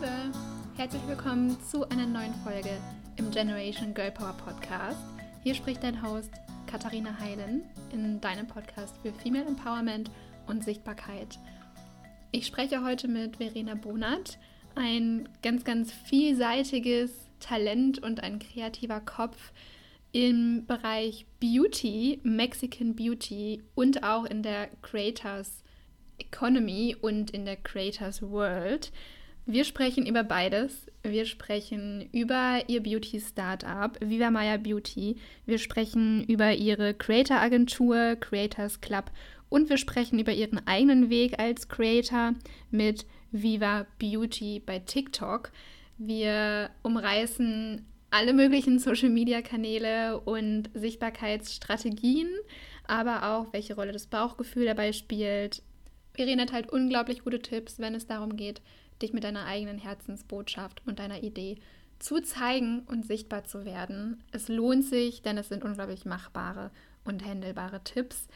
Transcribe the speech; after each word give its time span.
Liebe, 0.00 0.32
herzlich 0.76 1.02
willkommen 1.06 1.58
zu 1.60 1.86
einer 1.90 2.06
neuen 2.06 2.32
Folge 2.42 2.70
im 3.16 3.30
Generation 3.30 3.92
Girl 3.92 4.10
Power 4.10 4.32
Podcast. 4.32 4.96
Hier 5.42 5.54
spricht 5.54 5.82
dein 5.82 6.02
Host 6.02 6.30
Katharina 6.66 7.18
Heilen 7.20 7.64
in 7.92 8.18
deinem 8.18 8.46
Podcast 8.46 8.96
für 9.02 9.12
Female 9.12 9.44
Empowerment 9.44 10.10
und 10.46 10.64
Sichtbarkeit. 10.64 11.38
Ich 12.30 12.46
spreche 12.46 12.82
heute 12.82 13.08
mit 13.08 13.36
Verena 13.36 13.74
Bonat, 13.74 14.38
ein 14.74 15.28
ganz, 15.42 15.64
ganz 15.64 15.92
vielseitiges 15.92 17.12
Talent 17.38 18.02
und 18.02 18.22
ein 18.22 18.38
kreativer 18.38 19.00
Kopf 19.00 19.52
im 20.12 20.64
Bereich 20.66 21.26
Beauty, 21.40 22.20
Mexican 22.22 22.96
Beauty 22.96 23.62
und 23.74 24.02
auch 24.02 24.24
in 24.24 24.42
der 24.42 24.68
Creators 24.80 25.62
Economy 26.16 26.96
und 26.98 27.32
in 27.32 27.44
der 27.44 27.56
Creators 27.56 28.22
World. 28.22 28.92
Wir 29.50 29.64
sprechen 29.64 30.06
über 30.06 30.22
beides. 30.22 30.86
Wir 31.02 31.26
sprechen 31.26 32.08
über 32.12 32.60
ihr 32.68 32.80
Beauty-Startup, 32.84 33.98
Viva 34.00 34.30
Maya 34.30 34.58
Beauty. 34.58 35.16
Wir 35.44 35.58
sprechen 35.58 36.22
über 36.26 36.52
ihre 36.52 36.94
Creator-Agentur, 36.94 38.14
Creators 38.20 38.80
Club. 38.80 39.10
Und 39.48 39.68
wir 39.68 39.76
sprechen 39.76 40.20
über 40.20 40.30
ihren 40.30 40.64
eigenen 40.68 41.10
Weg 41.10 41.40
als 41.40 41.66
Creator 41.68 42.34
mit 42.70 43.06
Viva 43.32 43.88
Beauty 43.98 44.62
bei 44.64 44.78
TikTok. 44.78 45.50
Wir 45.98 46.70
umreißen 46.84 47.84
alle 48.10 48.32
möglichen 48.34 48.78
Social-Media-Kanäle 48.78 50.20
und 50.20 50.70
Sichtbarkeitsstrategien, 50.74 52.28
aber 52.86 53.28
auch, 53.34 53.52
welche 53.52 53.74
Rolle 53.74 53.90
das 53.90 54.06
Bauchgefühl 54.06 54.66
dabei 54.66 54.92
spielt. 54.92 55.64
Verena 56.14 56.42
hat 56.42 56.52
halt 56.52 56.68
unglaublich 56.70 57.24
gute 57.24 57.40
Tipps, 57.40 57.80
wenn 57.80 57.96
es 57.96 58.06
darum 58.06 58.36
geht, 58.36 58.60
dich 59.02 59.12
mit 59.12 59.24
deiner 59.24 59.46
eigenen 59.46 59.78
Herzensbotschaft 59.78 60.82
und 60.86 60.98
deiner 60.98 61.22
Idee 61.22 61.56
zu 61.98 62.20
zeigen 62.20 62.80
und 62.86 63.06
sichtbar 63.06 63.44
zu 63.44 63.64
werden. 63.64 64.22
Es 64.32 64.48
lohnt 64.48 64.84
sich, 64.84 65.22
denn 65.22 65.38
es 65.38 65.48
sind 65.48 65.64
unglaublich 65.64 66.04
machbare 66.04 66.70
und 67.04 67.24
handelbare 67.24 67.82
Tipps. 67.84 68.26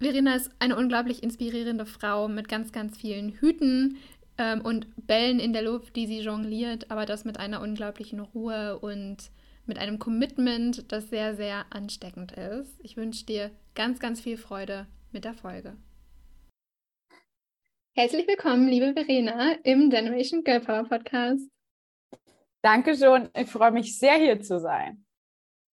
Verena 0.00 0.34
ist 0.34 0.50
eine 0.58 0.76
unglaublich 0.76 1.22
inspirierende 1.22 1.86
Frau 1.86 2.28
mit 2.28 2.48
ganz, 2.48 2.72
ganz 2.72 2.96
vielen 2.96 3.30
Hüten 3.30 3.96
ähm, 4.38 4.60
und 4.60 4.88
Bällen 5.06 5.38
in 5.38 5.52
der 5.52 5.62
Luft, 5.62 5.94
die 5.96 6.06
sie 6.06 6.20
jongliert, 6.20 6.90
aber 6.90 7.06
das 7.06 7.24
mit 7.24 7.38
einer 7.38 7.60
unglaublichen 7.60 8.20
Ruhe 8.20 8.78
und 8.80 9.30
mit 9.66 9.78
einem 9.78 9.98
Commitment, 9.98 10.92
das 10.92 11.08
sehr, 11.08 11.36
sehr 11.36 11.64
ansteckend 11.70 12.32
ist. 12.32 12.72
Ich 12.82 12.96
wünsche 12.96 13.24
dir 13.24 13.50
ganz, 13.74 13.98
ganz 14.00 14.20
viel 14.20 14.36
Freude 14.36 14.86
mit 15.12 15.24
der 15.24 15.34
Folge. 15.34 15.74
Herzlich 17.96 18.26
willkommen, 18.26 18.66
liebe 18.66 18.92
Verena, 18.92 19.52
im 19.62 19.88
Generation 19.88 20.42
Girl 20.42 20.58
Power 20.58 20.82
Podcast. 20.82 21.48
Danke 22.60 22.96
schon, 22.96 23.30
ich 23.36 23.46
freue 23.46 23.70
mich 23.70 23.96
sehr, 23.96 24.16
hier 24.16 24.40
zu 24.40 24.58
sein. 24.58 25.04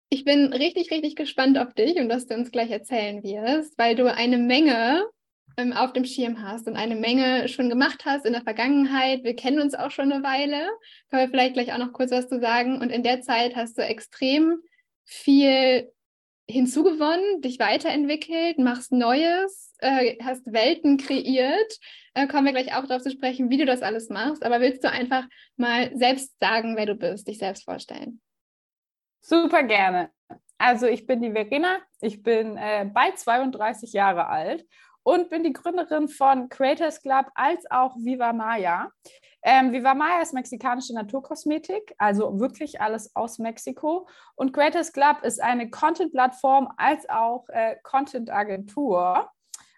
Ich 0.09 0.23
bin 0.23 0.53
richtig, 0.53 0.91
richtig 0.91 1.15
gespannt 1.15 1.57
auf 1.57 1.73
dich 1.73 1.95
und 1.95 2.09
was 2.09 2.27
du 2.27 2.35
uns 2.35 2.51
gleich 2.51 2.69
erzählen 2.69 3.23
wirst, 3.23 3.75
weil 3.79 3.95
du 3.95 4.05
eine 4.13 4.37
Menge 4.37 5.03
ähm, 5.57 5.73
auf 5.73 5.93
dem 5.93 6.05
Schirm 6.05 6.43
hast 6.43 6.67
und 6.67 6.75
eine 6.75 6.95
Menge 6.95 7.47
schon 7.47 7.69
gemacht 7.69 8.05
hast 8.05 8.27
in 8.27 8.33
der 8.33 8.43
Vergangenheit. 8.43 9.23
Wir 9.23 9.35
kennen 9.35 9.59
uns 9.59 9.73
auch 9.73 9.89
schon 9.89 10.11
eine 10.11 10.23
Weile. 10.23 10.69
Können 11.09 11.23
wir 11.23 11.29
vielleicht 11.29 11.55
gleich 11.55 11.73
auch 11.73 11.79
noch 11.79 11.91
kurz 11.91 12.11
was 12.11 12.29
zu 12.29 12.39
sagen. 12.39 12.79
Und 12.79 12.91
in 12.91 13.01
der 13.01 13.21
Zeit 13.21 13.55
hast 13.55 13.79
du 13.79 13.81
extrem 13.81 14.59
viel 15.05 15.91
hinzugewonnen, 16.51 17.41
dich 17.41 17.59
weiterentwickelt, 17.59 18.59
machst 18.59 18.91
Neues, 18.91 19.73
äh, 19.79 20.17
hast 20.23 20.51
Welten 20.51 20.97
kreiert. 20.97 21.79
Äh, 22.13 22.27
kommen 22.27 22.45
wir 22.45 22.51
gleich 22.51 22.75
auch 22.75 22.85
darauf 22.85 23.01
zu 23.01 23.11
sprechen, 23.11 23.49
wie 23.49 23.57
du 23.57 23.65
das 23.65 23.81
alles 23.81 24.09
machst. 24.09 24.43
Aber 24.43 24.59
willst 24.59 24.83
du 24.83 24.91
einfach 24.91 25.25
mal 25.55 25.95
selbst 25.95 26.37
sagen, 26.39 26.75
wer 26.75 26.85
du 26.85 26.95
bist, 26.95 27.27
dich 27.27 27.37
selbst 27.37 27.63
vorstellen? 27.63 28.21
Super 29.21 29.63
gerne. 29.63 30.09
Also 30.57 30.85
ich 30.85 31.07
bin 31.07 31.21
die 31.21 31.31
Verena, 31.31 31.79
ich 32.01 32.21
bin 32.21 32.57
äh, 32.57 32.89
bald 32.91 33.17
32 33.17 33.93
Jahre 33.93 34.27
alt 34.27 34.65
und 35.03 35.29
bin 35.29 35.43
die 35.43 35.53
Gründerin 35.53 36.07
von 36.07 36.49
Creators 36.49 37.01
Club 37.01 37.27
als 37.35 37.69
auch 37.69 37.95
Viva 37.97 38.33
Maya. 38.33 38.89
Ähm, 39.43 39.71
Viva 39.73 39.95
Maya 39.95 40.21
ist 40.21 40.33
mexikanische 40.33 40.93
Naturkosmetik, 40.93 41.95
also 41.97 42.39
wirklich 42.39 42.79
alles 42.79 43.15
aus 43.15 43.39
Mexiko. 43.39 44.07
Und 44.35 44.53
Creators 44.53 44.93
Club 44.93 45.23
ist 45.23 45.41
eine 45.41 45.69
Content-Plattform 45.69 46.69
als 46.77 47.09
auch 47.09 47.47
äh, 47.49 47.77
Content-Agentur. 47.83 49.29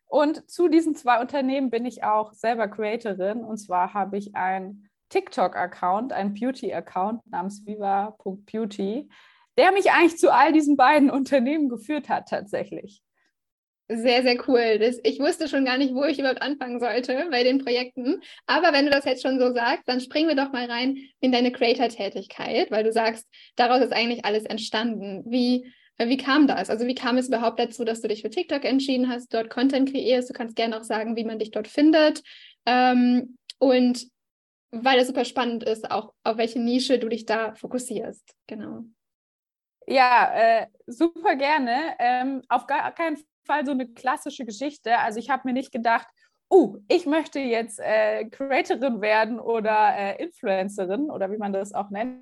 Und 0.08 0.50
zu 0.50 0.68
diesen 0.68 0.96
zwei 0.96 1.22
Unternehmen 1.22 1.70
bin 1.70 1.86
ich 1.86 2.04
auch 2.04 2.34
selber 2.34 2.68
Creatorin. 2.68 3.44
Und 3.44 3.58
zwar 3.58 3.94
habe 3.94 4.18
ich 4.18 4.36
einen 4.36 4.90
TikTok-Account, 5.10 6.12
einen 6.12 6.34
Beauty-Account 6.34 7.26
namens 7.32 7.66
viva.beauty, 7.66 9.10
der 9.58 9.72
mich 9.72 9.92
eigentlich 9.92 10.18
zu 10.18 10.34
all 10.34 10.52
diesen 10.52 10.76
beiden 10.76 11.10
Unternehmen 11.12 11.70
geführt 11.70 12.10
hat 12.10 12.28
tatsächlich. 12.28 13.02
Sehr, 13.96 14.24
sehr 14.24 14.38
cool. 14.48 14.80
Das, 14.80 14.98
ich 15.04 15.20
wusste 15.20 15.48
schon 15.48 15.66
gar 15.66 15.78
nicht, 15.78 15.94
wo 15.94 16.04
ich 16.06 16.18
überhaupt 16.18 16.42
anfangen 16.42 16.80
sollte 16.80 17.28
bei 17.30 17.44
den 17.44 17.64
Projekten. 17.64 18.22
Aber 18.48 18.72
wenn 18.74 18.86
du 18.86 18.92
das 18.92 19.06
jetzt 19.06 19.22
schon 19.22 19.40
so 19.40 19.54
sagst, 19.54 19.88
dann 19.88 20.00
springen 20.00 20.30
wir 20.30 20.36
doch 20.36 20.52
mal 20.52 20.66
rein 20.66 20.98
in 21.20 21.32
deine 21.32 21.52
Creator-Tätigkeit, 21.52 22.72
weil 22.72 22.84
du 22.84 22.92
sagst, 22.92 23.28
daraus 23.56 23.82
ist 23.82 23.94
eigentlich 23.94 24.26
alles 24.26 24.46
entstanden. 24.46 25.24
Wie, 25.28 25.72
wie 25.98 26.18
kam 26.18 26.48
das? 26.48 26.70
Also 26.70 26.88
wie 26.88 26.96
kam 26.96 27.18
es 27.18 27.28
überhaupt 27.28 27.60
dazu, 27.60 27.84
dass 27.84 28.02
du 28.02 28.08
dich 28.08 28.22
für 28.22 28.30
TikTok 28.30 28.64
entschieden 28.64 29.10
hast, 29.10 29.34
dort 29.34 29.50
Content 29.50 29.92
kreierst? 29.92 30.30
Du 30.30 30.34
kannst 30.34 30.56
gerne 30.56 30.80
auch 30.80 30.84
sagen, 30.84 31.16
wie 31.16 31.26
man 31.26 31.40
dich 31.40 31.52
dort 31.52 31.68
findet. 31.68 32.24
Ähm, 32.66 33.38
und 33.60 34.08
weil 34.72 34.98
es 34.98 35.08
super 35.08 35.26
spannend 35.26 35.64
ist, 35.66 35.92
auch 35.92 36.14
auf 36.24 36.38
welche 36.38 36.60
Nische 36.60 36.98
du 36.98 37.10
dich 37.10 37.26
da 37.26 37.54
fokussierst. 37.54 38.34
Genau. 38.48 38.86
Ja, 39.86 40.32
äh, 40.34 40.68
super 40.88 41.36
gerne. 41.36 41.96
Ähm, 42.00 42.42
auf 42.48 42.66
gar 42.66 42.92
keinen 42.94 43.18
Fall 43.46 43.66
so 43.66 43.72
eine 43.72 43.88
klassische 43.88 44.46
Geschichte. 44.46 44.98
Also 45.00 45.20
ich 45.20 45.30
habe 45.30 45.44
mir 45.46 45.54
nicht 45.54 45.72
gedacht, 45.72 46.08
oh, 46.50 46.78
ich 46.88 47.06
möchte 47.06 47.40
jetzt 47.40 47.80
äh, 47.80 48.26
Creatorin 48.26 49.02
werden 49.02 49.40
oder 49.40 49.96
äh, 49.98 50.24
Influencerin 50.24 51.10
oder 51.10 51.32
wie 51.32 51.38
man 51.38 51.52
das 51.52 51.74
auch 51.74 51.90
nennt, 51.90 52.22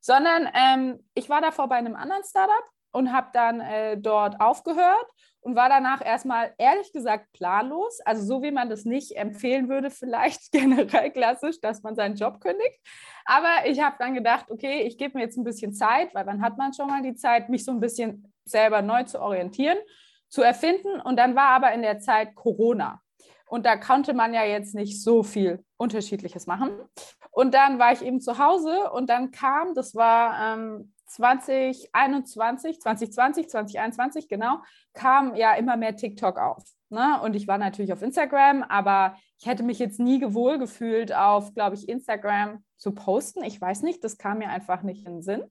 sondern 0.00 0.48
ähm, 0.54 0.98
ich 1.14 1.28
war 1.28 1.40
davor 1.40 1.68
bei 1.68 1.76
einem 1.76 1.94
anderen 1.94 2.24
Startup 2.24 2.64
und 2.92 3.12
habe 3.12 3.28
dann 3.32 3.60
äh, 3.60 3.96
dort 3.96 4.40
aufgehört 4.40 5.06
und 5.42 5.54
war 5.54 5.68
danach 5.68 6.04
erstmal 6.04 6.52
ehrlich 6.58 6.92
gesagt 6.92 7.32
planlos. 7.32 8.00
Also 8.04 8.24
so 8.24 8.42
wie 8.42 8.50
man 8.50 8.68
das 8.68 8.84
nicht 8.84 9.16
empfehlen 9.16 9.68
würde, 9.68 9.90
vielleicht 9.90 10.50
generell 10.52 11.12
klassisch, 11.12 11.60
dass 11.60 11.82
man 11.82 11.94
seinen 11.94 12.16
Job 12.16 12.40
kündigt. 12.40 12.80
Aber 13.24 13.66
ich 13.66 13.80
habe 13.80 13.96
dann 13.98 14.14
gedacht, 14.14 14.50
okay, 14.50 14.82
ich 14.82 14.98
gebe 14.98 15.16
mir 15.16 15.24
jetzt 15.24 15.36
ein 15.36 15.44
bisschen 15.44 15.72
Zeit, 15.72 16.12
weil 16.14 16.24
dann 16.24 16.42
hat 16.42 16.58
man 16.58 16.74
schon 16.74 16.88
mal 16.88 17.02
die 17.02 17.14
Zeit, 17.14 17.48
mich 17.48 17.64
so 17.64 17.70
ein 17.70 17.80
bisschen 17.80 18.32
selber 18.44 18.82
neu 18.82 19.04
zu 19.04 19.20
orientieren 19.20 19.78
zu 20.30 20.42
erfinden. 20.42 21.00
Und 21.00 21.18
dann 21.18 21.36
war 21.36 21.48
aber 21.48 21.72
in 21.72 21.82
der 21.82 21.98
Zeit 21.98 22.34
Corona. 22.34 23.02
Und 23.46 23.66
da 23.66 23.76
konnte 23.76 24.14
man 24.14 24.32
ja 24.32 24.44
jetzt 24.44 24.74
nicht 24.74 25.02
so 25.02 25.22
viel 25.22 25.64
Unterschiedliches 25.76 26.46
machen. 26.46 26.70
Und 27.32 27.52
dann 27.52 27.78
war 27.78 27.92
ich 27.92 28.00
eben 28.02 28.20
zu 28.20 28.38
Hause 28.38 28.90
und 28.92 29.10
dann 29.10 29.32
kam, 29.32 29.74
das 29.74 29.94
war 29.94 30.54
ähm, 30.54 30.92
2021, 31.06 32.80
2020, 32.80 33.48
2021, 33.48 34.28
genau, 34.28 34.58
kam 34.94 35.34
ja 35.34 35.54
immer 35.54 35.76
mehr 35.76 35.96
TikTok 35.96 36.38
auf. 36.38 36.62
Ne? 36.90 37.20
Und 37.22 37.34
ich 37.34 37.48
war 37.48 37.58
natürlich 37.58 37.92
auf 37.92 38.02
Instagram, 38.02 38.62
aber 38.62 39.16
ich 39.38 39.46
hätte 39.46 39.62
mich 39.62 39.78
jetzt 39.78 39.98
nie 39.98 40.18
gewohl 40.18 40.58
gefühlt, 40.58 41.12
auf, 41.12 41.54
glaube 41.54 41.74
ich, 41.74 41.88
Instagram 41.88 42.64
zu 42.76 42.92
posten. 42.92 43.42
Ich 43.42 43.60
weiß 43.60 43.82
nicht, 43.82 44.04
das 44.04 44.18
kam 44.18 44.38
mir 44.38 44.50
einfach 44.50 44.82
nicht 44.82 45.06
in 45.06 45.14
den 45.14 45.22
Sinn. 45.22 45.44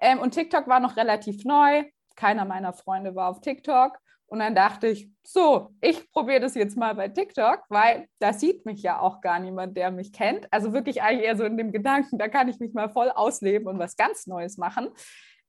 Ähm, 0.00 0.18
und 0.18 0.32
TikTok 0.32 0.66
war 0.66 0.80
noch 0.80 0.96
relativ 0.96 1.44
neu. 1.44 1.84
Keiner 2.16 2.44
meiner 2.44 2.72
Freunde 2.72 3.14
war 3.14 3.28
auf 3.28 3.40
TikTok. 3.40 3.98
Und 4.28 4.40
dann 4.40 4.54
dachte 4.54 4.88
ich, 4.88 5.10
so, 5.24 5.70
ich 5.80 6.10
probiere 6.12 6.40
das 6.40 6.54
jetzt 6.54 6.76
mal 6.76 6.94
bei 6.94 7.08
TikTok, 7.08 7.62
weil 7.70 8.08
da 8.18 8.34
sieht 8.34 8.66
mich 8.66 8.82
ja 8.82 9.00
auch 9.00 9.22
gar 9.22 9.38
niemand, 9.40 9.76
der 9.76 9.90
mich 9.90 10.12
kennt. 10.12 10.46
Also 10.52 10.74
wirklich 10.74 11.02
eigentlich 11.02 11.26
eher 11.26 11.36
so 11.36 11.44
in 11.44 11.56
dem 11.56 11.72
Gedanken, 11.72 12.18
da 12.18 12.28
kann 12.28 12.48
ich 12.48 12.60
mich 12.60 12.74
mal 12.74 12.90
voll 12.90 13.10
ausleben 13.10 13.66
und 13.68 13.78
was 13.78 13.96
ganz 13.96 14.26
Neues 14.26 14.58
machen. 14.58 14.90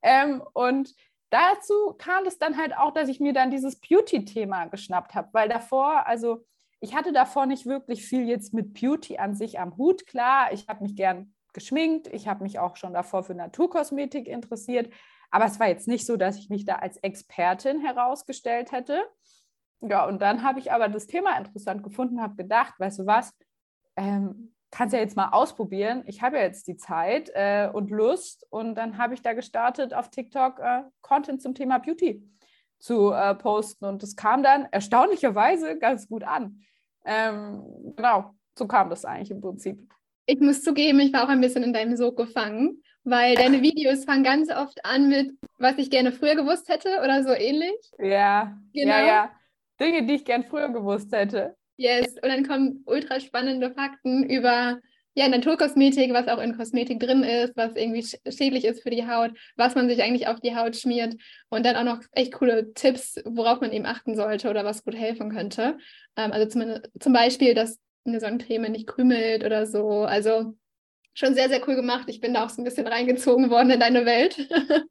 Ähm, 0.02 0.42
und 0.54 0.96
dazu 1.30 1.94
kam 1.98 2.26
es 2.26 2.38
dann 2.40 2.58
halt 2.58 2.76
auch, 2.76 2.94
dass 2.94 3.10
ich 3.10 3.20
mir 3.20 3.34
dann 3.34 3.52
dieses 3.52 3.80
Beauty-Thema 3.82 4.68
geschnappt 4.68 5.14
habe, 5.14 5.28
weil 5.34 5.50
davor, 5.50 6.08
also 6.08 6.46
ich 6.80 6.96
hatte 6.96 7.12
davor 7.12 7.46
nicht 7.46 7.66
wirklich 7.66 8.06
viel 8.06 8.28
jetzt 8.28 8.54
mit 8.54 8.74
Beauty 8.74 9.18
an 9.18 9.36
sich 9.36 9.60
am 9.60 9.76
Hut. 9.76 10.08
Klar, 10.08 10.54
ich 10.54 10.68
habe 10.70 10.84
mich 10.84 10.96
gern 10.96 11.34
geschminkt, 11.60 12.08
ich 12.08 12.28
habe 12.28 12.44
mich 12.44 12.60
auch 12.60 12.76
schon 12.76 12.94
davor 12.94 13.24
für 13.24 13.36
Naturkosmetik 13.36 14.28
interessiert, 14.28 14.92
aber 15.30 15.46
es 15.46 15.60
war 15.60 15.68
jetzt 15.68 15.88
nicht 15.88 16.06
so, 16.06 16.18
dass 16.18 16.38
ich 16.38 16.50
mich 16.50 16.66
da 16.66 16.76
als 16.76 16.98
Expertin 16.98 17.80
herausgestellt 17.82 18.72
hätte. 18.72 19.04
Ja, 19.82 20.06
und 20.06 20.22
dann 20.22 20.44
habe 20.44 20.60
ich 20.60 20.72
aber 20.72 20.90
das 20.90 21.08
Thema 21.08 21.38
interessant 21.38 21.84
gefunden, 21.84 22.22
habe 22.22 22.36
gedacht, 22.36 22.74
weißt 22.80 23.00
du 23.00 23.06
was, 23.06 23.34
ähm, 23.96 24.54
kannst 24.72 24.94
ja 24.94 25.00
jetzt 25.00 25.16
mal 25.16 25.30
ausprobieren. 25.30 26.04
Ich 26.06 26.22
habe 26.22 26.38
ja 26.38 26.44
jetzt 26.44 26.68
die 26.68 26.78
Zeit 26.78 27.32
äh, 27.34 27.70
und 27.72 27.90
Lust. 27.90 28.46
Und 28.50 28.76
dann 28.76 28.98
habe 28.98 29.14
ich 29.14 29.22
da 29.22 29.34
gestartet, 29.34 29.94
auf 29.94 30.10
TikTok 30.10 30.60
äh, 30.60 30.84
Content 31.02 31.42
zum 31.42 31.56
Thema 31.56 31.80
Beauty 31.80 32.24
zu 32.80 33.12
äh, 33.12 33.36
posten. 33.36 33.86
Und 33.86 34.04
das 34.04 34.16
kam 34.16 34.44
dann 34.44 34.66
erstaunlicherweise 34.72 35.78
ganz 35.78 36.08
gut 36.08 36.24
an. 36.24 36.62
Ähm, 37.06 37.94
genau, 37.96 38.36
so 38.58 38.68
kam 38.68 38.90
das 38.90 39.06
eigentlich 39.06 39.32
im 39.32 39.42
Prinzip. 39.42 39.82
Ich 40.30 40.40
muss 40.40 40.62
zugeben, 40.62 41.00
ich 41.00 41.12
war 41.12 41.24
auch 41.24 41.30
ein 41.30 41.42
bisschen 41.42 41.64
in 41.64 41.74
deinem 41.74 41.98
Sog 41.98 42.16
gefangen, 42.16 42.84
weil 43.04 43.34
deine 43.34 43.62
Videos 43.64 44.06
fangen 44.06 44.24
ganz 44.24 44.52
oft 44.52 44.86
an 44.86 45.10
mit, 45.10 45.32
was 45.58 45.80
ich 45.80 45.90
gerne 45.90 46.12
früher 46.12 46.36
gewusst 46.36 46.70
hätte 46.70 47.00
oder 47.04 47.24
so 47.24 47.32
ähnlich. 47.32 47.74
Ja, 47.98 48.56
genau. 48.72 48.92
ja, 48.92 49.06
ja. 49.08 49.32
Dinge, 49.80 50.06
die 50.06 50.14
ich 50.14 50.26
gern 50.26 50.44
früher 50.44 50.70
gewusst 50.70 51.12
hätte. 51.14 51.56
Yes, 51.78 52.14
und 52.22 52.30
dann 52.30 52.46
kommen 52.46 52.84
ultra 52.86 53.20
spannende 53.20 53.72
Fakten 53.72 54.30
über 54.30 54.80
ja, 55.16 55.28
Naturkosmetik, 55.28 56.14
was 56.14 56.28
auch 56.28 56.38
in 56.38 56.56
Kosmetik 56.56 57.00
drin 57.00 57.24
ist, 57.24 57.58
was 57.58 57.76
irgendwie 57.76 58.06
schädlich 58.32 58.66
ist 58.66 58.84
für 58.84 58.92
die 58.92 59.08
Haut, 59.08 59.32
was 59.56 59.74
man 59.74 59.90
sich 59.90 60.04
eigentlich 60.04 60.28
auf 60.28 60.40
die 60.40 60.56
Haut 60.56 60.76
schmiert 60.76 61.16
und 61.50 61.66
dann 61.66 61.76
auch 61.76 61.96
noch 61.96 62.04
echt 62.12 62.34
coole 62.34 62.72
Tipps, 62.76 63.20
worauf 63.26 63.62
man 63.62 63.72
eben 63.72 63.88
achten 63.88 64.16
sollte 64.16 64.52
oder 64.52 64.64
was 64.64 64.84
gut 64.84 64.96
helfen 64.96 65.32
könnte. 65.32 65.80
Ähm, 66.16 66.32
also 66.32 66.48
zum, 66.48 66.80
zum 67.00 67.14
Beispiel, 67.14 67.56
dass 67.56 67.80
eine 68.06 68.20
Sonnencreme 68.20 68.72
nicht 68.72 68.88
krümelt 68.88 69.44
oder 69.44 69.66
so. 69.66 70.02
Also 70.04 70.56
schon 71.14 71.36
sehr, 71.36 71.50
sehr 71.50 71.68
cool 71.68 71.76
gemacht. 71.76 72.06
Ich 72.08 72.22
bin 72.22 72.34
da 72.34 72.46
auch 72.46 72.50
so 72.50 72.62
ein 72.62 72.66
bisschen 72.66 72.88
reingezogen 72.88 73.50
worden 73.50 73.72
in 73.72 73.80
deine 73.80 74.06
Welt, 74.06 74.38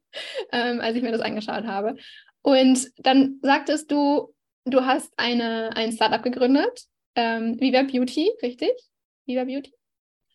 ähm, 0.51 0.79
als 0.79 0.95
ich 0.95 1.01
mir 1.01 1.11
das 1.11 1.21
angeschaut 1.21 1.65
habe. 1.65 1.95
Und 2.41 2.91
dann 2.97 3.39
sagtest 3.41 3.91
du, 3.91 4.33
du 4.65 4.85
hast 4.85 5.11
eine, 5.17 5.71
ein 5.75 5.91
Startup 5.91 6.21
gegründet, 6.21 6.83
ähm, 7.15 7.59
Viva 7.59 7.83
Beauty, 7.83 8.31
richtig? 8.41 8.71
Viva 9.25 9.43
Beauty? 9.43 9.73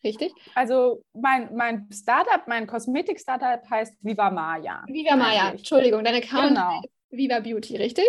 Richtig? 0.03 0.33
Also 0.53 1.03
mein, 1.13 1.55
mein 1.55 1.89
Startup, 1.91 2.47
mein 2.47 2.67
Kosmetik-Startup 2.67 3.67
heißt 3.67 3.97
Viva 4.01 4.29
Maya. 4.29 4.83
Viva 4.87 5.15
Maya, 5.15 5.49
Entschuldigung, 5.49 6.03
dein 6.03 6.15
Account 6.15 6.49
genau. 6.49 6.81
Viva 7.09 7.39
Beauty, 7.39 7.77
richtig? 7.77 8.05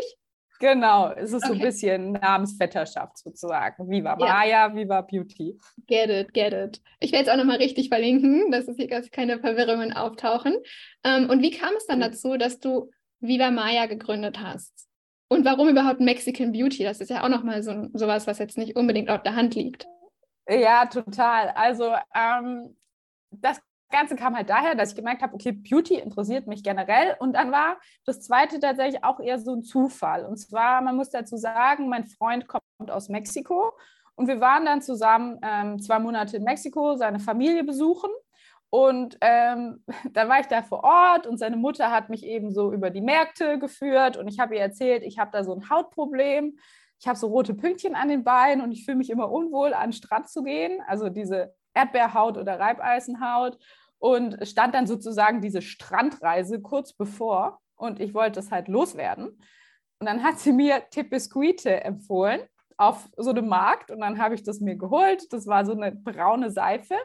Genau, 0.58 1.10
es 1.12 1.32
ist 1.32 1.44
okay. 1.44 1.46
so 1.46 1.52
ein 1.54 1.60
bisschen 1.60 2.12
Namensvetterschaft 2.12 3.18
sozusagen. 3.18 3.88
Viva 3.90 4.16
Maya, 4.16 4.74
Viva 4.74 5.02
Beauty. 5.02 5.58
Get 5.86 6.08
it, 6.08 6.32
get 6.32 6.52
it. 6.52 6.80
Ich 7.00 7.12
werde 7.12 7.26
es 7.26 7.30
auch 7.30 7.36
nochmal 7.36 7.58
richtig 7.58 7.88
verlinken, 7.88 8.50
dass 8.50 8.68
es 8.68 8.76
hier 8.76 8.88
keine 8.88 9.38
Verwirrungen 9.38 9.92
auftauchen. 9.92 10.56
Ähm, 11.04 11.28
und 11.28 11.42
wie 11.42 11.50
kam 11.50 11.74
es 11.76 11.86
dann 11.86 12.00
dazu, 12.00 12.36
dass 12.36 12.58
du 12.58 12.90
Viva 13.20 13.50
Maya 13.50 13.86
gegründet 13.86 14.40
hast? 14.40 14.88
Und 15.28 15.44
warum 15.44 15.68
überhaupt 15.68 16.00
Mexican 16.00 16.52
Beauty? 16.52 16.84
Das 16.84 17.00
ist 17.00 17.10
ja 17.10 17.24
auch 17.24 17.28
nochmal 17.28 17.62
so 17.62 17.88
sowas, 17.92 18.26
was 18.26 18.38
jetzt 18.38 18.58
nicht 18.58 18.76
unbedingt 18.76 19.10
auf 19.10 19.22
der 19.22 19.34
Hand 19.34 19.54
liegt. 19.54 19.86
Ja, 20.48 20.86
total. 20.86 21.50
Also 21.50 21.92
ähm, 22.14 22.76
das 23.32 23.60
Ganze 23.96 24.16
kam 24.16 24.36
halt 24.36 24.50
daher, 24.50 24.74
dass 24.74 24.90
ich 24.90 24.96
gemerkt 24.96 25.22
habe, 25.22 25.34
okay, 25.34 25.52
Beauty 25.52 25.94
interessiert 25.94 26.46
mich 26.46 26.62
generell. 26.62 27.16
Und 27.18 27.34
dann 27.34 27.50
war 27.50 27.78
das 28.04 28.20
zweite 28.20 28.60
tatsächlich 28.60 29.02
auch 29.02 29.20
eher 29.20 29.38
so 29.38 29.54
ein 29.54 29.62
Zufall. 29.62 30.24
Und 30.26 30.36
zwar, 30.36 30.82
man 30.82 30.96
muss 30.96 31.10
dazu 31.10 31.36
sagen, 31.36 31.88
mein 31.88 32.06
Freund 32.06 32.46
kommt 32.46 32.90
aus 32.90 33.08
Mexiko 33.08 33.72
und 34.14 34.28
wir 34.28 34.40
waren 34.40 34.64
dann 34.64 34.82
zusammen 34.82 35.38
ähm, 35.42 35.80
zwei 35.80 35.98
Monate 35.98 36.36
in 36.36 36.44
Mexiko, 36.44 36.96
seine 36.96 37.20
Familie 37.20 37.64
besuchen. 37.64 38.10
Und 38.68 39.16
ähm, 39.20 39.82
dann 40.12 40.28
war 40.28 40.40
ich 40.40 40.46
da 40.46 40.62
vor 40.62 40.84
Ort 40.84 41.26
und 41.26 41.38
seine 41.38 41.56
Mutter 41.56 41.90
hat 41.90 42.10
mich 42.10 42.24
eben 42.24 42.52
so 42.52 42.72
über 42.72 42.90
die 42.90 43.00
Märkte 43.00 43.58
geführt 43.58 44.16
und 44.16 44.28
ich 44.28 44.38
habe 44.38 44.56
ihr 44.56 44.60
erzählt, 44.60 45.02
ich 45.02 45.18
habe 45.18 45.30
da 45.32 45.44
so 45.44 45.54
ein 45.54 45.70
Hautproblem 45.70 46.58
ich 46.98 47.06
habe 47.06 47.18
so 47.18 47.26
rote 47.28 47.54
Pünktchen 47.54 47.94
an 47.94 48.08
den 48.08 48.24
Beinen 48.24 48.62
und 48.62 48.72
ich 48.72 48.84
fühle 48.84 48.96
mich 48.96 49.10
immer 49.10 49.30
unwohl, 49.30 49.74
an 49.74 49.90
den 49.90 49.92
Strand 49.92 50.28
zu 50.28 50.42
gehen. 50.42 50.80
Also 50.86 51.08
diese 51.08 51.54
Erdbeerhaut 51.74 52.38
oder 52.38 52.58
Reibeisenhaut. 52.58 53.58
Und 53.98 54.46
stand 54.46 54.74
dann 54.74 54.86
sozusagen 54.86 55.40
diese 55.40 55.62
Strandreise 55.62 56.60
kurz 56.60 56.92
bevor 56.92 57.60
und 57.76 58.00
ich 58.00 58.14
wollte 58.14 58.40
es 58.40 58.50
halt 58.50 58.68
loswerden. 58.68 59.38
Und 59.98 60.06
dann 60.06 60.22
hat 60.22 60.38
sie 60.38 60.52
mir 60.52 60.84
Tepescuite 60.90 61.82
empfohlen 61.82 62.40
auf 62.76 63.08
so 63.16 63.30
einem 63.30 63.48
Markt 63.48 63.90
und 63.90 64.00
dann 64.00 64.18
habe 64.18 64.34
ich 64.34 64.42
das 64.42 64.60
mir 64.60 64.76
geholt. 64.76 65.32
Das 65.32 65.46
war 65.46 65.64
so 65.64 65.72
eine 65.72 65.92
braune 65.92 66.50
Seife. 66.50 66.96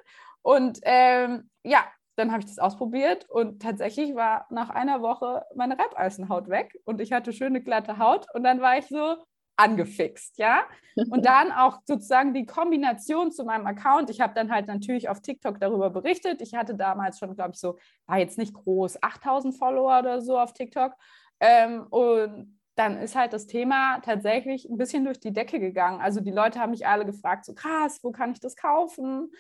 Und 0.42 0.80
ähm, 0.84 1.50
ja, 1.64 1.86
dann 2.16 2.32
habe 2.32 2.42
ich 2.42 2.46
das 2.48 2.60
ausprobiert 2.60 3.30
und 3.30 3.62
tatsächlich 3.62 4.16
war 4.16 4.46
nach 4.50 4.70
einer 4.70 5.02
Woche 5.02 5.44
meine 5.56 5.78
Reibeisenhaut 5.78 6.50
weg 6.50 6.78
und 6.86 7.00
ich 7.00 7.14
hatte 7.14 7.32
schöne 7.32 7.62
glatte 7.62 7.98
Haut 7.98 8.28
und 8.34 8.44
dann 8.44 8.62
war 8.62 8.78
ich 8.78 8.88
so, 8.88 9.16
angefixt, 9.62 10.38
ja. 10.38 10.64
Und 10.96 11.26
dann 11.26 11.52
auch 11.52 11.80
sozusagen 11.86 12.34
die 12.34 12.46
Kombination 12.46 13.32
zu 13.32 13.46
meinem 13.46 13.66
Account. 13.66 14.10
Ich 14.10 14.20
habe 14.20 14.34
dann 14.34 14.52
halt 14.52 14.68
natürlich 14.68 15.10
auf 15.10 15.22
TikTok 15.22 15.60
darüber 15.60 15.90
berichtet. 15.90 16.42
Ich 16.42 16.54
hatte 16.54 16.76
damals 16.76 17.20
schon, 17.20 17.36
glaube 17.36 17.52
ich, 17.54 17.60
so, 17.60 17.78
war 18.08 18.18
jetzt 18.18 18.38
nicht 18.38 18.54
groß, 18.54 19.02
8000 19.02 19.56
Follower 19.56 20.00
oder 20.00 20.22
so 20.22 20.38
auf 20.38 20.54
TikTok. 20.54 20.94
Ähm, 21.40 21.88
und 21.90 22.60
dann 22.76 22.98
ist 22.98 23.16
halt 23.16 23.34
das 23.34 23.48
Thema 23.48 24.00
tatsächlich 24.00 24.70
ein 24.70 24.78
bisschen 24.78 25.06
durch 25.06 25.20
die 25.20 25.34
Decke 25.34 25.60
gegangen. 25.60 26.02
Also 26.02 26.20
die 26.20 26.32
Leute 26.32 26.60
haben 26.60 26.72
mich 26.72 26.88
alle 26.88 27.06
gefragt, 27.06 27.46
so 27.46 27.54
krass, 27.54 28.00
wo 28.04 28.12
kann 28.12 28.32
ich 28.32 28.40
das 28.40 28.56
kaufen? 28.56 29.32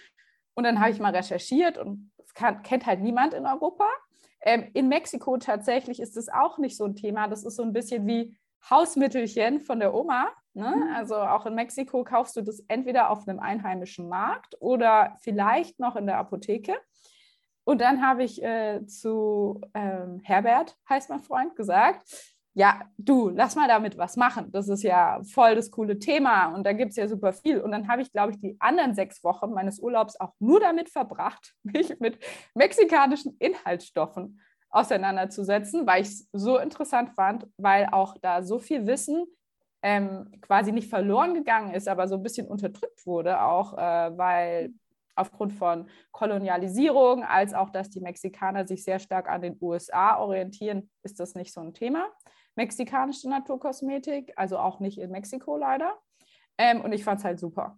Und 0.53 0.63
dann 0.63 0.79
habe 0.79 0.91
ich 0.91 0.99
mal 0.99 1.15
recherchiert 1.15 1.77
und 1.77 2.11
das 2.17 2.33
kann, 2.33 2.61
kennt 2.61 2.85
halt 2.85 3.01
niemand 3.01 3.33
in 3.33 3.45
Europa. 3.45 3.87
Ähm, 4.41 4.69
in 4.73 4.87
Mexiko 4.87 5.37
tatsächlich 5.37 5.99
ist 5.99 6.17
es 6.17 6.29
auch 6.29 6.57
nicht 6.57 6.75
so 6.75 6.85
ein 6.85 6.95
Thema. 6.95 7.27
Das 7.27 7.43
ist 7.43 7.55
so 7.55 7.63
ein 7.63 7.73
bisschen 7.73 8.07
wie 8.07 8.35
Hausmittelchen 8.69 9.61
von 9.61 9.79
der 9.79 9.93
Oma. 9.93 10.29
Ne? 10.53 10.73
Mhm. 10.75 10.95
Also 10.95 11.15
auch 11.15 11.45
in 11.45 11.55
Mexiko 11.55 12.03
kaufst 12.03 12.35
du 12.35 12.41
das 12.41 12.63
entweder 12.67 13.09
auf 13.09 13.27
einem 13.27 13.39
einheimischen 13.39 14.09
Markt 14.09 14.55
oder 14.59 15.17
vielleicht 15.21 15.79
noch 15.79 15.95
in 15.95 16.05
der 16.05 16.17
Apotheke. 16.17 16.75
Und 17.63 17.79
dann 17.79 18.05
habe 18.05 18.23
ich 18.23 18.41
äh, 18.43 18.85
zu 18.85 19.61
ähm, 19.73 20.19
Herbert, 20.23 20.75
heißt 20.89 21.09
mein 21.09 21.21
Freund, 21.21 21.55
gesagt, 21.55 22.03
ja, 22.53 22.81
du, 22.97 23.29
lass 23.29 23.55
mal 23.55 23.67
damit 23.67 23.97
was 23.97 24.17
machen. 24.17 24.51
Das 24.51 24.67
ist 24.67 24.83
ja 24.83 25.21
voll 25.23 25.55
das 25.55 25.71
coole 25.71 25.99
Thema 25.99 26.47
und 26.47 26.65
da 26.65 26.73
gibt 26.73 26.91
es 26.91 26.97
ja 26.97 27.07
super 27.07 27.31
viel. 27.31 27.61
Und 27.61 27.71
dann 27.71 27.87
habe 27.87 28.01
ich, 28.01 28.11
glaube 28.11 28.31
ich, 28.31 28.41
die 28.41 28.57
anderen 28.59 28.93
sechs 28.93 29.23
Wochen 29.23 29.51
meines 29.51 29.79
Urlaubs 29.79 30.19
auch 30.19 30.33
nur 30.39 30.59
damit 30.59 30.89
verbracht, 30.89 31.53
mich 31.63 31.97
mit 31.99 32.19
mexikanischen 32.53 33.37
Inhaltsstoffen 33.39 34.41
auseinanderzusetzen, 34.71 35.85
weil 35.85 36.01
ich 36.01 36.07
es 36.07 36.29
so 36.31 36.57
interessant 36.57 37.11
fand, 37.11 37.45
weil 37.57 37.87
auch 37.91 38.17
da 38.21 38.41
so 38.41 38.59
viel 38.59 38.87
Wissen 38.87 39.25
ähm, 39.81 40.31
quasi 40.41 40.71
nicht 40.71 40.89
verloren 40.89 41.33
gegangen 41.33 41.73
ist, 41.73 41.87
aber 41.87 42.07
so 42.07 42.15
ein 42.15 42.23
bisschen 42.23 42.47
unterdrückt 42.47 43.05
wurde, 43.05 43.41
auch 43.41 43.77
äh, 43.77 44.17
weil 44.17 44.73
aufgrund 45.15 45.53
von 45.53 45.87
Kolonialisierung, 46.11 47.23
als 47.23 47.53
auch, 47.53 47.69
dass 47.69 47.89
die 47.89 47.99
Mexikaner 47.99 48.65
sich 48.65 48.83
sehr 48.83 48.99
stark 48.99 49.29
an 49.29 49.41
den 49.41 49.57
USA 49.61 50.17
orientieren, 50.17 50.89
ist 51.03 51.19
das 51.19 51.35
nicht 51.35 51.53
so 51.53 51.61
ein 51.61 51.73
Thema. 51.73 52.09
Mexikanische 52.55 53.29
Naturkosmetik, 53.29 54.33
also 54.35 54.57
auch 54.57 54.79
nicht 54.79 54.97
in 54.99 55.11
Mexiko 55.11 55.57
leider. 55.57 55.97
Ähm, 56.57 56.81
und 56.81 56.93
ich 56.93 57.03
fand 57.03 57.19
es 57.19 57.25
halt 57.25 57.39
super. 57.39 57.77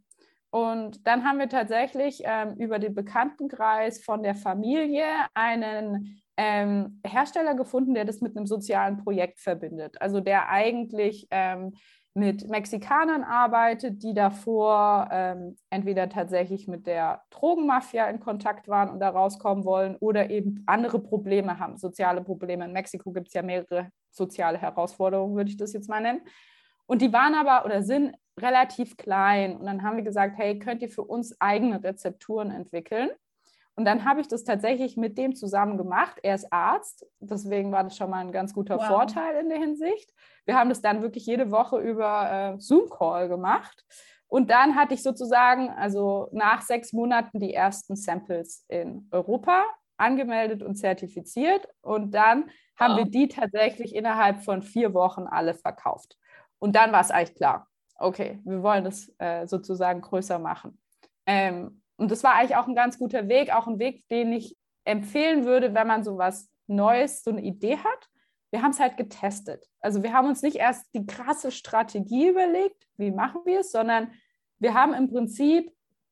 Und 0.51 1.07
dann 1.07 1.23
haben 1.23 1.39
wir 1.39 1.49
tatsächlich 1.49 2.21
ähm, 2.25 2.55
über 2.57 2.77
den 2.77 2.93
Bekanntenkreis 2.93 4.03
von 4.03 4.21
der 4.21 4.35
Familie 4.35 5.05
einen 5.33 6.21
ähm, 6.37 7.01
Hersteller 7.05 7.55
gefunden, 7.55 7.93
der 7.93 8.05
das 8.05 8.21
mit 8.21 8.35
einem 8.35 8.47
sozialen 8.47 8.97
Projekt 8.97 9.39
verbindet. 9.39 10.01
Also 10.01 10.19
der 10.19 10.49
eigentlich 10.49 11.27
ähm, 11.31 11.73
mit 12.15 12.47
Mexikanern 12.47 13.23
arbeitet, 13.23 14.03
die 14.03 14.13
davor 14.13 15.09
ähm, 15.11 15.55
entweder 15.69 16.09
tatsächlich 16.09 16.67
mit 16.67 16.85
der 16.85 17.23
Drogenmafia 17.31 18.07
in 18.07 18.19
Kontakt 18.19 18.67
waren 18.67 18.89
und 18.89 18.99
da 18.99 19.09
rauskommen 19.09 19.65
wollen 19.65 19.95
oder 19.95 20.29
eben 20.29 20.63
andere 20.67 20.99
Probleme 20.99 21.57
haben, 21.59 21.77
soziale 21.77 22.21
Probleme. 22.21 22.65
In 22.65 22.73
Mexiko 22.73 23.11
gibt 23.11 23.29
es 23.29 23.33
ja 23.33 23.41
mehrere 23.41 23.89
soziale 24.11 24.59
Herausforderungen, 24.59 25.35
würde 25.35 25.49
ich 25.49 25.57
das 25.57 25.73
jetzt 25.73 25.89
mal 25.89 26.01
nennen. 26.01 26.21
Und 26.85 27.01
die 27.01 27.13
waren 27.13 27.33
aber 27.33 27.65
oder 27.65 27.81
sind 27.81 28.15
relativ 28.39 28.97
klein. 28.97 29.57
Und 29.57 29.65
dann 29.65 29.81
haben 29.81 29.97
wir 29.97 30.03
gesagt, 30.03 30.37
hey, 30.37 30.59
könnt 30.59 30.81
ihr 30.83 30.89
für 30.89 31.03
uns 31.03 31.39
eigene 31.39 31.83
Rezepturen 31.83 32.51
entwickeln? 32.51 33.09
Und 33.75 33.85
dann 33.85 34.05
habe 34.05 34.21
ich 34.21 34.27
das 34.27 34.43
tatsächlich 34.43 34.97
mit 34.97 35.17
dem 35.17 35.35
zusammen 35.35 35.77
gemacht. 35.77 36.19
Er 36.21 36.35
ist 36.35 36.51
Arzt, 36.53 37.05
deswegen 37.19 37.71
war 37.71 37.83
das 37.83 37.97
schon 37.97 38.09
mal 38.09 38.19
ein 38.19 38.31
ganz 38.31 38.53
guter 38.53 38.77
wow. 38.77 38.87
Vorteil 38.87 39.41
in 39.41 39.49
der 39.49 39.57
Hinsicht. 39.57 40.13
Wir 40.45 40.55
haben 40.55 40.69
das 40.69 40.81
dann 40.81 41.01
wirklich 41.01 41.25
jede 41.25 41.49
Woche 41.49 41.79
über 41.79 42.55
äh, 42.55 42.59
Zoom-Call 42.59 43.29
gemacht. 43.29 43.83
Und 44.27 44.49
dann 44.49 44.75
hatte 44.75 44.93
ich 44.93 45.03
sozusagen, 45.03 45.69
also 45.69 46.29
nach 46.31 46.61
sechs 46.61 46.93
Monaten, 46.93 47.39
die 47.39 47.53
ersten 47.53 47.95
Samples 47.95 48.65
in 48.67 49.07
Europa 49.11 49.63
angemeldet 49.97 50.63
und 50.63 50.75
zertifiziert. 50.75 51.67
Und 51.81 52.11
dann 52.11 52.49
haben 52.75 52.93
wow. 52.93 52.97
wir 52.99 53.05
die 53.05 53.27
tatsächlich 53.27 53.95
innerhalb 53.95 54.43
von 54.43 54.61
vier 54.61 54.93
Wochen 54.93 55.27
alle 55.27 55.53
verkauft. 55.53 56.17
Und 56.59 56.75
dann 56.75 56.91
war 56.91 57.01
es 57.01 57.11
eigentlich 57.11 57.35
klar, 57.35 57.67
okay, 57.97 58.39
wir 58.43 58.63
wollen 58.63 58.83
das 58.83 59.11
äh, 59.17 59.45
sozusagen 59.47 60.01
größer 60.01 60.39
machen. 60.39 60.79
Ähm, 61.25 61.82
und 61.97 62.11
das 62.11 62.23
war 62.23 62.35
eigentlich 62.35 62.55
auch 62.55 62.67
ein 62.67 62.75
ganz 62.75 62.97
guter 62.97 63.27
Weg, 63.27 63.53
auch 63.53 63.67
ein 63.67 63.79
Weg, 63.79 64.07
den 64.09 64.33
ich 64.33 64.57
empfehlen 64.85 65.45
würde, 65.45 65.73
wenn 65.73 65.87
man 65.87 66.03
so 66.03 66.17
was 66.17 66.49
Neues, 66.67 67.23
so 67.23 67.31
eine 67.31 67.41
Idee 67.41 67.77
hat. 67.77 68.09
Wir 68.51 68.61
haben 68.61 68.71
es 68.71 68.79
halt 68.79 68.97
getestet. 68.97 69.67
Also 69.79 70.03
wir 70.03 70.13
haben 70.13 70.27
uns 70.27 70.41
nicht 70.41 70.57
erst 70.57 70.85
die 70.93 71.05
krasse 71.05 71.51
Strategie 71.51 72.29
überlegt, 72.29 72.87
wie 72.97 73.11
machen 73.11 73.41
wir 73.45 73.61
es, 73.61 73.71
sondern 73.71 74.11
wir 74.59 74.73
haben 74.73 74.93
im 74.93 75.09
Prinzip 75.09 75.71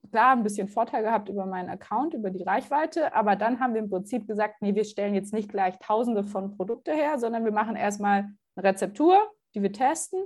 klar 0.10 0.36
ein 0.36 0.44
bisschen 0.44 0.68
Vorteil 0.68 1.04
gehabt 1.04 1.30
über 1.30 1.46
meinen 1.46 1.70
Account, 1.70 2.14
über 2.14 2.32
die 2.32 2.44
Reichweite, 2.44 3.14
aber 3.14 3.36
dann 3.36 3.60
haben 3.60 3.74
wir 3.74 3.82
im 3.82 3.90
Prinzip 3.90 4.28
gesagt, 4.28 4.62
nee, 4.62 4.74
wir 4.74 4.84
stellen 4.84 5.14
jetzt 5.14 5.34
nicht 5.34 5.50
gleich 5.50 5.78
tausende 5.80 6.24
von 6.24 6.58
Produkte 6.58 6.92
her, 6.94 7.20
sondern 7.20 7.46
wir 7.46 7.52
machen 7.52 7.76
erstmal 7.76 8.30
eine 8.56 8.70
Rezeptur, 8.70 9.32
die 9.54 9.62
wir 9.62 9.72
testen, 9.72 10.24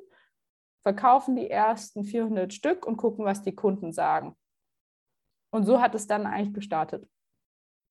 verkaufen 0.81 1.35
die 1.35 1.49
ersten 1.49 2.05
400 2.05 2.53
Stück 2.53 2.85
und 2.85 2.97
gucken, 2.97 3.25
was 3.25 3.41
die 3.41 3.55
Kunden 3.55 3.91
sagen. 3.91 4.35
Und 5.55 5.63
so 5.65 5.79
hat 5.81 5.95
es 5.95 6.05
dann 6.05 6.25
eigentlich 6.25 6.53
gestartet. 6.53 7.07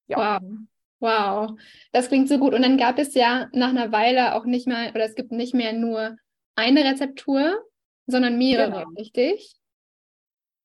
Ja. 0.07 0.39
Wow. 0.41 0.51
Wow, 1.01 1.59
das 1.93 2.09
klingt 2.09 2.29
so 2.29 2.39
gut. 2.39 2.55
Und 2.55 2.63
dann 2.63 2.79
gab 2.79 2.99
es 2.99 3.15
ja 3.15 3.49
nach 3.53 3.71
einer 3.71 3.91
Weile 3.91 4.35
auch 4.35 4.45
nicht 4.45 4.67
mehr, 4.67 4.91
oder 4.95 5.05
es 5.05 5.15
gibt 5.15 5.33
nicht 5.33 5.55
mehr 5.55 5.73
nur 5.73 6.17
eine 6.57 6.85
Rezeptur, 6.85 7.63
sondern 8.07 8.39
mehrere, 8.39 8.85
genau. 8.85 8.89
richtig? 8.99 9.57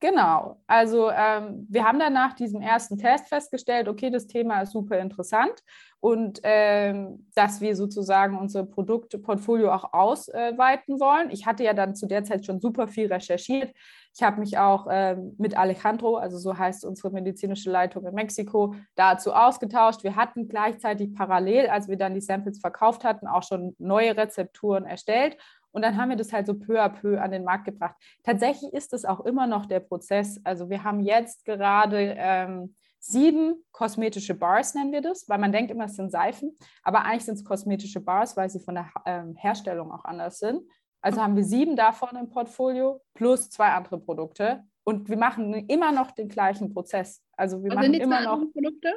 Genau. 0.01 0.61
Also 0.65 1.09
ähm, 1.11 1.67
wir 1.69 1.83
haben 1.83 1.99
dann 1.99 2.13
nach 2.13 2.33
diesem 2.33 2.61
ersten 2.61 2.97
Test 2.97 3.27
festgestellt, 3.27 3.89
okay, 3.89 4.09
das 4.09 4.27
Thema 4.27 4.61
ist 4.61 4.71
super 4.71 4.97
interessant 4.97 5.53
und 5.99 6.39
ähm, 6.43 7.27
dass 7.35 7.59
wir 7.59 7.75
sozusagen 7.75 8.37
unser 8.37 8.65
Produktportfolio 8.65 9.73
auch 9.73 9.91
ausweiten 9.91 11.01
wollen. 11.01 11.29
Ich 11.31 11.45
hatte 11.45 11.65
ja 11.65 11.73
dann 11.73 11.95
zu 11.95 12.07
der 12.07 12.23
Zeit 12.23 12.45
schon 12.45 12.61
super 12.61 12.87
viel 12.87 13.11
recherchiert. 13.11 13.73
Ich 14.15 14.23
habe 14.23 14.39
mich 14.39 14.57
auch 14.57 14.87
ähm, 14.89 15.35
mit 15.37 15.57
Alejandro, 15.57 16.15
also 16.15 16.37
so 16.37 16.57
heißt 16.57 16.85
unsere 16.85 17.11
medizinische 17.11 17.69
Leitung 17.69 18.05
in 18.05 18.15
Mexiko, 18.15 18.75
dazu 18.95 19.33
ausgetauscht. 19.33 20.03
Wir 20.03 20.15
hatten 20.15 20.47
gleichzeitig 20.47 21.13
parallel, 21.13 21.67
als 21.67 21.89
wir 21.89 21.97
dann 21.97 22.13
die 22.13 22.21
Samples 22.21 22.59
verkauft 22.59 23.03
hatten, 23.03 23.27
auch 23.27 23.43
schon 23.43 23.75
neue 23.79 24.15
Rezepturen 24.15 24.85
erstellt 24.85 25.35
und 25.71 25.83
dann 25.83 25.97
haben 25.97 26.09
wir 26.09 26.15
das 26.15 26.33
halt 26.33 26.47
so 26.47 26.53
peu 26.53 26.79
à 26.81 26.89
peu 26.89 27.21
an 27.21 27.31
den 27.31 27.43
Markt 27.43 27.65
gebracht. 27.65 27.95
Tatsächlich 28.23 28.73
ist 28.73 28.93
es 28.93 29.05
auch 29.05 29.21
immer 29.21 29.47
noch 29.47 29.65
der 29.65 29.79
Prozess. 29.79 30.39
Also 30.43 30.69
wir 30.69 30.83
haben 30.83 30.99
jetzt 31.01 31.45
gerade 31.45 32.15
ähm, 32.17 32.75
sieben 32.99 33.63
kosmetische 33.71 34.33
Bars, 34.33 34.73
nennen 34.75 34.91
wir 34.91 35.01
das, 35.01 35.27
weil 35.29 35.37
man 35.37 35.51
denkt 35.51 35.71
immer, 35.71 35.85
es 35.85 35.95
sind 35.95 36.11
Seifen, 36.11 36.57
aber 36.83 37.05
eigentlich 37.05 37.25
sind 37.25 37.35
es 37.35 37.45
kosmetische 37.45 38.01
Bars, 38.01 38.35
weil 38.35 38.49
sie 38.49 38.59
von 38.59 38.75
der 38.75 38.89
ähm, 39.05 39.35
Herstellung 39.35 39.91
auch 39.91 40.05
anders 40.05 40.39
sind. 40.39 40.61
Also 41.01 41.21
haben 41.21 41.35
wir 41.35 41.45
sieben 41.45 41.75
davon 41.75 42.15
im 42.17 42.29
Portfolio 42.29 43.01
plus 43.13 43.49
zwei 43.49 43.69
andere 43.69 43.99
Produkte. 43.99 44.63
Und 44.83 45.07
wir 45.07 45.17
machen 45.17 45.53
immer 45.53 45.91
noch 45.91 46.11
den 46.11 46.27
gleichen 46.27 46.73
Prozess. 46.73 47.23
Also 47.37 47.63
wir 47.63 47.69
Was 47.69 47.75
machen 47.77 47.93
immer 47.93 48.21
noch 48.21 48.51
Produkte? 48.51 48.93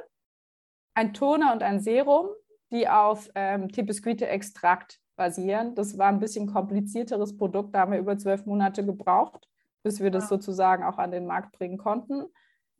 ein 0.94 1.14
Toner 1.14 1.52
und 1.52 1.62
ein 1.62 1.80
Serum, 1.80 2.28
die 2.70 2.88
auf 2.88 3.30
ähm, 3.34 3.70
Tepesquite-Extrakt 3.70 4.98
basieren. 5.22 5.76
Das 5.76 5.96
war 5.98 6.08
ein 6.08 6.18
bisschen 6.18 6.52
komplizierteres 6.52 7.36
Produkt, 7.36 7.72
da 7.72 7.80
haben 7.80 7.92
wir 7.92 8.00
über 8.00 8.18
zwölf 8.18 8.44
Monate 8.44 8.84
gebraucht, 8.84 9.48
bis 9.84 10.00
wir 10.00 10.10
das 10.10 10.28
sozusagen 10.28 10.82
auch 10.82 10.98
an 10.98 11.12
den 11.12 11.26
Markt 11.26 11.56
bringen 11.56 11.78
konnten. 11.78 12.24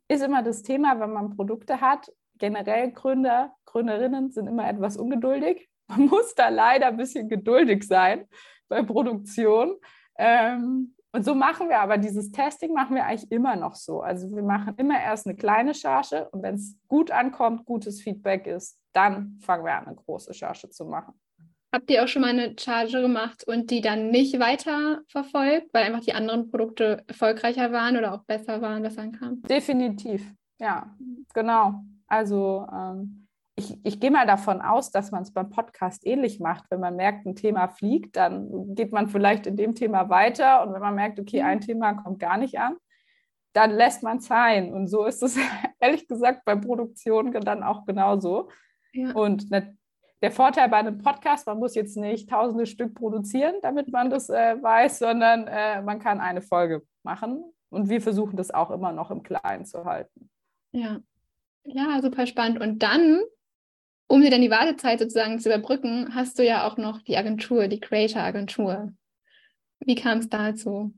Ist 0.09 0.21
immer 0.21 0.43
das 0.43 0.61
Thema, 0.61 0.99
wenn 0.99 1.13
man 1.13 1.37
Produkte 1.37 1.79
hat. 1.79 2.11
Generell 2.39 2.91
Gründer, 2.91 3.53
Gründerinnen 3.63 4.31
sind 4.31 4.47
immer 4.47 4.67
etwas 4.67 4.97
ungeduldig. 4.97 5.69
Man 5.87 6.07
muss 6.07 6.35
da 6.35 6.49
leider 6.49 6.87
ein 6.87 6.97
bisschen 6.97 7.29
geduldig 7.29 7.83
sein 7.83 8.27
bei 8.67 8.83
Produktion. 8.83 9.77
Ähm, 10.17 10.95
und 11.13 11.23
so 11.23 11.35
machen 11.35 11.69
wir 11.69 11.79
aber 11.79 11.97
dieses 11.97 12.31
Testing 12.31 12.73
machen 12.73 12.95
wir 12.95 13.05
eigentlich 13.05 13.31
immer 13.31 13.55
noch 13.55 13.75
so. 13.75 14.01
Also 14.01 14.35
wir 14.35 14.43
machen 14.43 14.73
immer 14.77 14.99
erst 14.99 15.27
eine 15.27 15.35
kleine 15.35 15.73
Charge 15.73 16.27
und 16.31 16.41
wenn 16.41 16.55
es 16.55 16.75
gut 16.87 17.11
ankommt, 17.11 17.65
gutes 17.65 18.01
Feedback 18.01 18.47
ist, 18.47 18.79
dann 18.93 19.37
fangen 19.39 19.63
wir 19.63 19.75
an, 19.75 19.87
eine 19.87 19.95
große 19.95 20.33
Charge 20.33 20.69
zu 20.69 20.85
machen. 20.85 21.13
Habt 21.73 21.89
ihr 21.89 22.03
auch 22.03 22.07
schon 22.07 22.21
mal 22.21 22.29
eine 22.29 22.55
Charge 22.55 23.01
gemacht 23.01 23.45
und 23.47 23.71
die 23.71 23.81
dann 23.81 24.11
nicht 24.11 24.39
weiter 24.39 25.01
verfolgt, 25.07 25.73
weil 25.73 25.85
einfach 25.85 26.01
die 26.01 26.13
anderen 26.13 26.51
Produkte 26.51 27.03
erfolgreicher 27.07 27.71
waren 27.71 27.97
oder 27.97 28.13
auch 28.13 28.23
besser 28.25 28.61
waren, 28.61 28.83
was 28.83 28.99
ankam? 28.99 29.41
Definitiv, 29.41 30.23
ja, 30.59 30.95
genau. 31.33 31.81
Also 32.05 32.67
ähm, 32.71 33.27
ich, 33.55 33.75
ich 33.83 33.99
gehe 33.99 34.11
mal 34.11 34.27
davon 34.27 34.61
aus, 34.61 34.91
dass 34.91 35.09
man 35.09 35.23
es 35.23 35.33
beim 35.33 35.49
Podcast 35.49 36.05
ähnlich 36.05 36.39
macht. 36.39 36.65
Wenn 36.69 36.79
man 36.79 36.95
merkt, 36.95 37.25
ein 37.25 37.35
Thema 37.35 37.67
fliegt, 37.67 38.17
dann 38.17 38.75
geht 38.75 38.91
man 38.91 39.07
vielleicht 39.07 39.47
in 39.47 39.57
dem 39.57 39.73
Thema 39.73 40.09
weiter 40.09 40.63
und 40.63 40.73
wenn 40.75 40.81
man 40.81 40.93
merkt, 40.93 41.19
okay, 41.19 41.41
ein 41.41 41.57
mhm. 41.57 41.61
Thema 41.61 41.93
kommt 41.95 42.19
gar 42.19 42.37
nicht 42.37 42.59
an, 42.59 42.75
dann 43.53 43.71
lässt 43.71 44.03
man 44.03 44.17
es 44.17 44.27
sein. 44.27 44.71
Und 44.71 44.89
so 44.89 45.05
ist 45.05 45.23
es 45.23 45.37
ehrlich 45.79 46.07
gesagt 46.07 46.45
bei 46.45 46.55
Produktionen 46.55 47.31
dann 47.31 47.63
auch 47.63 47.85
genauso. 47.87 48.49
Ja. 48.93 49.11
Und 49.13 49.51
der 50.23 50.31
Vorteil 50.31 50.69
bei 50.69 50.77
einem 50.77 50.99
Podcast, 50.99 51.45
man 51.47 51.59
muss 51.59 51.75
jetzt 51.75 51.97
nicht 51.97 52.29
tausende 52.29 52.65
Stück 52.65 52.95
produzieren, 52.95 53.55
damit 53.61 53.91
man 53.91 54.09
das 54.09 54.29
äh, 54.29 54.55
weiß, 54.59 54.99
sondern 54.99 55.47
äh, 55.47 55.81
man 55.81 55.99
kann 55.99 56.21
eine 56.21 56.41
Folge 56.41 56.81
machen. 57.03 57.43
Und 57.69 57.89
wir 57.89 57.99
versuchen 57.99 58.37
das 58.37 58.49
auch 58.49 58.71
immer 58.71 58.93
noch 58.93 59.11
im 59.11 59.21
Kleinen 59.21 59.65
zu 59.65 59.83
halten. 59.83 60.29
Ja, 60.71 61.01
ja, 61.65 62.01
super 62.01 62.25
spannend. 62.25 62.61
Und 62.61 62.81
dann, 62.83 63.19
um 64.07 64.21
dir 64.21 64.31
dann 64.31 64.39
die 64.39 64.49
Wartezeit 64.49 64.99
sozusagen 64.99 65.39
zu 65.39 65.49
überbrücken, 65.49 66.15
hast 66.15 66.39
du 66.39 66.45
ja 66.45 66.65
auch 66.65 66.77
noch 66.77 67.01
die 67.01 67.17
Agentur, 67.17 67.67
die 67.67 67.81
Creator-Agentur. 67.81 68.93
Wie 69.81 69.95
kam 69.95 70.19
es 70.19 70.29
dazu? 70.29 70.93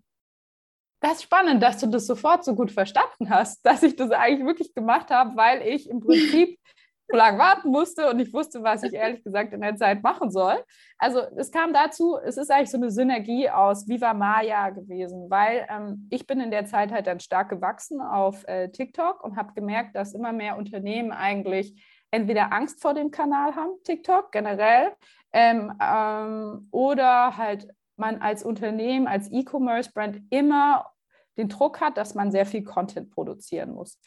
Das 1.00 1.14
ist 1.14 1.24
spannend, 1.24 1.64
dass 1.64 1.80
du 1.80 1.88
das 1.88 2.06
sofort 2.06 2.46
so 2.46 2.54
gut 2.54 2.72
verstanden 2.72 3.32
hast, 3.32 3.66
dass 3.66 3.82
ich 3.82 3.96
das 3.96 4.12
eigentlich 4.12 4.46
wirklich 4.46 4.76
gemacht 4.76 5.10
habe, 5.10 5.36
weil 5.36 5.68
ich 5.68 5.90
im 5.90 6.00
Prinzip 6.00 6.60
so 7.08 7.18
lange 7.18 7.38
warten 7.38 7.70
musste 7.70 8.10
und 8.10 8.20
ich 8.20 8.34
wusste, 8.34 8.64
was 8.64 8.84
ich 8.84 8.94
ehrlich 8.94 9.24
gesagt 9.24 9.54
in 9.54 9.62
der 9.62 9.76
Zeit 9.76 10.02
machen 10.02 10.32
soll. 10.32 10.58
Also 10.98 11.22
es 11.38 11.52
kam 11.52 11.74
dazu, 11.74 12.18
es 12.18 12.38
ist 12.38 12.52
eigentlich 12.52 12.72
so 12.72 12.78
eine 12.78 12.90
Synergie 12.90 13.50
aus 13.50 13.88
Viva 13.88 14.14
Maya 14.14 14.70
gewesen, 14.70 15.30
weil 15.30 15.68
ähm, 15.70 16.08
ich 16.10 16.26
bin 16.26 16.40
in 16.40 16.52
der 16.52 16.66
Zeit 16.66 16.92
halt 16.92 17.08
dann 17.08 17.20
stark 17.20 17.50
gewachsen 17.50 18.02
auf 18.02 18.48
äh, 18.48 18.70
TikTok 18.70 19.24
und 19.24 19.38
habe 19.38 19.54
gemerkt, 19.54 19.96
dass 19.96 20.14
immer 20.14 20.34
mehr 20.34 20.58
Unternehmen 20.58 21.12
eigentlich 21.12 21.80
entweder 22.12 22.52
Angst 22.52 22.82
vor 22.82 22.94
dem 22.94 23.12
Kanal 23.12 23.56
haben, 23.56 23.74
TikTok 23.84 24.32
generell, 24.32 24.94
ähm, 25.34 25.74
ähm, 25.82 26.68
oder 26.72 27.38
halt 27.38 27.68
man 27.98 28.22
als 28.22 28.44
Unternehmen, 28.44 29.08
als 29.08 29.32
E-Commerce-Brand 29.32 30.22
immer 30.30 30.92
den 31.38 31.50
Druck 31.50 31.82
hat, 31.82 31.98
dass 31.98 32.16
man 32.16 32.32
sehr 32.32 32.46
viel 32.46 32.64
Content 32.64 33.12
produzieren 33.12 33.74
muss 33.74 34.00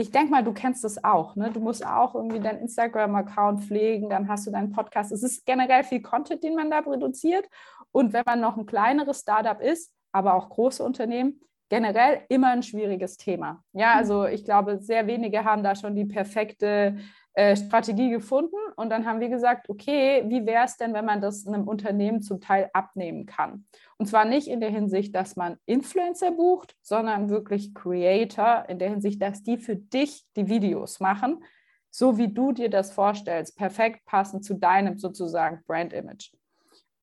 ich 0.00 0.12
denke 0.12 0.30
mal, 0.30 0.44
du 0.44 0.52
kennst 0.52 0.84
das 0.84 1.02
auch. 1.02 1.34
Ne? 1.34 1.50
Du 1.50 1.58
musst 1.58 1.84
auch 1.84 2.14
irgendwie 2.14 2.38
deinen 2.38 2.60
Instagram-Account 2.60 3.64
pflegen, 3.64 4.08
dann 4.08 4.28
hast 4.28 4.46
du 4.46 4.52
deinen 4.52 4.70
Podcast. 4.70 5.10
Es 5.10 5.24
ist 5.24 5.44
generell 5.44 5.82
viel 5.82 6.00
Content, 6.00 6.44
den 6.44 6.54
man 6.54 6.70
da 6.70 6.82
produziert. 6.82 7.46
Und 7.90 8.12
wenn 8.12 8.22
man 8.24 8.40
noch 8.40 8.56
ein 8.56 8.64
kleineres 8.64 9.20
Startup 9.20 9.60
ist, 9.60 9.92
aber 10.12 10.34
auch 10.34 10.48
große 10.50 10.84
Unternehmen, 10.84 11.40
generell 11.68 12.22
immer 12.28 12.50
ein 12.50 12.62
schwieriges 12.62 13.16
Thema. 13.16 13.62
Ja, 13.72 13.94
also 13.94 14.24
ich 14.24 14.44
glaube, 14.44 14.78
sehr 14.78 15.08
wenige 15.08 15.44
haben 15.44 15.64
da 15.64 15.74
schon 15.74 15.96
die 15.96 16.06
perfekte 16.06 16.98
äh, 17.38 17.54
Strategie 17.54 18.10
gefunden. 18.10 18.56
Und 18.74 18.90
dann 18.90 19.06
haben 19.06 19.20
wir 19.20 19.28
gesagt, 19.28 19.70
okay, 19.70 20.24
wie 20.26 20.44
wäre 20.44 20.64
es 20.64 20.76
denn, 20.76 20.92
wenn 20.92 21.04
man 21.04 21.20
das 21.20 21.46
einem 21.46 21.68
Unternehmen 21.68 22.20
zum 22.20 22.40
Teil 22.40 22.68
abnehmen 22.72 23.26
kann? 23.26 23.64
Und 23.96 24.06
zwar 24.06 24.24
nicht 24.24 24.48
in 24.48 24.58
der 24.58 24.70
Hinsicht, 24.70 25.14
dass 25.14 25.36
man 25.36 25.56
Influencer 25.64 26.32
bucht, 26.32 26.74
sondern 26.82 27.30
wirklich 27.30 27.74
Creator, 27.74 28.64
in 28.68 28.80
der 28.80 28.90
Hinsicht, 28.90 29.22
dass 29.22 29.44
die 29.44 29.56
für 29.56 29.76
dich 29.76 30.26
die 30.34 30.48
Videos 30.48 30.98
machen, 30.98 31.44
so 31.90 32.18
wie 32.18 32.26
du 32.26 32.50
dir 32.50 32.70
das 32.70 32.90
vorstellst, 32.90 33.56
perfekt 33.56 34.04
passend 34.04 34.44
zu 34.44 34.54
deinem 34.54 34.98
sozusagen 34.98 35.62
Brand-Image. 35.64 36.32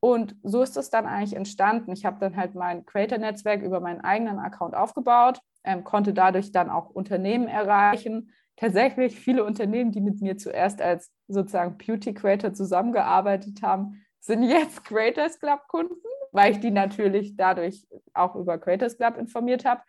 Und 0.02 0.36
so 0.44 0.62
ist 0.64 0.76
es 0.76 0.90
dann 0.90 1.06
eigentlich 1.06 1.38
entstanden. 1.38 1.94
Ich 1.94 2.04
habe 2.04 2.20
dann 2.20 2.36
halt 2.36 2.56
mein 2.56 2.86
Creator-Netzwerk 2.86 3.62
über 3.62 3.80
meinen 3.80 4.02
eigenen 4.02 4.40
Account 4.40 4.76
aufgebaut, 4.76 5.40
ähm, 5.64 5.86
konnte 5.86 6.14
dadurch 6.14 6.52
dann 6.52 6.70
auch 6.70 6.90
Unternehmen 6.90 7.48
erreichen, 7.48 8.34
tatsächlich 8.58 9.20
viele 9.20 9.44
Unternehmen, 9.44 9.92
die 9.92 10.02
mit 10.02 10.22
mir 10.22 10.38
zuerst 10.38 10.82
als 10.82 11.12
sozusagen 11.28 11.78
Beauty 11.78 12.14
Creator 12.14 12.54
zusammengearbeitet 12.54 13.62
haben, 13.62 14.06
sind 14.20 14.44
jetzt 14.44 14.84
Creators 14.86 15.40
Club 15.40 15.68
Kunden, 15.68 15.96
weil 16.32 16.52
ich 16.52 16.60
die 16.60 16.72
natürlich 16.72 17.36
dadurch 17.36 17.88
auch 18.14 18.36
über 18.36 18.58
Creators 18.58 18.98
Club 18.98 19.18
informiert 19.18 19.66
habe. 19.66 19.82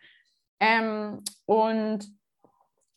Ähm, 0.59 1.21
und 1.45 2.07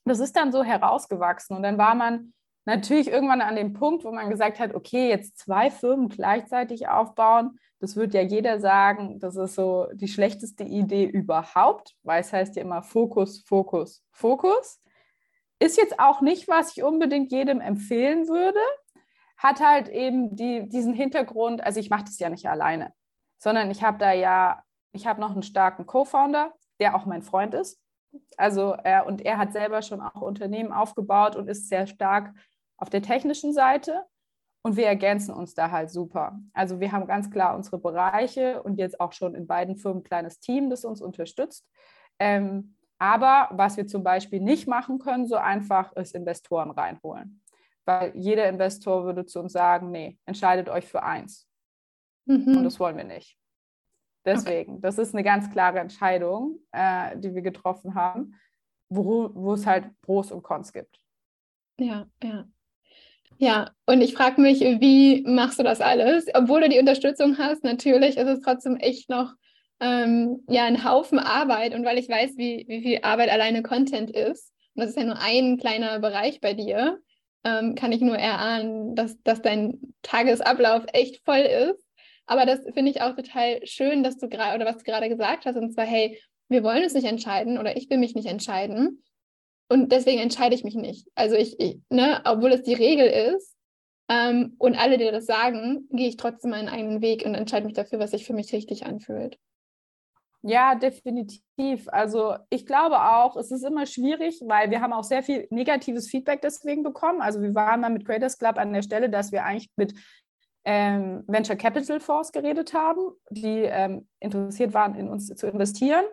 das 0.05 0.19
ist 0.19 0.37
dann 0.37 0.53
so 0.53 0.65
herausgewachsen. 0.65 1.57
Und 1.57 1.63
dann 1.63 1.79
war 1.79 1.95
man 1.95 2.33
natürlich 2.65 3.09
irgendwann 3.09 3.41
an 3.41 3.57
dem 3.57 3.73
Punkt, 3.73 4.05
wo 4.05 4.13
man 4.13 4.31
gesagt 4.31 4.59
hat, 4.59 4.75
okay, 4.75 5.09
jetzt 5.09 5.39
zwei 5.39 5.71
Firmen 5.71 6.09
gleichzeitig 6.09 6.89
aufbauen, 6.89 7.59
das 7.81 7.97
wird 7.97 8.13
ja 8.13 8.21
jeder 8.21 8.61
sagen, 8.61 9.19
das 9.21 9.37
ist 9.37 9.55
so 9.55 9.89
die 9.95 10.09
schlechteste 10.09 10.65
Idee 10.65 11.07
überhaupt, 11.07 11.97
weil 12.03 12.21
es 12.21 12.33
heißt 12.33 12.57
ja 12.57 12.63
immer 12.63 12.83
Fokus, 12.83 13.43
Fokus, 13.43 14.05
Fokus. 14.13 14.83
Ist 15.61 15.77
jetzt 15.77 16.01
auch 16.01 16.23
nicht, 16.23 16.49
was 16.49 16.77
ich 16.77 16.83
unbedingt 16.83 17.31
jedem 17.31 17.61
empfehlen 17.61 18.29
würde. 18.29 18.59
Hat 19.37 19.61
halt 19.61 19.89
eben 19.89 20.35
die, 20.35 20.69
diesen 20.69 20.95
Hintergrund, 20.95 21.63
also 21.63 21.79
ich 21.79 21.91
mache 21.91 22.05
das 22.05 22.19
ja 22.19 22.31
nicht 22.31 22.49
alleine, 22.49 22.93
sondern 23.39 23.71
ich 23.71 23.83
habe 23.83 23.99
da 23.99 24.13
ja, 24.13 24.63
ich 24.93 25.07
habe 25.07 25.21
noch 25.21 25.33
einen 25.33 25.43
starken 25.43 25.87
Co-Founder, 25.87 26.53
der 26.81 26.97
auch 26.97 27.07
mein 27.07 27.23
Freund 27.23 27.55
ist. 27.55 27.81
Also 28.37 28.73
er 28.73 29.07
und 29.07 29.23
er 29.23 29.39
hat 29.39 29.53
selber 29.53 29.83
schon 29.83 30.01
auch 30.01 30.21
Unternehmen 30.21 30.73
aufgebaut 30.73 31.37
und 31.37 31.49
ist 31.49 31.69
sehr 31.69 31.87
stark 31.87 32.35
auf 32.77 32.91
der 32.91 33.03
technischen 33.03 33.53
Seite. 33.53 34.05
Und 34.63 34.77
wir 34.77 34.87
ergänzen 34.87 35.35
uns 35.35 35.55
da 35.55 35.71
halt 35.71 35.91
super. 35.91 36.39
Also 36.53 36.81
wir 36.81 36.93
haben 36.93 37.07
ganz 37.07 37.31
klar 37.31 37.55
unsere 37.55 37.79
Bereiche 37.79 38.63
und 38.63 38.77
jetzt 38.77 39.01
auch 39.01 39.13
schon 39.13 39.35
in 39.35 39.47
beiden 39.47 39.77
Firmen 39.77 40.01
ein 40.01 40.05
kleines 40.05 40.39
Team, 40.41 40.69
das 40.69 40.85
uns 40.85 41.01
unterstützt. 41.01 41.67
Ähm, 42.19 42.77
aber 43.01 43.49
was 43.51 43.77
wir 43.77 43.89
zum 43.89 44.05
Beispiel 44.05 44.41
nicht 44.41 44.69
machen 44.69 45.01
können, 45.01 45.27
so 45.27 45.35
einfach 45.37 45.93
ist 45.97 46.15
Investoren 46.15 46.71
reinholen. 46.71 47.43
Weil 47.85 48.13
jeder 48.15 48.49
Investor 48.49 49.05
würde 49.05 49.27
zu 49.27 49.41
uns 49.41 49.53
sagen, 49.53 49.91
nee, 49.91 50.19
entscheidet 50.27 50.69
euch 50.69 50.87
für 50.87 51.03
eins. 51.03 51.49
Mhm. 52.27 52.59
Und 52.59 52.65
das 52.65 52.79
wollen 52.79 52.97
wir 52.97 53.05
nicht. 53.05 53.37
Deswegen, 54.25 54.75
okay. 54.75 54.81
das 54.83 54.99
ist 54.99 55.15
eine 55.15 55.25
ganz 55.25 55.51
klare 55.51 55.81
Entscheidung, 55.81 56.59
äh, 56.73 57.17
die 57.17 57.35
wir 57.35 57.43
getroffen 57.43 57.95
haben. 57.95 58.35
wo, 58.91 59.31
wo 59.35 59.55
es 59.55 59.67
halt 59.67 59.89
Pros 60.03 60.33
und 60.33 60.43
Cons 60.43 60.73
gibt. 60.73 61.01
Ja, 61.79 62.07
ja. 62.23 62.45
Ja, 63.39 63.71
und 63.87 64.03
ich 64.03 64.15
frage 64.15 64.41
mich, 64.41 64.61
wie 64.61 65.23
machst 65.23 65.59
du 65.59 65.63
das 65.63 65.81
alles? 65.81 66.27
Obwohl 66.35 66.61
du 66.61 66.69
die 66.69 66.79
Unterstützung 66.79 67.39
hast, 67.39 67.65
natürlich 67.65 68.19
ist 68.19 68.29
es 68.29 68.41
trotzdem 68.41 68.77
echt 68.77 69.09
noch 69.09 69.35
ähm, 69.81 70.45
ja, 70.49 70.65
ein 70.65 70.85
Haufen 70.85 71.19
Arbeit. 71.19 71.75
Und 71.75 71.85
weil 71.85 71.99
ich 71.99 72.09
weiß, 72.09 72.37
wie, 72.37 72.65
wie 72.69 72.83
viel 72.83 72.99
Arbeit 73.03 73.31
alleine 73.31 73.63
Content 73.63 74.11
ist, 74.11 74.53
und 74.75 74.83
das 74.83 74.91
ist 74.91 74.99
ja 74.99 75.05
nur 75.05 75.21
ein 75.21 75.59
kleiner 75.59 75.99
Bereich 75.99 76.41
bei 76.41 76.55
dir, 76.55 76.99
ähm, 77.45 77.75
kann 77.75 77.93
ich 77.93 78.01
nur 78.01 78.17
erahnen, 78.17 78.95
dass, 78.95 79.21
dass 79.23 79.43
dein 79.43 79.95
Tagesablauf 80.03 80.85
echt 80.93 81.25
voll 81.25 81.39
ist. 81.39 81.85
Aber 82.27 82.47
das 82.47 82.61
finde 82.75 82.91
ich 82.91 83.03
auch 83.03 83.17
total 83.17 83.67
schön, 83.67 84.03
dass 84.03 84.19
du 84.19 84.29
gerade, 84.29 84.55
oder 84.55 84.67
was 84.67 84.79
du 84.79 84.85
gerade 84.85 85.09
gesagt 85.09 85.47
hast, 85.47 85.57
und 85.57 85.73
zwar, 85.73 85.87
hey, 85.87 86.21
wir 86.49 86.63
wollen 86.63 86.83
uns 86.83 86.95
nicht 86.95 87.07
entscheiden 87.07 87.59
oder 87.59 87.77
ich 87.77 87.89
will 87.91 87.99
mich 87.99 88.15
nicht 88.15 88.29
entscheiden. 88.29 89.03
Und 89.69 89.93
deswegen 89.93 90.21
entscheide 90.21 90.55
ich 90.55 90.65
mich 90.65 90.75
nicht. 90.75 91.09
Also 91.15 91.37
ich, 91.37 91.59
ich 91.59 91.79
ne, 91.89 92.21
obwohl 92.25 92.53
es 92.53 92.63
die 92.63 92.75
Regel 92.75 93.07
ist, 93.07 93.57
ähm, 94.09 94.57
und 94.59 94.77
alle, 94.77 94.99
die 94.99 95.05
das 95.05 95.27
sagen, 95.27 95.89
gehe 95.93 96.09
ich 96.09 96.17
trotzdem 96.17 96.51
meinen 96.51 96.69
eigenen 96.69 97.01
Weg 97.01 97.25
und 97.25 97.37
entscheide 97.37 97.67
mich 97.67 97.75
dafür, 97.75 98.01
was 98.01 98.11
sich 98.11 98.27
für 98.27 98.33
mich 98.33 98.53
richtig 98.53 98.85
anfühlt. 98.85 99.39
Ja, 100.43 100.75
definitiv. 100.75 101.87
Also 101.89 102.37
ich 102.49 102.65
glaube 102.65 102.99
auch, 102.99 103.37
es 103.37 103.51
ist 103.51 103.63
immer 103.63 103.85
schwierig, 103.85 104.41
weil 104.47 104.71
wir 104.71 104.81
haben 104.81 104.95
auch 104.95 105.05
sehr 105.05 105.23
viel 105.23 105.47
negatives 105.51 106.09
Feedback 106.09 106.41
deswegen 106.41 106.83
bekommen. 106.83 107.21
Also 107.21 107.43
wir 107.43 107.55
waren 107.55 107.83
mal 107.83 107.91
mit 107.91 108.07
Creators 108.07 108.39
Club 108.39 108.57
an 108.57 108.73
der 108.73 108.83
Stelle, 108.83 109.11
dass 109.11 109.33
wir 109.33 109.45
eigentlich 109.45 109.71
mit 109.77 109.95
ähm, 110.65 111.25
Venture 111.27 111.57
Capital 111.57 112.01
Fonds 112.01 112.33
geredet 112.33 112.73
haben, 112.73 113.01
die 113.31 113.63
ähm, 113.65 114.09
interessiert 114.19 114.73
waren, 114.73 114.95
in 114.95 115.09
uns 115.09 115.27
zu 115.27 115.47
investieren. 115.47 116.05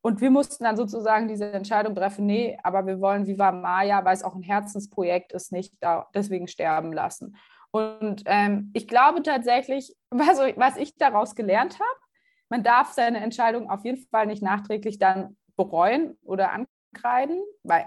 Und 0.00 0.20
wir 0.20 0.30
mussten 0.30 0.64
dann 0.64 0.76
sozusagen 0.76 1.28
diese 1.28 1.52
Entscheidung 1.52 1.94
treffen, 1.94 2.26
nee, 2.26 2.58
aber 2.62 2.86
wir 2.86 3.00
wollen 3.00 3.26
Viva 3.26 3.50
Maya, 3.52 4.04
weil 4.04 4.14
es 4.14 4.22
auch 4.22 4.34
ein 4.34 4.42
Herzensprojekt 4.42 5.32
ist, 5.32 5.52
nicht 5.52 5.74
da, 5.80 6.08
deswegen 6.14 6.48
sterben 6.48 6.92
lassen. 6.92 7.36
Und 7.70 8.22
ähm, 8.26 8.70
ich 8.74 8.88
glaube 8.88 9.22
tatsächlich, 9.22 9.94
was, 10.10 10.38
was 10.56 10.76
ich 10.76 10.96
daraus 10.96 11.34
gelernt 11.34 11.74
habe, 11.74 11.97
man 12.48 12.62
darf 12.62 12.92
seine 12.92 13.18
Entscheidung 13.20 13.70
auf 13.70 13.84
jeden 13.84 14.06
Fall 14.08 14.26
nicht 14.26 14.42
nachträglich 14.42 14.98
dann 14.98 15.36
bereuen 15.56 16.16
oder 16.22 16.52
ankreiden, 16.52 17.42
weil 17.62 17.86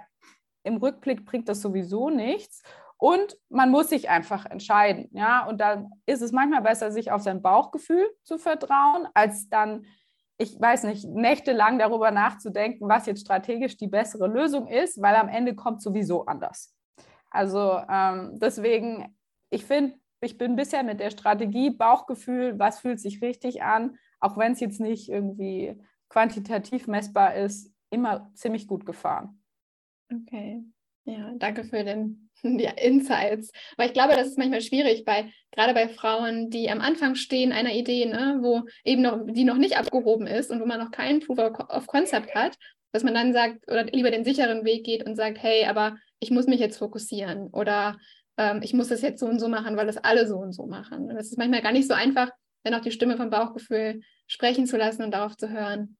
im 0.64 0.78
Rückblick 0.78 1.26
bringt 1.26 1.50
das 1.50 1.62
sowieso 1.62 2.10
nichts. 2.10 2.62
Und 2.98 3.36
man 3.50 3.72
muss 3.72 3.90
sich 3.90 4.10
einfach 4.10 4.46
entscheiden, 4.46 5.10
ja. 5.14 5.48
Und 5.48 5.60
dann 5.60 5.90
ist 6.06 6.22
es 6.22 6.32
manchmal 6.32 6.62
besser, 6.62 6.92
sich 6.92 7.12
auf 7.12 7.24
sein 7.24 7.42
Bauchgefühl 7.42 8.08
zu 8.24 8.38
vertrauen, 8.38 9.08
als 9.16 9.50
dann, 9.50 9.86
ich 10.38 10.60
weiß 10.60 10.84
nicht, 10.84 11.06
nächtelang 11.08 11.80
darüber 11.80 12.12
nachzudenken, 12.12 12.88
was 12.88 13.08
jetzt 13.08 13.22
strategisch 13.22 13.76
die 13.76 13.88
bessere 13.88 14.28
Lösung 14.28 14.68
ist, 14.68 15.02
weil 15.02 15.16
am 15.16 15.30
Ende 15.30 15.56
kommt 15.56 15.82
sowieso 15.82 16.26
anders. 16.28 16.76
Also 17.32 17.82
ähm, 17.90 18.38
deswegen, 18.40 19.18
ich 19.50 19.66
finde, 19.66 19.96
ich 20.20 20.38
bin 20.38 20.56
bisher 20.56 20.84
mit 20.84 21.00
der 21.00 21.10
Strategie 21.10 21.72
Bauchgefühl, 21.72 22.60
was 22.60 22.82
fühlt 22.82 23.00
sich 23.00 23.24
richtig 23.24 23.64
an, 23.64 23.98
auch 24.22 24.38
wenn 24.38 24.54
es 24.54 24.60
jetzt 24.60 24.80
nicht 24.80 25.10
irgendwie 25.10 25.76
quantitativ 26.10 26.88
messbar 26.88 27.36
ist, 27.36 27.72
immer 27.90 28.32
ziemlich 28.34 28.68
gut 28.68 28.86
gefahren. 28.86 29.42
Okay. 30.12 30.64
Ja, 31.06 31.34
danke 31.38 31.64
für 31.64 31.84
den, 31.84 32.30
die 32.44 32.70
Insights. 32.78 33.52
Aber 33.76 33.86
ich 33.86 33.94
glaube, 33.94 34.16
das 34.16 34.28
ist 34.28 34.38
manchmal 34.38 34.62
schwierig, 34.62 35.04
bei, 35.04 35.32
gerade 35.52 35.74
bei 35.74 35.90
Frauen, 35.90 36.50
die 36.50 36.70
am 36.70 36.80
Anfang 36.80 37.16
stehen 37.16 37.52
einer 37.52 37.74
Idee, 37.74 38.06
ne, 38.06 38.40
wo 38.42 38.64
eben 38.84 39.02
noch, 39.02 39.26
die 39.26 39.44
noch 39.44 39.58
nicht 39.58 39.78
abgehoben 39.78 40.28
ist 40.28 40.52
und 40.52 40.62
wo 40.62 40.66
man 40.66 40.80
noch 40.80 40.92
keinen 40.92 41.22
Proof 41.22 41.40
of 41.40 41.88
Concept 41.88 42.36
hat, 42.36 42.58
dass 42.92 43.04
man 43.04 43.14
dann 43.14 43.34
sagt, 43.34 43.68
oder 43.68 43.86
lieber 43.86 44.12
den 44.12 44.26
sicheren 44.26 44.64
Weg 44.64 44.86
geht 44.86 45.06
und 45.06 45.16
sagt, 45.16 45.42
hey, 45.42 45.66
aber 45.66 45.98
ich 46.20 46.30
muss 46.30 46.46
mich 46.46 46.60
jetzt 46.60 46.78
fokussieren 46.78 47.48
oder 47.48 47.98
ähm, 48.38 48.62
ich 48.62 48.74
muss 48.74 48.90
das 48.90 49.02
jetzt 49.02 49.20
so 49.20 49.26
und 49.26 49.40
so 49.40 49.48
machen, 49.48 49.78
weil 49.78 49.88
das 49.88 49.98
alle 49.98 50.28
so 50.28 50.38
und 50.38 50.52
so 50.52 50.68
machen. 50.68 51.10
Und 51.10 51.16
das 51.16 51.28
ist 51.28 51.38
manchmal 51.38 51.62
gar 51.62 51.72
nicht 51.72 51.88
so 51.88 51.94
einfach, 51.94 52.30
dann 52.64 52.74
auch 52.74 52.82
die 52.82 52.92
Stimme 52.92 53.18
vom 53.18 53.30
Bauchgefühl 53.30 54.02
sprechen 54.28 54.66
zu 54.66 54.78
lassen 54.78 55.04
und 55.04 55.12
darauf 55.12 55.36
zu 55.36 55.50
hören. 55.50 55.98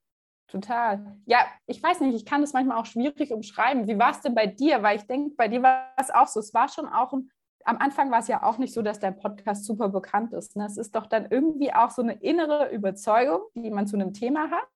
Total. 0.48 1.18
Ja, 1.26 1.40
ich 1.66 1.82
weiß 1.82 2.02
nicht, 2.02 2.14
ich 2.14 2.26
kann 2.26 2.42
das 2.42 2.52
manchmal 2.52 2.78
auch 2.78 2.86
schwierig 2.86 3.32
umschreiben. 3.32 3.88
Wie 3.88 3.98
war 3.98 4.12
es 4.12 4.20
denn 4.20 4.36
bei 4.36 4.48
dir? 4.48 4.84
Weil 4.84 4.98
ich 4.98 5.08
denke, 5.08 5.34
bei 5.38 5.48
dir 5.48 5.64
war 5.64 5.94
es 5.98 6.12
auch 6.12 6.28
so. 6.28 6.42
Es 6.42 6.54
war 6.54 6.68
schon 6.68 6.88
auch 6.88 7.14
ein, 7.14 7.32
am 7.64 7.78
Anfang 7.78 8.12
war 8.12 8.20
es 8.20 8.28
ja 8.28 8.44
auch 8.44 8.58
nicht 8.58 8.74
so, 8.74 8.82
dass 8.82 9.00
dein 9.00 9.18
Podcast 9.18 9.66
super 9.66 9.90
bekannt 9.90 10.34
ist. 10.34 10.58
Ne? 10.58 10.66
Es 10.66 10.78
ist 10.78 10.94
doch 10.94 11.06
dann 11.06 11.28
irgendwie 11.30 11.74
auch 11.74 11.90
so 11.90 12.02
eine 12.02 12.22
innere 12.22 12.70
Überzeugung, 12.70 13.42
die 13.56 13.72
man 13.72 13.88
zu 13.88 13.96
einem 13.96 14.14
Thema 14.14 14.52
hat, 14.52 14.68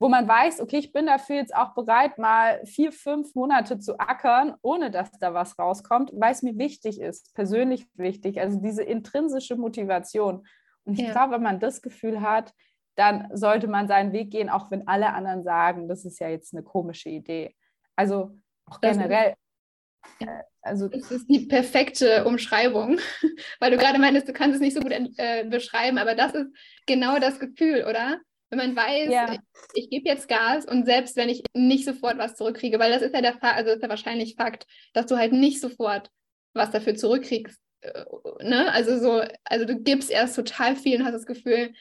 wo 0.00 0.08
man 0.08 0.26
weiß, 0.26 0.60
okay, 0.60 0.78
ich 0.78 0.92
bin 0.92 1.06
dafür 1.06 1.36
jetzt 1.36 1.54
auch 1.54 1.74
bereit, 1.74 2.18
mal 2.18 2.64
vier, 2.66 2.90
fünf 2.90 3.34
Monate 3.36 3.78
zu 3.78 3.98
ackern, 3.98 4.56
ohne 4.62 4.90
dass 4.90 5.10
da 5.12 5.32
was 5.32 5.58
rauskommt, 5.58 6.10
weil 6.14 6.32
es 6.32 6.42
mir 6.42 6.58
wichtig 6.58 7.00
ist, 7.00 7.34
persönlich 7.34 7.86
wichtig. 7.94 8.40
Also 8.40 8.60
diese 8.60 8.82
intrinsische 8.82 9.56
Motivation. 9.56 10.44
Und 10.86 10.98
ich 10.98 11.06
ja. 11.06 11.12
glaube, 11.12 11.34
wenn 11.34 11.42
man 11.42 11.60
das 11.60 11.82
Gefühl 11.82 12.20
hat, 12.22 12.54
dann 12.94 13.28
sollte 13.32 13.68
man 13.68 13.88
seinen 13.88 14.12
Weg 14.12 14.30
gehen, 14.30 14.48
auch 14.48 14.70
wenn 14.70 14.88
alle 14.88 15.12
anderen 15.12 15.44
sagen, 15.44 15.88
das 15.88 16.04
ist 16.04 16.18
ja 16.18 16.28
jetzt 16.28 16.54
eine 16.54 16.62
komische 16.62 17.10
Idee. 17.10 17.54
Also 17.94 18.38
auch 18.64 18.80
generell. 18.80 19.34
Ja. 20.20 20.26
Äh, 20.26 20.42
also 20.62 20.88
das 20.88 21.10
ist 21.10 21.28
die 21.28 21.46
perfekte 21.46 22.24
Umschreibung, 22.24 22.98
weil 23.60 23.70
du 23.70 23.76
gerade 23.76 23.98
meinst, 23.98 24.28
du 24.28 24.32
kannst 24.32 24.56
es 24.56 24.60
nicht 24.60 24.74
so 24.74 24.80
gut 24.80 24.92
äh, 24.92 25.44
beschreiben, 25.44 25.98
aber 25.98 26.14
das 26.14 26.34
ist 26.34 26.48
genau 26.86 27.18
das 27.18 27.38
Gefühl, 27.38 27.84
oder? 27.88 28.20
Wenn 28.48 28.58
man 28.58 28.76
weiß, 28.76 29.10
ja. 29.10 29.32
ich, 29.32 29.40
ich 29.74 29.90
gebe 29.90 30.08
jetzt 30.08 30.28
Gas 30.28 30.64
und 30.64 30.86
selbst 30.86 31.16
wenn 31.16 31.28
ich 31.28 31.42
nicht 31.52 31.84
sofort 31.84 32.16
was 32.18 32.36
zurückkriege, 32.36 32.78
weil 32.78 32.92
das 32.92 33.02
ist 33.02 33.14
ja 33.14 33.20
der 33.20 33.34
Fall, 33.34 33.52
also 33.52 33.72
ist 33.72 33.82
ja 33.82 33.88
wahrscheinlich 33.88 34.36
Fakt, 34.36 34.66
dass 34.92 35.06
du 35.06 35.16
halt 35.16 35.32
nicht 35.32 35.60
sofort 35.60 36.10
was 36.54 36.70
dafür 36.70 36.94
zurückkriegst, 36.94 37.60
ne? 38.40 38.72
Also 38.72 38.98
so, 38.98 39.22
also 39.44 39.64
du 39.64 39.76
gibst 39.76 40.10
erst 40.10 40.36
total 40.36 40.76
viel 40.76 40.98
und 40.98 41.04
hast 41.04 41.14
das 41.14 41.26
Gefühl, 41.26 41.72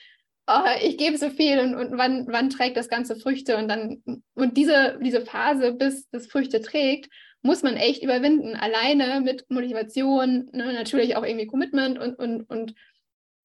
oh, 0.48 0.66
ich 0.82 0.98
gebe 0.98 1.18
so 1.18 1.30
viel 1.30 1.60
und, 1.60 1.76
und 1.76 1.98
wann, 1.98 2.28
wann 2.28 2.50
trägt 2.50 2.78
das 2.78 2.90
Ganze 2.90 3.16
Früchte 3.16 3.58
und 3.58 3.68
dann, 3.68 4.04
und 4.36 4.58
diese, 4.58 5.00
diese 5.02 5.26
Phase, 5.26 5.74
bis 5.74 6.10
das 6.12 6.28
Früchte 6.28 6.62
trägt, 6.62 7.10
muss 7.42 7.64
man 7.64 7.78
echt 7.78 8.04
überwinden, 8.04 8.56
alleine 8.56 9.22
mit 9.22 9.50
Motivation, 9.50 10.50
ne? 10.52 10.74
natürlich 10.74 11.16
auch 11.16 11.24
irgendwie 11.24 11.48
Commitment 11.48 12.00
und, 12.00 12.18
und, 12.18 12.44
und 12.50 12.74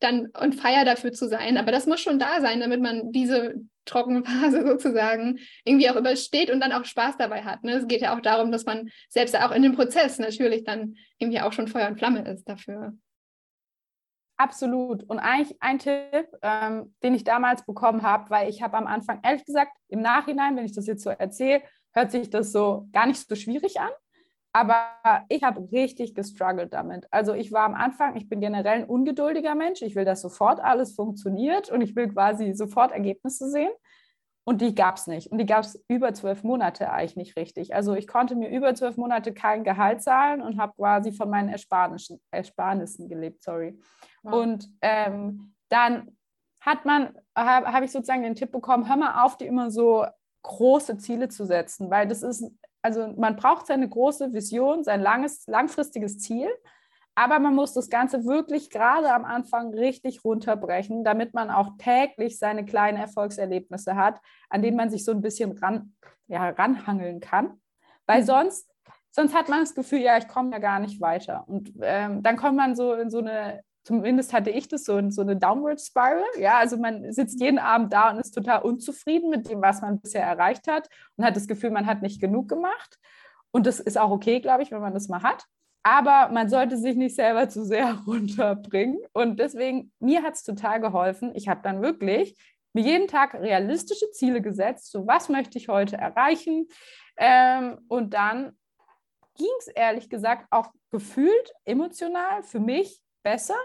dann 0.01 0.29
und 0.29 0.55
Feier 0.55 0.85
dafür 0.85 1.13
zu 1.13 1.29
sein. 1.29 1.59
Aber 1.59 1.73
das 1.73 1.87
muss 1.87 2.01
schon 2.01 2.19
da 2.19 2.41
sein, 2.41 2.61
damit 2.61 2.81
man 2.81 3.13
diese 3.13 3.55
trockene 3.91 4.25
Phase 4.25 4.67
sozusagen 4.67 5.39
irgendwie 5.65 5.91
auch 5.91 5.97
übersteht 5.97 6.51
und 6.51 6.61
dann 6.61 6.73
auch 6.73 6.85
Spaß 6.85 7.17
dabei 7.19 7.43
hat. 7.43 7.65
Ne? 7.65 7.73
Es 7.73 7.89
geht 7.89 8.01
ja 8.01 8.17
auch 8.17 8.21
darum, 8.21 8.53
dass 8.53 8.65
man 8.65 8.91
selbst 9.09 9.37
auch 9.37 9.51
in 9.51 9.63
dem 9.63 9.75
Prozess 9.75 10.19
natürlich 10.19 10.65
dann 10.65 10.97
irgendwie 11.19 11.41
auch 11.41 11.53
schon 11.53 11.69
Feuer 11.69 11.89
und 11.89 11.99
Flamme 11.99 12.27
ist 12.29 12.49
dafür. 12.49 12.95
Absolut. 14.37 15.03
Und 15.03 15.19
eigentlich 15.19 15.61
ein 15.61 15.79
Tipp, 15.79 16.27
ähm, 16.41 16.95
den 17.03 17.15
ich 17.15 17.25
damals 17.25 17.67
bekommen 17.67 18.03
habe, 18.03 18.31
weil 18.31 18.49
ich 18.49 18.63
habe 18.63 18.79
am 18.79 18.87
Anfang, 18.87 19.21
ehrlich 19.23 19.45
gesagt, 19.45 19.73
im 19.89 20.01
Nachhinein, 20.01 20.57
wenn 20.57 20.65
ich 20.65 20.75
das 20.75 20.87
jetzt 20.87 21.03
so 21.03 21.11
erzähle, 21.11 21.63
hört 21.93 22.11
sich 22.11 22.31
das 22.31 22.51
so 22.51 22.89
gar 22.93 23.07
nicht 23.07 23.29
so 23.29 23.35
schwierig 23.35 23.81
an. 23.81 23.91
Aber 24.53 24.85
ich 25.29 25.45
habe 25.45 25.71
richtig 25.71 26.15
gestruggelt 26.15 26.73
damit. 26.73 27.07
Also 27.13 27.35
ich 27.35 27.53
war 27.53 27.65
am 27.65 27.75
Anfang, 27.75 28.17
ich 28.17 28.29
bin 28.29 28.41
generell 28.41 28.81
ein 28.81 28.85
ungeduldiger 28.85 29.55
Mensch. 29.55 29.83
Ich 29.83 29.95
will, 29.95 30.05
dass 30.05 30.21
sofort 30.21 30.61
alles 30.61 30.95
funktioniert 30.95 31.71
und 31.71 31.81
ich 31.83 31.95
will 31.95 32.09
quasi 32.09 32.53
sofort 32.55 32.91
Ergebnisse 32.91 33.49
sehen. 33.49 33.71
Und 34.45 34.61
die 34.61 34.75
gab 34.75 34.97
es 34.97 35.07
nicht. 35.07 35.31
Und 35.31 35.39
die 35.39 35.47
gab 35.47 35.63
es 35.63 35.81
über 35.87 36.13
zwölf 36.15 36.43
Monate 36.43 36.91
eigentlich 36.91 37.15
nicht 37.15 37.37
richtig. 37.37 37.75
Also 37.75 37.95
ich 37.95 38.09
konnte 38.09 38.35
mir 38.35 38.49
über 38.49 38.75
zwölf 38.75 38.97
Monate 38.97 39.33
kein 39.33 39.63
Gehalt 39.63 40.03
zahlen 40.03 40.43
und 40.43 40.59
habe 40.59 40.73
quasi 40.77 41.13
von 41.13 41.31
meinen 41.31 41.51
Ersparnissen, 41.51 42.21
Ersparnissen 42.33 43.09
gelebt, 43.09 43.45
sorry. 43.45 43.79
Wow. 44.23 44.35
Und 44.35 44.69
ähm, 44.81 45.55
dann 45.69 46.17
hat 46.61 46.85
man, 46.85 47.17
habe 47.37 47.73
hab 47.73 47.85
ich 47.85 47.93
sozusagen 47.93 48.23
den 48.23 48.35
Tipp 48.35 48.51
bekommen, 48.51 48.89
hör 48.89 48.97
mal 48.97 49.25
auf, 49.25 49.37
dir 49.37 49.47
immer 49.47 49.71
so 49.71 50.05
große 50.43 50.99
Ziele 50.99 51.29
zu 51.29 51.45
setzen, 51.45 51.91
weil 51.91 52.09
das 52.09 52.23
ist 52.23 52.51
also 52.83 53.09
man 53.17 53.37
braucht 53.37 53.67
seine 53.67 53.89
große 53.89 54.33
Vision, 54.33 54.85
sein 54.85 55.01
langes, 55.01 55.47
langfristiges 55.47 56.19
Ziel, 56.19 56.49
aber 57.15 57.39
man 57.39 57.55
muss 57.55 57.75
das 57.75 57.91
Ganze 57.91 58.25
wirklich 58.25 58.71
gerade 58.71 59.13
am 59.13 59.25
Anfang 59.25 59.75
richtig 59.75 60.25
runterbrechen, 60.25 61.05
damit 61.05 61.35
man 61.35 61.51
auch 61.51 61.77
täglich 61.77 62.39
seine 62.39 62.65
kleinen 62.65 62.97
Erfolgserlebnisse 62.97 63.97
hat, 63.97 64.21
an 64.49 64.63
denen 64.63 64.77
man 64.77 64.91
sich 64.91 65.05
so 65.05 65.13
ein 65.13 65.21
bisschen 65.21 65.59
ran, 65.59 65.95
ja, 66.29 66.49
ranhangeln 66.51 67.21
kann. 67.21 67.61
Weil 68.07 68.23
mhm. 68.23 68.27
sonst, 68.27 68.71
sonst 69.11 69.35
hat 69.35 69.49
man 69.49 69.61
das 69.61 69.75
Gefühl, 69.75 70.01
ja, 70.01 70.17
ich 70.17 70.29
komme 70.29 70.53
ja 70.53 70.59
gar 70.59 70.79
nicht 70.79 71.01
weiter. 71.01 71.45
Und 71.47 71.73
ähm, 71.83 72.23
dann 72.23 72.37
kommt 72.37 72.57
man 72.57 72.75
so 72.75 72.95
in 72.95 73.11
so 73.11 73.19
eine 73.19 73.63
zumindest 73.83 74.33
hatte 74.33 74.51
ich 74.51 74.69
das 74.69 74.85
so, 74.85 75.01
so 75.11 75.23
eine 75.23 75.37
Downward 75.37 75.81
Spiral. 75.81 76.25
Ja, 76.39 76.59
also 76.59 76.77
man 76.77 77.13
sitzt 77.13 77.41
jeden 77.41 77.59
Abend 77.59 77.93
da 77.93 78.11
und 78.11 78.19
ist 78.19 78.33
total 78.33 78.63
unzufrieden 78.63 79.31
mit 79.31 79.49
dem, 79.49 79.63
was 79.63 79.81
man 79.83 80.01
bisher 80.01 80.25
erreicht 80.25 80.69
hat 80.69 80.89
und 81.17 81.25
hat 81.25 81.37
das 81.37 81.49
Gefühl, 81.49 81.71
man 81.71 81.87
hat 81.87 82.03
nicht 82.03 82.21
genug 82.21 82.49
gemacht. 82.49 82.99
Und 83.51 83.67
das 83.67 83.81
ist 83.81 83.99
auch 83.99 84.11
okay, 84.11 84.41
glaube 84.41 84.63
ich, 84.63 84.71
wenn 84.71 84.81
man 84.81 84.95
das 84.95 85.09
mal 85.09 85.23
hat. 85.23 85.45
Aber 85.83 86.29
man 86.33 86.51
sollte 86.51 86.77
sich 86.77 86.95
nicht 86.95 87.17
selber 87.17 87.49
zu 87.49 87.65
sehr 87.65 87.95
runterbringen. 88.07 88.99
Und 89.13 89.41
deswegen, 89.41 89.93
mir 89.99 90.23
hat 90.23 90.35
es 90.35 90.43
total 90.43 90.81
geholfen. 90.81 91.33
Ich 91.35 91.49
habe 91.49 91.61
dann 91.63 91.83
wirklich 91.83 92.37
mir 92.73 92.85
jeden 92.85 93.09
Tag 93.09 93.35
realistische 93.35 94.11
Ziele 94.13 94.41
gesetzt, 94.43 94.93
so 94.93 95.07
was 95.07 95.29
möchte 95.29 95.59
ich 95.59 95.69
heute 95.69 95.97
erreichen. 95.97 96.69
Ähm, 97.17 97.79
und 97.89 98.15
dann 98.15 98.57
ging 99.37 99.49
es 99.59 99.69
ehrlich 99.69 100.09
gesagt 100.09 100.47
auch 100.51 100.71
gefühlt 100.91 101.53
emotional 101.65 102.43
für 102.43 102.61
mich 102.61 103.03
besser 103.23 103.57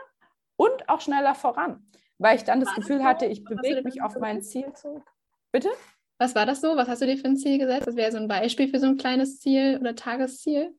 und 0.55 0.89
auch 0.89 1.01
schneller 1.01 1.35
voran, 1.35 1.85
weil 2.17 2.35
ich 2.37 2.43
dann 2.43 2.59
das 2.59 2.73
Gefühl 2.75 3.03
hatte, 3.03 3.25
ich 3.25 3.43
bewege 3.43 3.81
mich 3.83 4.01
auf 4.01 4.15
mein 4.19 4.41
Ziel 4.41 4.71
zurück. 4.73 5.03
Bitte? 5.51 5.69
Was 6.17 6.33
war 6.33 6.45
das 6.45 6.61
so? 6.61 6.77
Was 6.77 6.87
hast 6.87 7.01
du 7.01 7.05
dir 7.05 7.17
für 7.17 7.27
ein 7.27 7.37
Ziel 7.37 7.57
gesetzt? 7.57 7.87
Das 7.87 7.95
wäre 7.95 8.11
so 8.11 8.17
ein 8.17 8.27
Beispiel 8.27 8.69
für 8.69 8.79
so 8.79 8.87
ein 8.87 8.97
kleines 8.97 9.39
Ziel 9.39 9.77
oder 9.79 9.95
Tagesziel? 9.95 10.73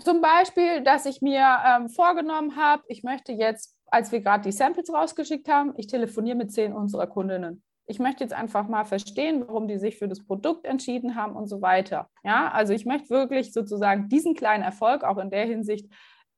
Zum 0.00 0.20
Beispiel, 0.20 0.82
dass 0.82 1.06
ich 1.06 1.22
mir 1.22 1.46
ähm, 1.64 1.88
vorgenommen 1.88 2.56
habe, 2.56 2.82
ich 2.88 3.04
möchte 3.04 3.32
jetzt, 3.32 3.76
als 3.86 4.12
wir 4.12 4.20
gerade 4.20 4.42
die 4.42 4.52
Samples 4.52 4.92
rausgeschickt 4.92 5.48
haben, 5.48 5.72
ich 5.76 5.86
telefoniere 5.86 6.36
mit 6.36 6.52
zehn 6.52 6.72
unserer 6.72 7.06
Kundinnen. 7.06 7.62
Ich 7.86 7.98
möchte 7.98 8.22
jetzt 8.22 8.34
einfach 8.34 8.68
mal 8.68 8.84
verstehen, 8.84 9.44
warum 9.46 9.66
die 9.66 9.78
sich 9.78 9.96
für 9.96 10.08
das 10.08 10.22
Produkt 10.22 10.66
entschieden 10.66 11.14
haben 11.14 11.36
und 11.36 11.46
so 11.46 11.62
weiter. 11.62 12.10
Ja, 12.22 12.50
also 12.50 12.74
ich 12.74 12.84
möchte 12.84 13.08
wirklich 13.08 13.54
sozusagen 13.54 14.10
diesen 14.10 14.34
kleinen 14.34 14.62
Erfolg 14.62 15.04
auch 15.04 15.16
in 15.16 15.30
der 15.30 15.46
Hinsicht 15.46 15.86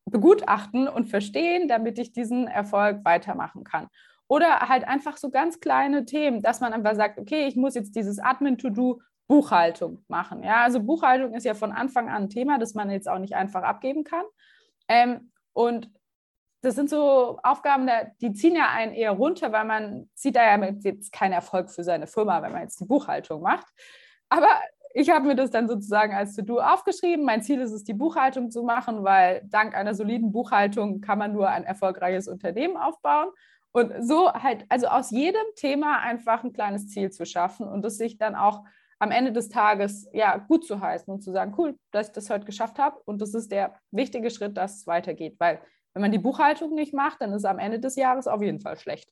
begutachten 0.06 0.88
und 0.88 1.06
verstehen, 1.06 1.68
damit 1.68 1.98
ich 1.98 2.12
diesen 2.12 2.46
Erfolg 2.46 3.04
weitermachen 3.04 3.64
kann. 3.64 3.88
Oder 4.28 4.68
halt 4.68 4.84
einfach 4.84 5.16
so 5.16 5.30
ganz 5.30 5.60
kleine 5.60 6.04
Themen, 6.04 6.40
dass 6.42 6.60
man 6.60 6.72
einfach 6.72 6.94
sagt, 6.94 7.18
okay, 7.18 7.46
ich 7.46 7.56
muss 7.56 7.74
jetzt 7.74 7.96
dieses 7.96 8.18
Admin-To-Do 8.18 9.00
Buchhaltung 9.26 10.04
machen. 10.08 10.42
Ja, 10.42 10.62
also 10.62 10.80
Buchhaltung 10.80 11.34
ist 11.34 11.44
ja 11.44 11.54
von 11.54 11.72
Anfang 11.72 12.08
an 12.08 12.24
ein 12.24 12.30
Thema, 12.30 12.58
das 12.58 12.74
man 12.74 12.90
jetzt 12.90 13.08
auch 13.08 13.18
nicht 13.18 13.34
einfach 13.34 13.62
abgeben 13.62 14.02
kann. 14.02 14.24
Ähm, 14.88 15.30
und 15.52 15.90
das 16.62 16.74
sind 16.74 16.90
so 16.90 17.38
Aufgaben, 17.42 17.88
die 18.20 18.32
ziehen 18.32 18.56
ja 18.56 18.68
einen 18.70 18.92
eher 18.92 19.12
runter, 19.12 19.52
weil 19.52 19.64
man 19.64 20.10
sieht 20.14 20.36
da 20.36 20.42
ja 20.42 20.62
jetzt 20.82 21.12
keinen 21.12 21.32
Erfolg 21.32 21.70
für 21.70 21.84
seine 21.84 22.06
Firma, 22.06 22.42
wenn 22.42 22.52
man 22.52 22.62
jetzt 22.62 22.80
die 22.80 22.86
Buchhaltung 22.86 23.40
macht. 23.40 23.66
Aber 24.28 24.48
ich 24.92 25.10
habe 25.10 25.26
mir 25.26 25.36
das 25.36 25.50
dann 25.50 25.68
sozusagen 25.68 26.14
als 26.14 26.34
To-Do 26.34 26.60
aufgeschrieben. 26.60 27.24
Mein 27.24 27.42
Ziel 27.42 27.60
ist 27.60 27.72
es, 27.72 27.84
die 27.84 27.94
Buchhaltung 27.94 28.50
zu 28.50 28.62
machen, 28.62 29.04
weil 29.04 29.42
dank 29.44 29.74
einer 29.74 29.94
soliden 29.94 30.32
Buchhaltung 30.32 31.00
kann 31.00 31.18
man 31.18 31.32
nur 31.32 31.48
ein 31.48 31.64
erfolgreiches 31.64 32.26
Unternehmen 32.26 32.76
aufbauen. 32.76 33.28
Und 33.72 33.92
so 34.00 34.32
halt, 34.32 34.64
also 34.68 34.88
aus 34.88 35.10
jedem 35.10 35.44
Thema 35.54 36.00
einfach 36.00 36.42
ein 36.42 36.52
kleines 36.52 36.88
Ziel 36.88 37.10
zu 37.10 37.24
schaffen 37.24 37.68
und 37.68 37.84
es 37.84 37.98
sich 37.98 38.18
dann 38.18 38.34
auch 38.34 38.64
am 38.98 39.12
Ende 39.12 39.32
des 39.32 39.48
Tages 39.48 40.08
ja 40.12 40.36
gut 40.36 40.66
zu 40.66 40.80
heißen 40.80 41.12
und 41.12 41.22
zu 41.22 41.30
sagen, 41.30 41.54
cool, 41.56 41.78
dass 41.92 42.08
ich 42.08 42.12
das 42.12 42.28
heute 42.28 42.44
geschafft 42.44 42.78
habe. 42.78 43.00
Und 43.04 43.22
das 43.22 43.32
ist 43.32 43.52
der 43.52 43.74
wichtige 43.92 44.30
Schritt, 44.30 44.56
dass 44.56 44.78
es 44.78 44.86
weitergeht. 44.86 45.36
Weil 45.38 45.60
wenn 45.94 46.02
man 46.02 46.12
die 46.12 46.18
Buchhaltung 46.18 46.74
nicht 46.74 46.92
macht, 46.92 47.20
dann 47.20 47.30
ist 47.30 47.38
es 47.38 47.44
am 47.44 47.58
Ende 47.60 47.78
des 47.78 47.96
Jahres 47.96 48.26
auf 48.26 48.42
jeden 48.42 48.60
Fall 48.60 48.76
schlecht. 48.76 49.08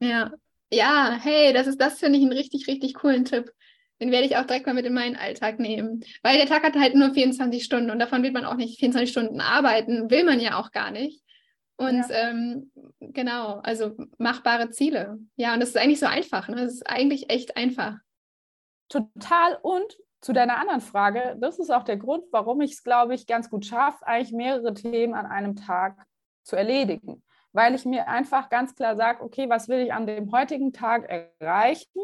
Ja, 0.00 0.32
ja, 0.72 1.16
hey, 1.20 1.52
das 1.52 1.66
ist 1.66 1.80
das 1.80 1.98
finde 1.98 2.18
ich 2.18 2.24
einen 2.24 2.32
richtig, 2.32 2.66
richtig 2.66 2.94
coolen 2.94 3.24
Tipp. 3.24 3.52
Den 4.00 4.10
werde 4.10 4.26
ich 4.26 4.36
auch 4.36 4.44
direkt 4.44 4.66
mal 4.66 4.74
mit 4.74 4.86
in 4.86 4.94
meinen 4.94 5.16
Alltag 5.16 5.60
nehmen. 5.60 6.04
Weil 6.22 6.36
der 6.36 6.46
Tag 6.46 6.62
hat 6.64 6.74
halt 6.74 6.94
nur 6.94 7.14
24 7.14 7.64
Stunden 7.64 7.90
und 7.90 7.98
davon 7.98 8.22
wird 8.22 8.34
man 8.34 8.44
auch 8.44 8.56
nicht 8.56 8.78
24 8.78 9.10
Stunden 9.10 9.40
arbeiten, 9.40 10.10
will 10.10 10.24
man 10.24 10.40
ja 10.40 10.58
auch 10.58 10.72
gar 10.72 10.90
nicht. 10.90 11.22
Und 11.76 12.08
ja. 12.08 12.30
ähm, 12.30 12.70
genau, 13.00 13.60
also 13.62 13.96
machbare 14.18 14.70
Ziele. 14.70 15.18
Ja, 15.36 15.54
und 15.54 15.60
das 15.60 15.70
ist 15.70 15.76
eigentlich 15.76 16.00
so 16.00 16.06
einfach. 16.06 16.48
Ne? 16.48 16.56
Das 16.56 16.74
ist 16.74 16.88
eigentlich 16.88 17.30
echt 17.30 17.56
einfach. 17.56 17.96
Total. 18.88 19.58
Und 19.62 19.96
zu 20.20 20.32
deiner 20.32 20.58
anderen 20.58 20.80
Frage, 20.80 21.36
das 21.40 21.58
ist 21.58 21.70
auch 21.70 21.82
der 21.82 21.96
Grund, 21.96 22.24
warum 22.30 22.60
ich 22.60 22.72
es, 22.72 22.84
glaube 22.84 23.14
ich, 23.14 23.26
ganz 23.26 23.50
gut 23.50 23.66
schaffe, 23.66 24.06
eigentlich 24.06 24.32
mehrere 24.32 24.72
Themen 24.72 25.14
an 25.14 25.26
einem 25.26 25.56
Tag 25.56 25.96
zu 26.44 26.56
erledigen. 26.56 27.22
Weil 27.52 27.74
ich 27.74 27.84
mir 27.84 28.08
einfach 28.08 28.48
ganz 28.50 28.74
klar 28.74 28.96
sage, 28.96 29.22
okay, 29.22 29.48
was 29.48 29.68
will 29.68 29.80
ich 29.80 29.92
an 29.92 30.06
dem 30.06 30.32
heutigen 30.32 30.72
Tag 30.72 31.08
erreichen? 31.08 32.00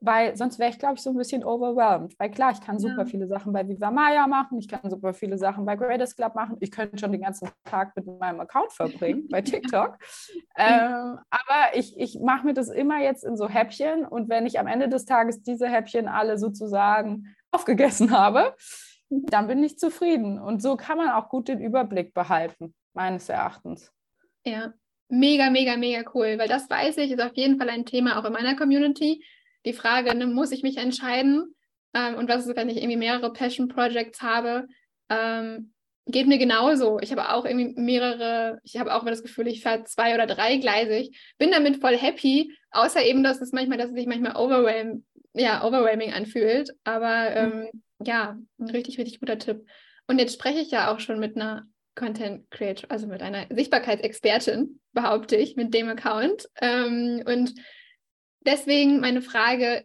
Weil 0.00 0.36
sonst 0.36 0.58
wäre 0.58 0.70
ich, 0.70 0.78
glaube 0.78 0.94
ich, 0.94 1.02
so 1.02 1.10
ein 1.10 1.16
bisschen 1.16 1.44
overwhelmed. 1.44 2.18
Weil 2.18 2.30
klar, 2.30 2.52
ich 2.52 2.60
kann 2.60 2.78
super 2.78 3.02
ja. 3.02 3.04
viele 3.06 3.26
Sachen 3.26 3.52
bei 3.52 3.66
Viva 3.66 3.90
Maya 3.90 4.26
machen, 4.26 4.58
ich 4.58 4.68
kann 4.68 4.90
super 4.90 5.14
viele 5.14 5.38
Sachen 5.38 5.64
bei 5.64 5.76
Greatest 5.76 6.16
Club 6.16 6.34
machen, 6.34 6.56
ich 6.60 6.70
könnte 6.70 6.98
schon 6.98 7.12
den 7.12 7.22
ganzen 7.22 7.48
Tag 7.64 7.96
mit 7.96 8.06
meinem 8.06 8.40
Account 8.40 8.72
verbringen 8.72 9.26
bei 9.30 9.40
TikTok. 9.42 9.98
ähm, 10.56 11.18
aber 11.30 11.74
ich, 11.74 11.98
ich 11.98 12.20
mache 12.20 12.46
mir 12.46 12.54
das 12.54 12.68
immer 12.68 13.00
jetzt 13.00 13.24
in 13.24 13.36
so 13.36 13.48
Häppchen 13.48 14.04
und 14.04 14.28
wenn 14.28 14.46
ich 14.46 14.58
am 14.58 14.66
Ende 14.66 14.88
des 14.88 15.06
Tages 15.06 15.42
diese 15.42 15.68
Häppchen 15.68 16.08
alle 16.08 16.38
sozusagen 16.38 17.34
aufgegessen 17.50 18.10
habe, 18.10 18.54
dann 19.08 19.46
bin 19.46 19.62
ich 19.62 19.78
zufrieden. 19.78 20.38
Und 20.38 20.60
so 20.62 20.76
kann 20.76 20.98
man 20.98 21.10
auch 21.10 21.28
gut 21.28 21.48
den 21.48 21.60
Überblick 21.60 22.12
behalten, 22.12 22.74
meines 22.92 23.28
Erachtens. 23.28 23.92
Ja, 24.44 24.74
mega, 25.08 25.50
mega, 25.50 25.76
mega 25.76 26.08
cool, 26.14 26.38
weil 26.38 26.48
das 26.48 26.68
weiß 26.68 26.98
ich, 26.98 27.12
ist 27.12 27.20
auf 27.20 27.34
jeden 27.34 27.58
Fall 27.58 27.70
ein 27.70 27.84
Thema 27.84 28.18
auch 28.18 28.24
in 28.24 28.32
meiner 28.32 28.56
Community 28.56 29.24
die 29.66 29.72
Frage, 29.72 30.14
ne, 30.14 30.26
muss 30.26 30.52
ich 30.52 30.62
mich 30.62 30.78
entscheiden? 30.78 31.54
Ähm, 31.94 32.14
und 32.14 32.28
was 32.28 32.46
ist, 32.46 32.56
wenn 32.56 32.68
ich 32.68 32.78
irgendwie 32.78 32.96
mehrere 32.96 33.32
Passion 33.32 33.68
Projects 33.68 34.22
habe? 34.22 34.66
Ähm, 35.10 35.72
geht 36.06 36.28
mir 36.28 36.38
genauso. 36.38 37.00
Ich 37.00 37.10
habe 37.10 37.30
auch 37.32 37.44
irgendwie 37.44 37.80
mehrere, 37.80 38.60
ich 38.62 38.78
habe 38.78 38.94
auch 38.94 39.02
immer 39.02 39.10
das 39.10 39.22
Gefühl, 39.22 39.48
ich 39.48 39.62
fahre 39.62 39.84
zwei 39.84 40.14
oder 40.14 40.26
dreigleisig, 40.26 41.18
bin 41.38 41.50
damit 41.50 41.80
voll 41.80 41.96
happy, 41.96 42.52
außer 42.70 43.04
eben, 43.04 43.24
dass 43.24 43.40
es 43.40 43.52
manchmal, 43.52 43.78
dass 43.78 43.88
es 43.88 43.96
sich 43.96 44.06
manchmal 44.06 44.36
overwhelm, 44.36 45.04
ja, 45.34 45.64
overwhelming 45.64 46.12
anfühlt. 46.12 46.70
Aber 46.84 47.34
ähm, 47.34 47.58
mhm. 47.60 47.82
ja, 48.04 48.38
ein 48.58 48.70
richtig, 48.70 48.98
richtig 48.98 49.20
guter 49.20 49.38
Tipp. 49.38 49.66
Und 50.06 50.20
jetzt 50.20 50.34
spreche 50.34 50.60
ich 50.60 50.70
ja 50.70 50.92
auch 50.94 51.00
schon 51.00 51.18
mit 51.18 51.36
einer 51.36 51.66
Content 51.96 52.48
Creator, 52.50 52.90
also 52.90 53.08
mit 53.08 53.22
einer 53.22 53.46
Sichtbarkeitsexpertin, 53.50 54.80
behaupte 54.92 55.34
ich, 55.34 55.56
mit 55.56 55.74
dem 55.74 55.88
Account. 55.88 56.48
Ähm, 56.60 57.22
und 57.26 57.54
deswegen 58.46 59.00
meine 59.00 59.22
Frage, 59.22 59.84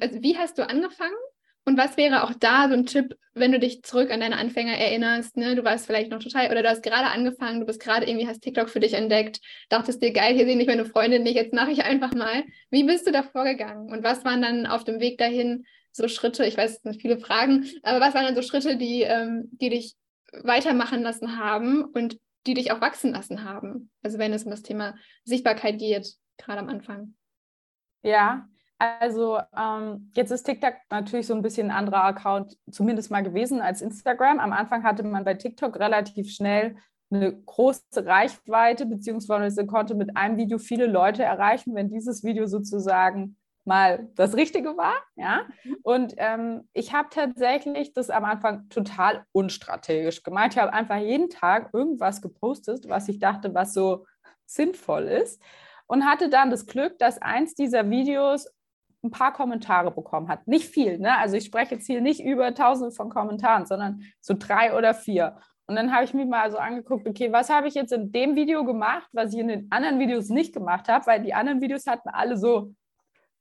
also 0.00 0.22
wie 0.22 0.36
hast 0.36 0.58
du 0.58 0.68
angefangen? 0.68 1.16
Und 1.64 1.78
was 1.78 1.96
wäre 1.96 2.24
auch 2.24 2.32
da 2.34 2.68
so 2.68 2.74
ein 2.74 2.86
Tipp, 2.86 3.16
wenn 3.34 3.52
du 3.52 3.60
dich 3.60 3.82
zurück 3.84 4.10
an 4.10 4.18
deine 4.18 4.36
Anfänger 4.36 4.76
erinnerst? 4.76 5.36
Ne? 5.36 5.54
Du 5.54 5.62
warst 5.62 5.86
vielleicht 5.86 6.10
noch 6.10 6.18
total, 6.18 6.50
oder 6.50 6.62
du 6.62 6.68
hast 6.68 6.82
gerade 6.82 7.06
angefangen, 7.06 7.60
du 7.60 7.66
bist 7.66 7.80
gerade 7.80 8.06
irgendwie, 8.06 8.26
hast 8.26 8.40
TikTok 8.40 8.68
für 8.68 8.80
dich 8.80 8.94
entdeckt, 8.94 9.40
dachtest 9.68 10.02
dir, 10.02 10.12
geil, 10.12 10.34
hier 10.34 10.44
sehen 10.44 10.58
dich 10.58 10.66
meine 10.66 10.84
Freundin 10.84 11.22
nicht, 11.22 11.36
jetzt 11.36 11.54
mache 11.54 11.70
ich 11.70 11.84
einfach 11.84 12.14
mal. 12.14 12.42
Wie 12.70 12.82
bist 12.82 13.06
du 13.06 13.12
da 13.12 13.22
vorgegangen? 13.22 13.92
Und 13.92 14.02
was 14.02 14.24
waren 14.24 14.42
dann 14.42 14.66
auf 14.66 14.82
dem 14.82 14.98
Weg 14.98 15.18
dahin 15.18 15.64
so 15.92 16.08
Schritte? 16.08 16.44
Ich 16.44 16.56
weiß, 16.56 16.76
es 16.76 16.82
sind 16.82 17.00
viele 17.00 17.18
Fragen, 17.18 17.68
aber 17.84 18.00
was 18.00 18.14
waren 18.14 18.24
dann 18.24 18.34
so 18.34 18.42
Schritte, 18.42 18.76
die, 18.76 19.02
ähm, 19.02 19.48
die 19.52 19.70
dich 19.70 19.94
weitermachen 20.32 21.02
lassen 21.02 21.38
haben 21.38 21.84
und 21.84 22.18
die 22.48 22.54
dich 22.54 22.72
auch 22.72 22.80
wachsen 22.80 23.12
lassen 23.12 23.44
haben? 23.44 23.90
Also 24.02 24.18
wenn 24.18 24.32
es 24.32 24.42
um 24.42 24.50
das 24.50 24.62
Thema 24.62 24.96
Sichtbarkeit 25.22 25.78
geht, 25.78 26.12
gerade 26.38 26.58
am 26.58 26.68
Anfang. 26.68 27.14
Ja, 28.02 28.46
also 28.78 29.38
ähm, 29.56 30.10
jetzt 30.14 30.32
ist 30.32 30.42
TikTok 30.42 30.74
natürlich 30.90 31.28
so 31.28 31.34
ein 31.34 31.42
bisschen 31.42 31.70
ein 31.70 31.76
anderer 31.76 32.02
Account, 32.02 32.58
zumindest 32.70 33.10
mal 33.12 33.22
gewesen 33.22 33.60
als 33.60 33.80
Instagram. 33.80 34.40
Am 34.40 34.52
Anfang 34.52 34.82
hatte 34.82 35.04
man 35.04 35.24
bei 35.24 35.34
TikTok 35.34 35.78
relativ 35.78 36.32
schnell 36.32 36.76
eine 37.12 37.32
große 37.32 38.04
Reichweite, 38.04 38.86
beziehungsweise 38.86 39.66
konnte 39.66 39.94
mit 39.94 40.16
einem 40.16 40.36
Video 40.36 40.58
viele 40.58 40.86
Leute 40.86 41.22
erreichen, 41.22 41.74
wenn 41.74 41.90
dieses 41.90 42.24
Video 42.24 42.46
sozusagen 42.46 43.36
mal 43.64 44.08
das 44.16 44.34
Richtige 44.34 44.76
war. 44.76 44.94
Ja? 45.14 45.42
Mhm. 45.62 45.76
Und 45.82 46.14
ähm, 46.16 46.68
ich 46.72 46.92
habe 46.92 47.08
tatsächlich 47.10 47.92
das 47.92 48.10
am 48.10 48.24
Anfang 48.24 48.68
total 48.68 49.24
unstrategisch 49.30 50.24
gemacht. 50.24 50.54
Ich 50.54 50.58
habe 50.58 50.72
einfach 50.72 50.96
jeden 50.96 51.30
Tag 51.30 51.70
irgendwas 51.72 52.20
gepostet, 52.20 52.88
was 52.88 53.08
ich 53.08 53.20
dachte, 53.20 53.54
was 53.54 53.74
so 53.74 54.06
sinnvoll 54.46 55.04
ist 55.04 55.40
und 55.86 56.04
hatte 56.04 56.28
dann 56.28 56.50
das 56.50 56.66
Glück, 56.66 56.98
dass 56.98 57.20
eins 57.20 57.54
dieser 57.54 57.88
Videos 57.90 58.48
ein 59.04 59.10
paar 59.10 59.32
Kommentare 59.32 59.90
bekommen 59.90 60.28
hat. 60.28 60.46
Nicht 60.46 60.68
viel, 60.68 60.98
ne? 60.98 61.18
Also 61.18 61.36
ich 61.36 61.44
spreche 61.44 61.74
jetzt 61.74 61.86
hier 61.86 62.00
nicht 62.00 62.22
über 62.22 62.54
tausende 62.54 62.94
von 62.94 63.10
Kommentaren, 63.10 63.66
sondern 63.66 64.02
so 64.20 64.34
drei 64.38 64.76
oder 64.76 64.94
vier. 64.94 65.38
Und 65.66 65.76
dann 65.76 65.92
habe 65.92 66.04
ich 66.04 66.14
mir 66.14 66.26
mal 66.26 66.50
so 66.50 66.58
angeguckt, 66.58 67.08
okay, 67.08 67.32
was 67.32 67.50
habe 67.50 67.68
ich 67.68 67.74
jetzt 67.74 67.92
in 67.92 68.12
dem 68.12 68.36
Video 68.36 68.64
gemacht, 68.64 69.08
was 69.12 69.32
ich 69.32 69.40
in 69.40 69.48
den 69.48 69.70
anderen 69.70 69.98
Videos 69.98 70.28
nicht 70.28 70.52
gemacht 70.52 70.88
habe, 70.88 71.06
weil 71.06 71.22
die 71.22 71.34
anderen 71.34 71.60
Videos 71.60 71.86
hatten 71.86 72.08
alle 72.10 72.36
so 72.36 72.74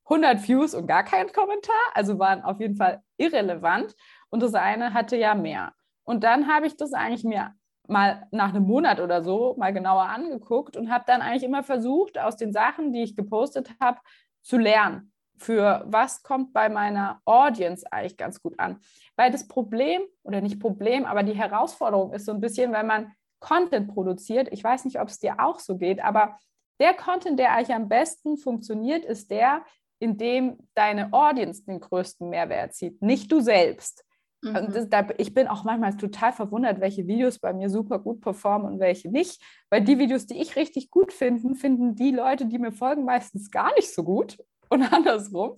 100 0.05 0.47
Views 0.47 0.73
und 0.73 0.87
gar 0.87 1.03
keinen 1.03 1.31
Kommentar, 1.31 1.75
also 1.93 2.19
waren 2.19 2.43
auf 2.43 2.59
jeden 2.59 2.75
Fall 2.75 3.01
irrelevant. 3.17 3.95
Und 4.29 4.41
das 4.41 4.53
eine 4.53 4.93
hatte 4.93 5.15
ja 5.15 5.35
mehr. 5.35 5.73
Und 6.03 6.23
dann 6.23 6.47
habe 6.47 6.67
ich 6.67 6.75
das 6.75 6.93
eigentlich 6.93 7.23
mir 7.23 7.53
mal 7.87 8.27
nach 8.31 8.49
einem 8.49 8.65
Monat 8.65 8.99
oder 8.99 9.23
so 9.23 9.55
mal 9.57 9.73
genauer 9.73 10.03
angeguckt 10.03 10.77
und 10.77 10.91
habe 10.91 11.03
dann 11.07 11.21
eigentlich 11.21 11.43
immer 11.43 11.63
versucht, 11.63 12.17
aus 12.17 12.37
den 12.37 12.53
Sachen, 12.53 12.93
die 12.93 13.03
ich 13.03 13.15
gepostet 13.15 13.71
habe, 13.79 13.99
zu 14.41 14.57
lernen. 14.57 15.11
Für 15.37 15.83
was 15.87 16.21
kommt 16.21 16.53
bei 16.53 16.69
meiner 16.69 17.19
Audience 17.25 17.91
eigentlich 17.91 18.17
ganz 18.17 18.41
gut 18.41 18.59
an? 18.59 18.79
Weil 19.15 19.31
das 19.31 19.47
Problem, 19.47 20.01
oder 20.23 20.39
nicht 20.41 20.59
Problem, 20.59 21.05
aber 21.05 21.23
die 21.23 21.35
Herausforderung 21.35 22.13
ist 22.13 22.25
so 22.25 22.31
ein 22.31 22.41
bisschen, 22.41 22.71
wenn 22.73 22.85
man 22.85 23.11
Content 23.39 23.91
produziert, 23.91 24.49
ich 24.51 24.63
weiß 24.63 24.85
nicht, 24.85 24.99
ob 24.99 25.07
es 25.07 25.19
dir 25.19 25.39
auch 25.39 25.59
so 25.59 25.77
geht, 25.77 26.03
aber 26.03 26.37
der 26.79 26.93
Content, 26.93 27.39
der 27.39 27.53
eigentlich 27.53 27.75
am 27.75 27.89
besten 27.89 28.37
funktioniert, 28.37 29.03
ist 29.03 29.31
der, 29.31 29.63
in 29.99 30.17
dem 30.17 30.57
deine 30.73 31.11
Audience 31.13 31.63
den 31.63 31.79
größten 31.79 32.29
Mehrwert 32.29 32.73
zieht, 32.73 33.01
nicht 33.01 33.31
du 33.31 33.39
selbst. 33.39 34.03
Mhm. 34.41 34.71
Das, 34.73 34.89
da, 34.89 35.07
ich 35.17 35.33
bin 35.33 35.47
auch 35.47 35.63
manchmal 35.63 35.95
total 35.97 36.33
verwundert, 36.33 36.79
welche 36.79 37.07
Videos 37.07 37.39
bei 37.39 37.53
mir 37.53 37.69
super 37.69 37.99
gut 37.99 38.21
performen 38.21 38.73
und 38.73 38.79
welche 38.79 39.09
nicht. 39.09 39.41
Weil 39.69 39.81
die 39.81 39.99
Videos, 39.99 40.25
die 40.25 40.41
ich 40.41 40.55
richtig 40.55 40.89
gut 40.89 41.13
finde, 41.13 41.55
finden 41.55 41.95
die 41.95 42.11
Leute, 42.11 42.45
die 42.45 42.59
mir 42.59 42.71
folgen, 42.71 43.05
meistens 43.05 43.51
gar 43.51 43.73
nicht 43.75 43.93
so 43.93 44.03
gut 44.03 44.37
und 44.69 44.81
andersrum. 44.91 45.57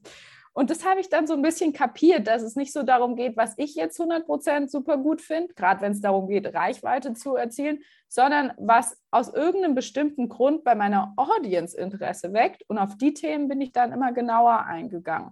Und 0.56 0.70
das 0.70 0.86
habe 0.86 1.00
ich 1.00 1.10
dann 1.10 1.26
so 1.26 1.34
ein 1.34 1.42
bisschen 1.42 1.74
kapiert, 1.74 2.28
dass 2.28 2.44
es 2.44 2.56
nicht 2.56 2.74
so 2.74 2.84
darum 2.84 3.16
geht, 3.16 3.36
was 3.36 3.56
ich 3.58 3.74
jetzt 3.74 4.00
100% 4.00 4.68
super 4.68 4.98
gut 4.98 5.20
finde, 5.20 5.54
gerade 5.56 5.82
wenn 5.82 5.94
es 5.94 6.02
darum 6.02 6.28
geht, 6.28 6.54
Reichweite 6.54 7.16
zu 7.16 7.36
erzielen, 7.36 7.80
sondern 8.08 8.54
was 8.58 8.96
aus 9.10 9.34
irgendeinem 9.34 9.74
bestimmten 9.74 10.30
Grund 10.30 10.64
bei 10.64 10.76
meiner 10.76 11.14
Audience 11.18 11.76
Interesse 11.76 12.34
weckt. 12.34 12.62
Und 12.68 12.78
auf 12.78 12.96
die 12.98 13.16
Themen 13.16 13.48
bin 13.48 13.62
ich 13.62 13.72
dann 13.72 13.92
immer 13.92 14.14
genauer 14.14 14.60
eingegangen. 14.66 15.32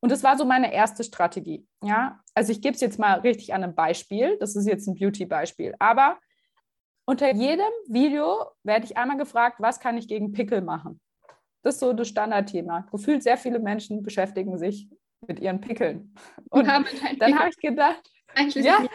Und 0.00 0.12
das 0.12 0.22
war 0.22 0.38
so 0.38 0.44
meine 0.44 0.72
erste 0.72 1.02
Strategie. 1.02 1.66
Ja, 1.82 2.20
also 2.34 2.52
ich 2.52 2.62
gebe 2.62 2.74
es 2.74 2.80
jetzt 2.80 2.98
mal 2.98 3.20
richtig 3.20 3.52
an 3.52 3.64
einem 3.64 3.74
Beispiel. 3.74 4.36
Das 4.38 4.54
ist 4.54 4.66
jetzt 4.66 4.86
ein 4.86 4.94
Beauty-Beispiel. 4.94 5.74
Aber 5.78 6.18
unter 7.04 7.32
jedem 7.34 7.72
Video 7.88 8.52
werde 8.62 8.84
ich 8.84 8.96
einmal 8.96 9.16
gefragt, 9.16 9.56
was 9.60 9.80
kann 9.80 9.96
ich 9.98 10.06
gegen 10.08 10.32
Pickel 10.32 10.60
machen? 10.60 11.00
Das 11.62 11.74
ist 11.74 11.80
so 11.80 11.92
das 11.92 12.08
Standardthema. 12.08 12.86
Gefühlt 12.92 13.22
sehr 13.22 13.36
viele 13.36 13.58
Menschen 13.58 14.02
beschäftigen 14.02 14.56
sich 14.58 14.88
mit 15.26 15.40
ihren 15.40 15.60
Pickeln. 15.60 16.14
Und 16.50 16.66
ja, 16.66 16.84
dann 17.18 17.38
habe 17.38 17.48
ich 17.48 17.56
gedacht, 17.56 18.08
ja, 18.54 18.86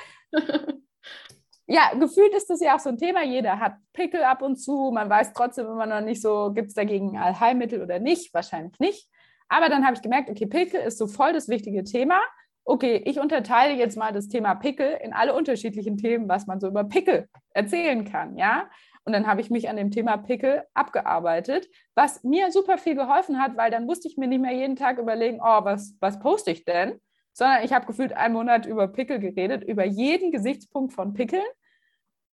ja, 1.66 1.94
gefühlt 1.96 2.34
ist 2.34 2.50
das 2.50 2.62
ja 2.62 2.76
auch 2.76 2.80
so 2.80 2.90
ein 2.90 2.98
Thema. 2.98 3.24
Jeder 3.24 3.60
hat 3.60 3.76
Pickel 3.94 4.24
ab 4.24 4.42
und 4.42 4.58
zu. 4.58 4.92
Man 4.94 5.10
weiß 5.10 5.34
trotzdem 5.34 5.66
immer 5.66 5.86
noch 5.86 6.02
nicht 6.02 6.22
so, 6.22 6.52
gibt 6.54 6.70
es 6.70 6.74
dagegen 6.74 7.18
Allheilmittel 7.18 7.82
oder 7.82 8.00
nicht? 8.00 8.34
Wahrscheinlich 8.34 8.80
nicht. 8.80 9.10
Aber 9.54 9.70
dann 9.70 9.86
habe 9.86 9.96
ich 9.96 10.02
gemerkt, 10.02 10.32
okay, 10.32 10.48
Pickel 10.48 10.82
ist 10.82 10.98
so 10.98 11.06
voll 11.06 11.32
das 11.32 11.48
wichtige 11.48 11.84
Thema. 11.84 12.20
Okay, 12.66 13.04
ich 13.06 13.20
unterteile 13.20 13.76
jetzt 13.76 13.96
mal 13.96 14.12
das 14.12 14.28
Thema 14.28 14.56
Pickel 14.56 14.98
in 15.04 15.14
alle 15.14 15.36
unterschiedlichen 15.36 15.96
Themen, 15.96 16.28
was 16.28 16.48
man 16.48 16.60
so 16.60 16.68
über 16.70 16.86
Pickel 16.86 17.28
erzählen 17.52 18.04
kann, 18.04 18.36
ja. 18.36 18.68
Und 19.06 19.14
dann 19.14 19.28
habe 19.28 19.42
ich 19.42 19.52
mich 19.52 19.70
an 19.70 19.76
dem 19.78 19.92
Thema 19.92 20.18
Pickel 20.18 20.64
abgearbeitet, 20.74 21.70
was 21.94 22.24
mir 22.24 22.52
super 22.52 22.80
viel 22.80 22.96
geholfen 22.96 23.40
hat, 23.40 23.56
weil 23.56 23.70
dann 23.70 23.86
musste 23.86 24.08
ich 24.08 24.18
mir 24.18 24.28
nicht 24.28 24.42
mehr 24.42 24.54
jeden 24.54 24.76
Tag 24.76 24.98
überlegen, 24.98 25.40
oh, 25.40 25.64
was, 25.64 25.96
was 26.00 26.20
poste 26.20 26.50
ich 26.50 26.66
denn? 26.66 27.00
Sondern 27.34 27.64
ich 27.64 27.74
habe 27.74 27.86
gefühlt 27.86 28.14
einen 28.14 28.34
Monat 28.34 28.66
über 28.66 28.88
Pickel 28.88 29.20
geredet, 29.20 29.64
über 29.64 29.86
jeden 29.86 30.32
Gesichtspunkt 30.32 30.94
von 30.94 31.14
Pickeln. 31.14 31.46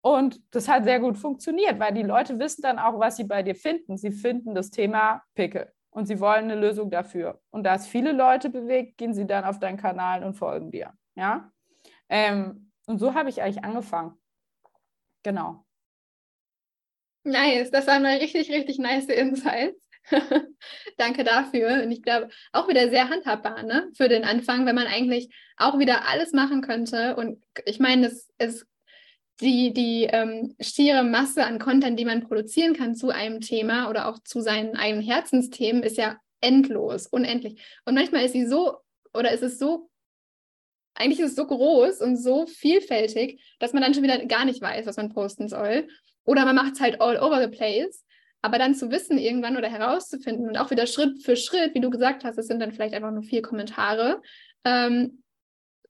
Und 0.00 0.40
das 0.52 0.68
hat 0.68 0.84
sehr 0.84 1.00
gut 1.00 1.18
funktioniert, 1.18 1.78
weil 1.80 1.92
die 1.92 2.02
Leute 2.02 2.38
wissen 2.38 2.62
dann 2.62 2.78
auch, 2.78 2.98
was 2.98 3.16
sie 3.16 3.24
bei 3.24 3.42
dir 3.42 3.56
finden. 3.56 3.98
Sie 3.98 4.10
finden 4.10 4.54
das 4.54 4.70
Thema 4.70 5.22
Pickel 5.34 5.70
und 5.90 6.06
sie 6.06 6.20
wollen 6.20 6.44
eine 6.44 6.54
Lösung 6.54 6.90
dafür. 6.90 7.40
Und 7.50 7.64
da 7.64 7.74
es 7.74 7.86
viele 7.86 8.12
Leute 8.12 8.50
bewegt, 8.50 8.98
gehen 8.98 9.14
sie 9.14 9.26
dann 9.26 9.44
auf 9.44 9.58
deinen 9.58 9.76
Kanal 9.76 10.24
und 10.24 10.34
folgen 10.34 10.70
dir. 10.70 10.92
Ja? 11.14 11.52
Ähm, 12.08 12.72
und 12.86 12.98
so 12.98 13.14
habe 13.14 13.28
ich 13.28 13.42
eigentlich 13.42 13.64
angefangen. 13.64 14.14
Genau. 15.22 15.64
Nice, 17.24 17.70
das 17.70 17.86
waren 17.86 18.02
mal 18.02 18.16
richtig, 18.16 18.50
richtig 18.50 18.78
nice 18.78 19.06
Insights. 19.06 19.78
Danke 20.96 21.24
dafür. 21.24 21.82
Und 21.82 21.90
ich 21.90 22.02
glaube, 22.02 22.30
auch 22.52 22.68
wieder 22.68 22.88
sehr 22.88 23.08
handhabbar 23.10 23.62
ne? 23.62 23.90
für 23.94 24.08
den 24.08 24.24
Anfang, 24.24 24.66
wenn 24.66 24.74
man 24.74 24.86
eigentlich 24.86 25.32
auch 25.56 25.78
wieder 25.78 26.08
alles 26.08 26.32
machen 26.32 26.62
könnte. 26.62 27.16
Und 27.16 27.44
ich 27.66 27.78
meine, 27.78 28.06
es, 28.06 28.30
es 28.38 28.66
die, 29.40 29.72
die 29.72 30.04
ähm, 30.04 30.54
schiere 30.60 31.02
Masse 31.02 31.44
an 31.44 31.58
Content, 31.58 31.98
die 31.98 32.04
man 32.04 32.26
produzieren 32.26 32.74
kann 32.74 32.94
zu 32.94 33.10
einem 33.10 33.40
Thema 33.40 33.88
oder 33.88 34.08
auch 34.08 34.18
zu 34.20 34.40
seinen 34.40 34.76
eigenen 34.76 35.04
Herzensthemen, 35.04 35.82
ist 35.82 35.96
ja 35.96 36.18
endlos, 36.40 37.06
unendlich. 37.06 37.62
Und 37.84 37.94
manchmal 37.94 38.24
ist 38.24 38.32
sie 38.32 38.46
so, 38.46 38.76
oder 39.12 39.32
ist 39.32 39.42
es 39.42 39.58
so, 39.58 39.90
eigentlich 40.94 41.20
ist 41.20 41.30
es 41.30 41.36
so 41.36 41.46
groß 41.46 42.00
und 42.00 42.16
so 42.16 42.46
vielfältig, 42.46 43.42
dass 43.58 43.72
man 43.72 43.82
dann 43.82 43.94
schon 43.94 44.02
wieder 44.02 44.24
gar 44.26 44.44
nicht 44.44 44.60
weiß, 44.60 44.86
was 44.86 44.96
man 44.96 45.12
posten 45.12 45.48
soll. 45.48 45.88
Oder 46.24 46.44
man 46.44 46.56
macht 46.56 46.74
es 46.74 46.80
halt 46.80 47.00
all 47.00 47.16
over 47.18 47.40
the 47.40 47.48
place. 47.56 48.04
Aber 48.42 48.58
dann 48.58 48.74
zu 48.74 48.90
wissen 48.90 49.18
irgendwann 49.18 49.56
oder 49.56 49.68
herauszufinden 49.68 50.48
und 50.48 50.56
auch 50.56 50.70
wieder 50.70 50.86
Schritt 50.86 51.22
für 51.22 51.36
Schritt, 51.36 51.74
wie 51.74 51.80
du 51.80 51.90
gesagt 51.90 52.24
hast, 52.24 52.38
es 52.38 52.46
sind 52.46 52.60
dann 52.60 52.72
vielleicht 52.72 52.94
einfach 52.94 53.10
nur 53.10 53.22
vier 53.22 53.42
Kommentare 53.42 54.22
ähm, 54.64 55.22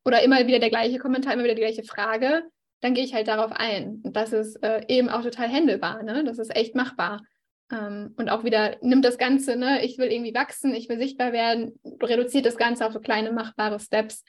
oder 0.04 0.22
immer 0.22 0.46
wieder 0.46 0.58
der 0.58 0.70
gleiche 0.70 0.98
Kommentar, 0.98 1.34
immer 1.34 1.44
wieder 1.44 1.54
die 1.54 1.62
gleiche 1.62 1.84
Frage, 1.84 2.42
dann 2.80 2.94
gehe 2.94 3.04
ich 3.04 3.14
halt 3.14 3.28
darauf 3.28 3.52
ein. 3.52 4.00
Das 4.04 4.32
ist 4.32 4.56
äh, 4.62 4.84
eben 4.88 5.08
auch 5.08 5.22
total 5.22 5.48
händelbar, 5.48 6.02
ne? 6.02 6.24
Das 6.24 6.38
ist 6.38 6.54
echt 6.54 6.74
machbar. 6.74 7.22
Ähm, 7.70 8.14
und 8.16 8.28
auch 8.28 8.44
wieder 8.44 8.76
nimmt 8.82 9.04
das 9.04 9.18
Ganze, 9.18 9.56
ne, 9.56 9.84
ich 9.84 9.98
will 9.98 10.10
irgendwie 10.10 10.34
wachsen, 10.34 10.74
ich 10.74 10.88
will 10.88 10.98
sichtbar 10.98 11.32
werden, 11.32 11.78
reduziert 12.02 12.46
das 12.46 12.56
Ganze 12.56 12.86
auf 12.86 12.92
so 12.92 13.00
kleine 13.00 13.32
machbare 13.32 13.78
Steps, 13.78 14.24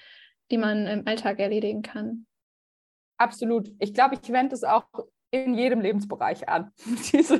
die 0.52 0.58
man 0.58 0.86
im 0.86 1.08
Alltag 1.08 1.40
erledigen 1.40 1.82
kann. 1.82 2.28
Absolut. 3.18 3.72
Ich 3.80 3.94
glaube, 3.94 4.18
ich 4.22 4.32
wende 4.32 4.56
es 4.56 4.64
auch 4.64 4.86
in 5.32 5.54
jedem 5.54 5.80
Lebensbereich 5.80 6.50
an. 6.50 6.72
diese, 7.14 7.40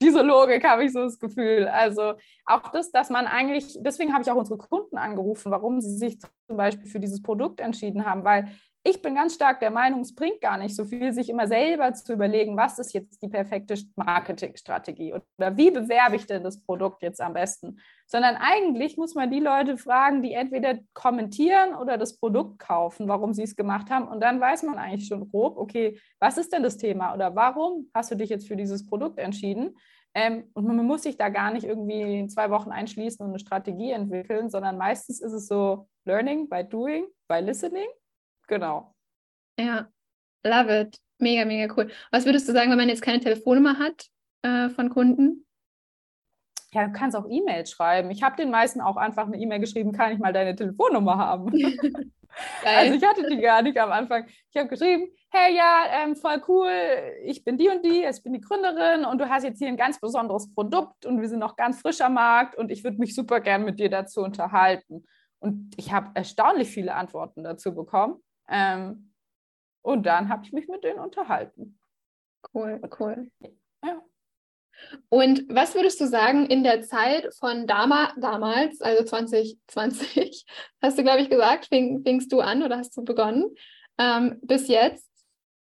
diese 0.00 0.22
Logik 0.22 0.64
habe 0.64 0.84
ich 0.84 0.92
so 0.92 1.00
das 1.00 1.18
Gefühl. 1.18 1.66
Also 1.66 2.14
auch 2.46 2.70
das, 2.70 2.92
dass 2.92 3.10
man 3.10 3.26
eigentlich, 3.26 3.76
deswegen 3.80 4.12
habe 4.12 4.22
ich 4.22 4.30
auch 4.30 4.36
unsere 4.36 4.58
Kunden 4.58 4.96
angerufen, 4.96 5.50
warum 5.50 5.80
sie 5.80 5.96
sich 5.96 6.20
zum 6.20 6.56
Beispiel 6.56 6.86
für 6.86 7.00
dieses 7.00 7.20
Produkt 7.20 7.60
entschieden 7.60 8.06
haben, 8.06 8.24
weil 8.24 8.52
ich 8.84 9.00
bin 9.00 9.14
ganz 9.14 9.34
stark 9.34 9.60
der 9.60 9.70
Meinung, 9.70 10.00
es 10.00 10.14
bringt 10.14 10.40
gar 10.40 10.58
nicht 10.58 10.74
so 10.74 10.84
viel, 10.84 11.12
sich 11.12 11.28
immer 11.30 11.46
selber 11.46 11.92
zu 11.94 12.14
überlegen, 12.14 12.56
was 12.56 12.80
ist 12.80 12.92
jetzt 12.92 13.22
die 13.22 13.28
perfekte 13.28 13.76
Marketingstrategie 13.94 15.14
oder 15.14 15.56
wie 15.56 15.70
bewerbe 15.70 16.16
ich 16.16 16.26
denn 16.26 16.42
das 16.42 16.60
Produkt 16.60 17.02
jetzt 17.02 17.20
am 17.20 17.32
besten, 17.32 17.78
sondern 18.06 18.36
eigentlich 18.36 18.96
muss 18.96 19.14
man 19.14 19.30
die 19.30 19.38
Leute 19.38 19.76
fragen, 19.76 20.20
die 20.22 20.32
entweder 20.32 20.78
kommentieren 20.94 21.76
oder 21.76 21.96
das 21.96 22.18
Produkt 22.18 22.58
kaufen, 22.58 23.06
warum 23.06 23.34
sie 23.34 23.44
es 23.44 23.54
gemacht 23.54 23.88
haben. 23.88 24.08
Und 24.08 24.20
dann 24.20 24.40
weiß 24.40 24.64
man 24.64 24.78
eigentlich 24.78 25.06
schon 25.06 25.30
grob, 25.30 25.56
okay, 25.58 26.00
was 26.18 26.36
ist 26.36 26.52
denn 26.52 26.64
das 26.64 26.76
Thema 26.76 27.14
oder 27.14 27.36
warum 27.36 27.88
hast 27.94 28.10
du 28.10 28.16
dich 28.16 28.30
jetzt 28.30 28.48
für 28.48 28.56
dieses 28.56 28.84
Produkt 28.84 29.18
entschieden? 29.18 29.76
Ähm, 30.14 30.50
und 30.54 30.66
man 30.66 30.84
muss 30.84 31.04
sich 31.04 31.16
da 31.16 31.28
gar 31.28 31.52
nicht 31.52 31.64
irgendwie 31.64 32.18
in 32.18 32.28
zwei 32.28 32.50
Wochen 32.50 32.70
einschließen 32.70 33.24
und 33.24 33.30
eine 33.30 33.38
Strategie 33.38 33.92
entwickeln, 33.92 34.50
sondern 34.50 34.76
meistens 34.76 35.20
ist 35.22 35.32
es 35.32 35.46
so 35.46 35.86
Learning 36.04 36.48
by 36.48 36.64
Doing, 36.64 37.06
by 37.28 37.38
Listening 37.38 37.88
Genau. 38.52 38.94
Ja, 39.58 39.88
love 40.44 40.80
it. 40.80 41.00
Mega, 41.18 41.46
mega 41.46 41.72
cool. 41.74 41.90
Was 42.10 42.26
würdest 42.26 42.46
du 42.46 42.52
sagen, 42.52 42.70
wenn 42.70 42.76
man 42.76 42.90
jetzt 42.90 43.00
keine 43.00 43.18
Telefonnummer 43.18 43.78
hat 43.78 44.08
äh, 44.42 44.68
von 44.68 44.90
Kunden? 44.90 45.46
Ja, 46.70 46.86
du 46.86 46.92
kannst 46.92 47.16
auch 47.16 47.24
E-Mails 47.30 47.70
schreiben. 47.70 48.10
Ich 48.10 48.22
habe 48.22 48.36
den 48.36 48.50
meisten 48.50 48.82
auch 48.82 48.98
einfach 48.98 49.26
eine 49.26 49.38
E-Mail 49.38 49.60
geschrieben, 49.60 49.92
kann 49.92 50.12
ich 50.12 50.18
mal 50.18 50.34
deine 50.34 50.54
Telefonnummer 50.54 51.16
haben? 51.16 51.50
also 52.62 52.94
ich 52.94 53.02
hatte 53.02 53.26
die 53.26 53.40
gar 53.40 53.62
nicht 53.62 53.78
am 53.78 53.90
Anfang. 53.90 54.26
Ich 54.50 54.56
habe 54.58 54.68
geschrieben, 54.68 55.08
hey 55.30 55.56
ja, 55.56 55.84
ähm, 56.02 56.14
voll 56.14 56.42
cool, 56.46 56.70
ich 57.24 57.44
bin 57.44 57.56
die 57.56 57.70
und 57.70 57.82
die, 57.82 58.04
ich 58.04 58.22
bin 58.22 58.34
die 58.34 58.40
Gründerin 58.42 59.06
und 59.06 59.18
du 59.18 59.30
hast 59.30 59.44
jetzt 59.44 59.60
hier 59.60 59.68
ein 59.68 59.78
ganz 59.78 59.98
besonderes 59.98 60.52
Produkt 60.52 61.06
und 61.06 61.22
wir 61.22 61.28
sind 61.30 61.38
noch 61.38 61.56
ganz 61.56 61.80
frisch 61.80 62.02
am 62.02 62.14
Markt 62.14 62.54
und 62.58 62.70
ich 62.70 62.84
würde 62.84 62.98
mich 62.98 63.14
super 63.14 63.40
gern 63.40 63.64
mit 63.64 63.80
dir 63.80 63.88
dazu 63.88 64.20
unterhalten. 64.20 65.06
Und 65.42 65.74
ich 65.76 65.90
habe 65.92 66.10
erstaunlich 66.14 66.68
viele 66.68 66.94
Antworten 66.94 67.42
dazu 67.42 67.74
bekommen. 67.74 68.22
Ähm, 68.48 69.12
und 69.82 70.04
dann 70.04 70.28
habe 70.28 70.44
ich 70.44 70.52
mich 70.52 70.68
mit 70.68 70.84
denen 70.84 71.00
unterhalten. 71.00 71.78
Cool, 72.54 72.80
cool. 72.98 73.30
Ja. 73.84 74.02
Und 75.08 75.44
was 75.48 75.74
würdest 75.74 76.00
du 76.00 76.06
sagen 76.06 76.46
in 76.46 76.62
der 76.62 76.82
Zeit 76.82 77.32
von 77.38 77.66
dama 77.66 78.12
damals, 78.18 78.80
also 78.80 79.04
2020, 79.04 80.44
hast 80.82 80.98
du, 80.98 81.02
glaube 81.02 81.22
ich, 81.22 81.30
gesagt, 81.30 81.66
fing, 81.66 82.02
fingst 82.02 82.32
du 82.32 82.40
an 82.40 82.62
oder 82.62 82.78
hast 82.78 82.96
du 82.96 83.04
begonnen, 83.04 83.54
ähm, 83.98 84.38
bis 84.42 84.68
jetzt, 84.68 85.08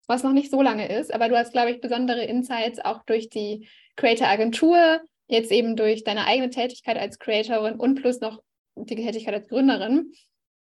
was 0.07 0.23
noch 0.23 0.33
nicht 0.33 0.51
so 0.51 0.61
lange 0.61 0.91
ist, 0.91 1.13
aber 1.13 1.29
du 1.29 1.37
hast, 1.37 1.53
glaube 1.53 1.71
ich, 1.71 1.81
besondere 1.81 2.23
Insights 2.23 2.79
auch 2.79 3.03
durch 3.05 3.29
die 3.29 3.67
Creator-Agentur, 3.95 5.01
jetzt 5.27 5.51
eben 5.51 5.75
durch 5.75 6.03
deine 6.03 6.25
eigene 6.25 6.49
Tätigkeit 6.49 6.97
als 6.97 7.19
Creatorin 7.19 7.75
und 7.75 7.95
plus 7.95 8.19
noch 8.19 8.41
die 8.75 8.95
Tätigkeit 8.95 9.33
als 9.33 9.47
Gründerin. 9.47 10.13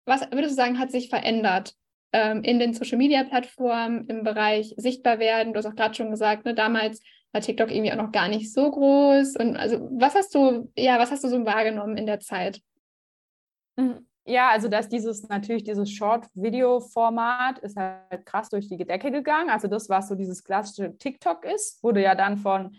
Was 0.07 0.23
würdest 0.31 0.53
du 0.53 0.57
sagen, 0.57 0.79
hat 0.79 0.91
sich 0.91 1.09
verändert 1.09 1.75
ähm, 2.17 2.43
in 2.43 2.59
den 2.59 2.73
Social 2.73 2.97
Media 2.97 3.25
Plattformen 3.25 4.07
im 4.07 4.25
Bereich 4.25 4.73
sichtbar 4.79 5.19
werden. 5.19 5.53
Du 5.53 5.59
hast 5.59 5.67
auch 5.67 5.75
gerade 5.75 5.95
schon 5.95 6.11
gesagt, 6.11 6.47
ne, 6.47 6.55
damals 6.55 7.03
war 7.33 7.43
TikTok 7.43 7.71
irgendwie 7.71 7.93
auch 7.93 8.03
noch 8.03 8.11
gar 8.11 8.29
nicht 8.29 8.55
so 8.55 8.71
groß. 8.71 9.37
Und 9.37 9.57
also 9.59 9.87
was 9.93 10.15
hast 10.15 10.35
du, 10.35 10.73
ja, 10.79 10.99
was 10.99 11.11
hast 11.11 11.25
du 11.25 11.29
so 11.29 11.45
wahrgenommen 11.45 11.99
in 11.99 12.07
der 12.07 12.19
Zeit? 12.21 12.63
Mhm. 13.77 14.07
Ja, 14.25 14.49
also 14.49 14.69
dass 14.69 14.89
dieses 14.89 15.29
natürlich 15.29 15.63
dieses 15.63 15.91
Short-Video-Format 15.93 17.59
ist 17.59 17.77
halt 17.77 18.25
krass 18.25 18.49
durch 18.49 18.67
die 18.67 18.79
Decke 18.79 19.11
gegangen. 19.11 19.51
Also 19.51 19.69
das, 19.69 19.91
was 19.91 20.09
so 20.09 20.15
dieses 20.15 20.43
klassische 20.43 20.97
TikTok 20.97 21.45
ist, 21.45 21.83
wurde 21.85 22.03
ja 22.03 22.15
dann 22.15 22.39
von 22.39 22.75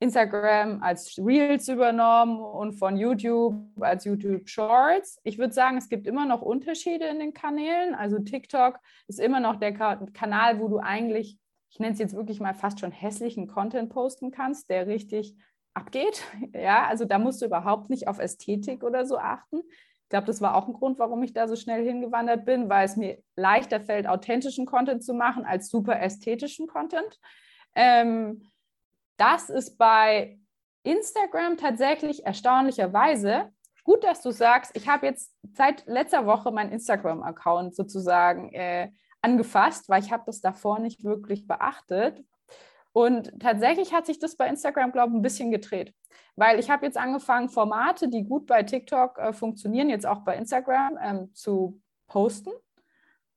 Instagram 0.00 0.82
als 0.82 1.18
Reels 1.18 1.68
übernommen 1.68 2.40
und 2.40 2.72
von 2.72 2.96
YouTube 2.96 3.54
als 3.78 4.06
YouTube 4.06 4.48
Shorts. 4.48 5.20
Ich 5.24 5.38
würde 5.38 5.52
sagen, 5.52 5.76
es 5.76 5.90
gibt 5.90 6.06
immer 6.06 6.24
noch 6.24 6.40
Unterschiede 6.40 7.04
in 7.04 7.18
den 7.18 7.34
Kanälen. 7.34 7.94
Also 7.94 8.18
TikTok 8.18 8.78
ist 9.08 9.20
immer 9.20 9.40
noch 9.40 9.56
der 9.56 9.72
Kanal, 9.72 10.58
wo 10.58 10.68
du 10.68 10.78
eigentlich, 10.78 11.38
ich 11.70 11.78
nenne 11.78 11.92
es 11.92 11.98
jetzt 11.98 12.16
wirklich 12.16 12.40
mal 12.40 12.54
fast 12.54 12.80
schon 12.80 12.92
hässlichen 12.92 13.46
Content 13.46 13.90
posten 13.90 14.30
kannst, 14.30 14.70
der 14.70 14.86
richtig 14.86 15.36
abgeht. 15.74 16.24
Ja, 16.54 16.86
also 16.86 17.04
da 17.04 17.18
musst 17.18 17.42
du 17.42 17.46
überhaupt 17.46 17.90
nicht 17.90 18.08
auf 18.08 18.18
Ästhetik 18.18 18.82
oder 18.82 19.04
so 19.04 19.18
achten. 19.18 19.60
glaube, 20.08 20.26
das 20.26 20.40
war 20.40 20.56
auch 20.56 20.66
ein 20.66 20.72
Grund, 20.72 20.98
warum 20.98 21.22
ich 21.22 21.34
da 21.34 21.46
so 21.46 21.56
schnell 21.56 21.84
hingewandert 21.84 22.46
bin, 22.46 22.70
weil 22.70 22.86
es 22.86 22.96
mir 22.96 23.18
leichter 23.36 23.80
fällt, 23.80 24.06
authentischen 24.06 24.64
Content 24.64 25.04
zu 25.04 25.12
machen 25.12 25.44
als 25.44 25.68
super 25.68 26.00
ästhetischen 26.00 26.68
Content. 26.68 27.20
Ähm, 27.74 28.49
das 29.20 29.50
ist 29.50 29.76
bei 29.76 30.38
Instagram 30.82 31.58
tatsächlich 31.58 32.24
erstaunlicherweise 32.24 33.52
gut, 33.84 34.02
dass 34.04 34.22
du 34.22 34.30
sagst, 34.30 34.74
ich 34.74 34.88
habe 34.88 35.06
jetzt 35.06 35.32
seit 35.52 35.86
letzter 35.86 36.26
Woche 36.26 36.50
meinen 36.50 36.72
Instagram-Account 36.72 37.74
sozusagen 37.74 38.52
äh, 38.52 38.90
angefasst, 39.20 39.88
weil 39.88 40.02
ich 40.02 40.12
habe 40.12 40.22
das 40.26 40.40
davor 40.40 40.78
nicht 40.78 41.04
wirklich 41.04 41.46
beachtet. 41.46 42.24
Und 42.92 43.38
tatsächlich 43.40 43.92
hat 43.92 44.06
sich 44.06 44.18
das 44.18 44.36
bei 44.36 44.48
Instagram, 44.48 44.92
glaube 44.92 45.10
ich, 45.10 45.16
ein 45.16 45.22
bisschen 45.22 45.50
gedreht. 45.50 45.94
Weil 46.36 46.58
ich 46.58 46.70
habe 46.70 46.86
jetzt 46.86 46.96
angefangen, 46.96 47.48
Formate, 47.48 48.08
die 48.08 48.24
gut 48.24 48.46
bei 48.46 48.62
TikTok 48.62 49.18
äh, 49.18 49.32
funktionieren, 49.32 49.90
jetzt 49.90 50.06
auch 50.06 50.20
bei 50.20 50.36
Instagram 50.36 50.98
ähm, 51.02 51.34
zu 51.34 51.80
posten. 52.06 52.50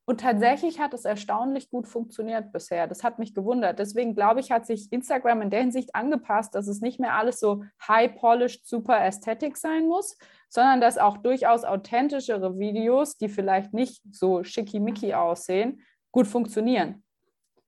Und 0.06 0.20
tatsächlich 0.20 0.82
hat 0.82 0.94
es 0.94 1.06
erstaunlich 1.06 1.70
gut 1.70 1.88
funktioniert 1.88 2.52
bisher. 2.52 2.88
Das 2.88 3.06
hat 3.06 3.20
mich 3.20 3.34
gewundert. 3.34 3.80
Deswegen 3.80 4.16
glaube 4.16 4.42
ich, 4.42 4.52
hat 4.52 4.66
sich 4.66 4.92
Instagram 4.92 5.42
in 5.42 5.50
der 5.50 5.62
Hinsicht 5.62 5.96
angepasst, 5.96 6.56
dass 6.56 6.68
es 6.68 6.82
nicht 6.82 7.00
mehr 7.00 7.16
alles 7.16 7.40
so 7.40 7.64
high-polished, 7.88 8.68
super 8.68 9.00
ästhetisch 9.02 9.56
sein 9.56 9.88
muss, 9.88 10.18
sondern 10.50 10.82
dass 10.82 10.98
auch 10.98 11.18
durchaus 11.18 11.64
authentischere 11.64 12.60
Videos, 12.60 13.18
die 13.18 13.30
vielleicht 13.30 13.74
nicht 13.74 14.04
so 14.12 14.44
schickimicki 14.44 15.14
aussehen, 15.14 15.82
gut 16.12 16.28
funktionieren. 16.28 17.04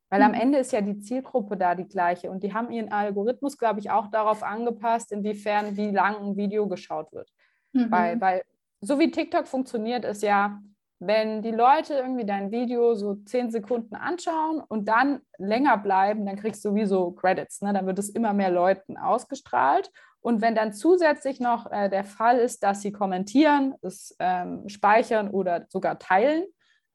Weil 0.10 0.21
am 0.21 0.34
mhm. 0.34 0.41
Ende 0.41 0.58
ist 0.60 0.74
ja 0.74 0.82
die 0.82 1.00
Zielgruppe 1.00 1.56
da 1.56 1.74
die 1.74 1.88
gleiche 1.88 2.30
und 2.30 2.43
die 2.43 2.54
haben 2.54 2.69
ihren 2.69 2.91
Algorithmus, 2.91 3.58
glaube 3.58 3.80
ich, 3.80 3.91
auch 3.91 4.08
darauf 4.08 4.43
angepasst, 4.43 5.12
inwiefern 5.12 5.78
wie 5.78 5.91
lang 5.91 6.17
ein 6.17 6.38
Video 6.38 6.67
geschaut 6.67 7.12
wird. 7.13 7.30
Mhm. 7.71 7.91
Weil, 7.91 8.21
weil 8.21 8.41
so 8.82 9.00
wie 9.00 9.10
TikTok 9.10 9.48
funktioniert, 9.48 10.06
ist 10.06 10.21
ja, 10.21 10.62
wenn 11.07 11.41
die 11.41 11.51
Leute 11.51 11.95
irgendwie 11.95 12.25
dein 12.25 12.51
Video 12.51 12.95
so 12.95 13.15
zehn 13.15 13.51
Sekunden 13.51 13.95
anschauen 13.95 14.61
und 14.67 14.87
dann 14.87 15.21
länger 15.37 15.77
bleiben, 15.77 16.25
dann 16.25 16.35
kriegst 16.35 16.63
du 16.63 16.69
sowieso 16.69 17.11
Credits. 17.11 17.61
Ne? 17.61 17.73
Dann 17.73 17.85
wird 17.85 17.99
es 17.99 18.09
immer 18.09 18.33
mehr 18.33 18.51
Leuten 18.51 18.97
ausgestrahlt. 18.97 19.91
Und 20.19 20.41
wenn 20.41 20.55
dann 20.55 20.73
zusätzlich 20.73 21.39
noch 21.39 21.71
äh, 21.71 21.89
der 21.89 22.03
Fall 22.03 22.39
ist, 22.39 22.63
dass 22.63 22.81
sie 22.81 22.91
kommentieren, 22.91 23.75
es 23.81 24.15
ähm, 24.19 24.67
speichern 24.67 25.29
oder 25.29 25.65
sogar 25.69 25.99
teilen, 25.99 26.45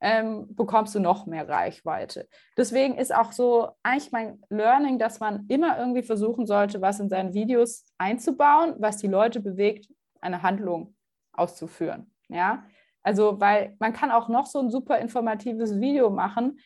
ähm, 0.01 0.53
bekommst 0.55 0.95
du 0.95 0.99
noch 0.99 1.27
mehr 1.27 1.47
Reichweite. 1.47 2.27
Deswegen 2.57 2.97
ist 2.97 3.15
auch 3.15 3.31
so 3.31 3.69
eigentlich 3.83 4.11
mein 4.11 4.41
Learning, 4.49 4.99
dass 4.99 5.19
man 5.19 5.45
immer 5.47 5.77
irgendwie 5.77 6.03
versuchen 6.03 6.45
sollte, 6.45 6.81
was 6.81 6.99
in 6.99 7.07
seinen 7.07 7.33
Videos 7.33 7.85
einzubauen, 7.97 8.75
was 8.79 8.97
die 8.97 9.07
Leute 9.07 9.39
bewegt, 9.39 9.87
eine 10.19 10.41
Handlung 10.41 10.95
auszuführen. 11.33 12.11
Ja, 12.27 12.63
also 13.03 13.39
weil 13.39 13.75
man 13.79 13.93
kann 13.93 14.11
auch 14.11 14.29
noch 14.29 14.45
so 14.45 14.59
ein 14.59 14.69
super 14.69 14.99
informatives 14.99 15.79
Video 15.79 16.09
machen, 16.09 16.59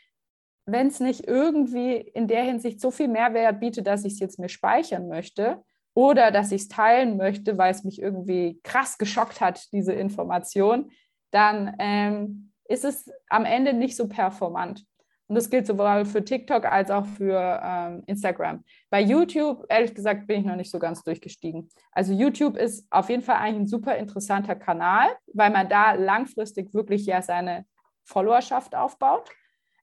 wenn 0.66 0.88
es 0.88 1.00
nicht 1.00 1.28
irgendwie 1.28 1.96
in 1.96 2.28
der 2.28 2.44
Hinsicht 2.44 2.82
so 2.82 2.92
viel 2.92 3.08
Mehrwert 3.08 3.60
bietet, 3.60 3.88
dass 3.88 4.04
ich 4.04 4.14
es 4.14 4.20
jetzt 4.20 4.40
mir 4.40 4.50
speichern 4.50 5.08
möchte 5.08 5.64
oder 5.94 6.32
dass 6.32 6.52
ich 6.52 6.64
es 6.64 6.68
teilen 6.68 7.18
möchte, 7.18 7.58
weil 7.58 7.72
es 7.72 7.84
mich 7.84 8.02
irgendwie 8.02 8.60
krass 8.64 8.98
geschockt 8.98 9.42
hat, 9.42 9.72
diese 9.72 9.94
Information, 9.94 10.92
dann 11.32 11.76
ähm, 11.80 12.52
ist 12.68 12.84
es 12.84 13.10
am 13.30 13.46
Ende 13.46 13.74
nicht 13.74 13.96
so 13.96 14.08
performant. 14.08 14.86
Und 15.28 15.36
das 15.36 15.50
gilt 15.50 15.66
sowohl 15.66 16.06
für 16.06 16.24
TikTok 16.24 16.66
als 16.66 16.92
auch 16.92 17.06
für 17.06 17.62
ähm, 17.64 18.04
Instagram. 18.06 18.64
Bei 18.90 19.02
YouTube, 19.02 19.66
ehrlich 19.70 19.96
gesagt, 19.96 20.28
bin 20.28 20.42
ich 20.42 20.46
noch 20.46 20.56
nicht 20.56 20.70
so 20.70 20.78
ganz 20.78 21.04
durchgestiegen. 21.04 21.70
Also 21.92 22.14
YouTube 22.14 22.58
ist 22.58 22.86
auf 22.92 23.10
jeden 23.10 23.24
Fall 23.24 23.38
eigentlich 23.38 23.62
ein 23.64 23.68
super 23.68 23.98
interessanter 23.98 24.56
Kanal, 24.56 25.10
weil 25.34 25.50
man 25.50 25.68
da 25.68 25.94
langfristig 25.94 26.74
wirklich 26.74 27.06
ja 27.06 27.22
seine 27.22 27.66
Followerschaft 28.04 28.76
aufbaut. 28.76 29.30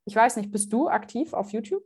Ich 0.05 0.15
weiß 0.15 0.37
nicht, 0.37 0.53
bist 0.53 0.73
du 0.73 0.89
aktiv 0.89 1.33
auf 1.33 1.53
YouTube? 1.53 1.85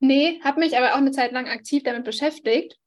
Nee, 0.00 0.40
habe 0.42 0.60
mich 0.60 0.76
aber 0.76 0.92
auch 0.92 0.98
eine 0.98 1.12
Zeit 1.12 1.32
lang 1.32 1.48
aktiv 1.48 1.82
damit 1.84 2.04
beschäftigt 2.04 2.78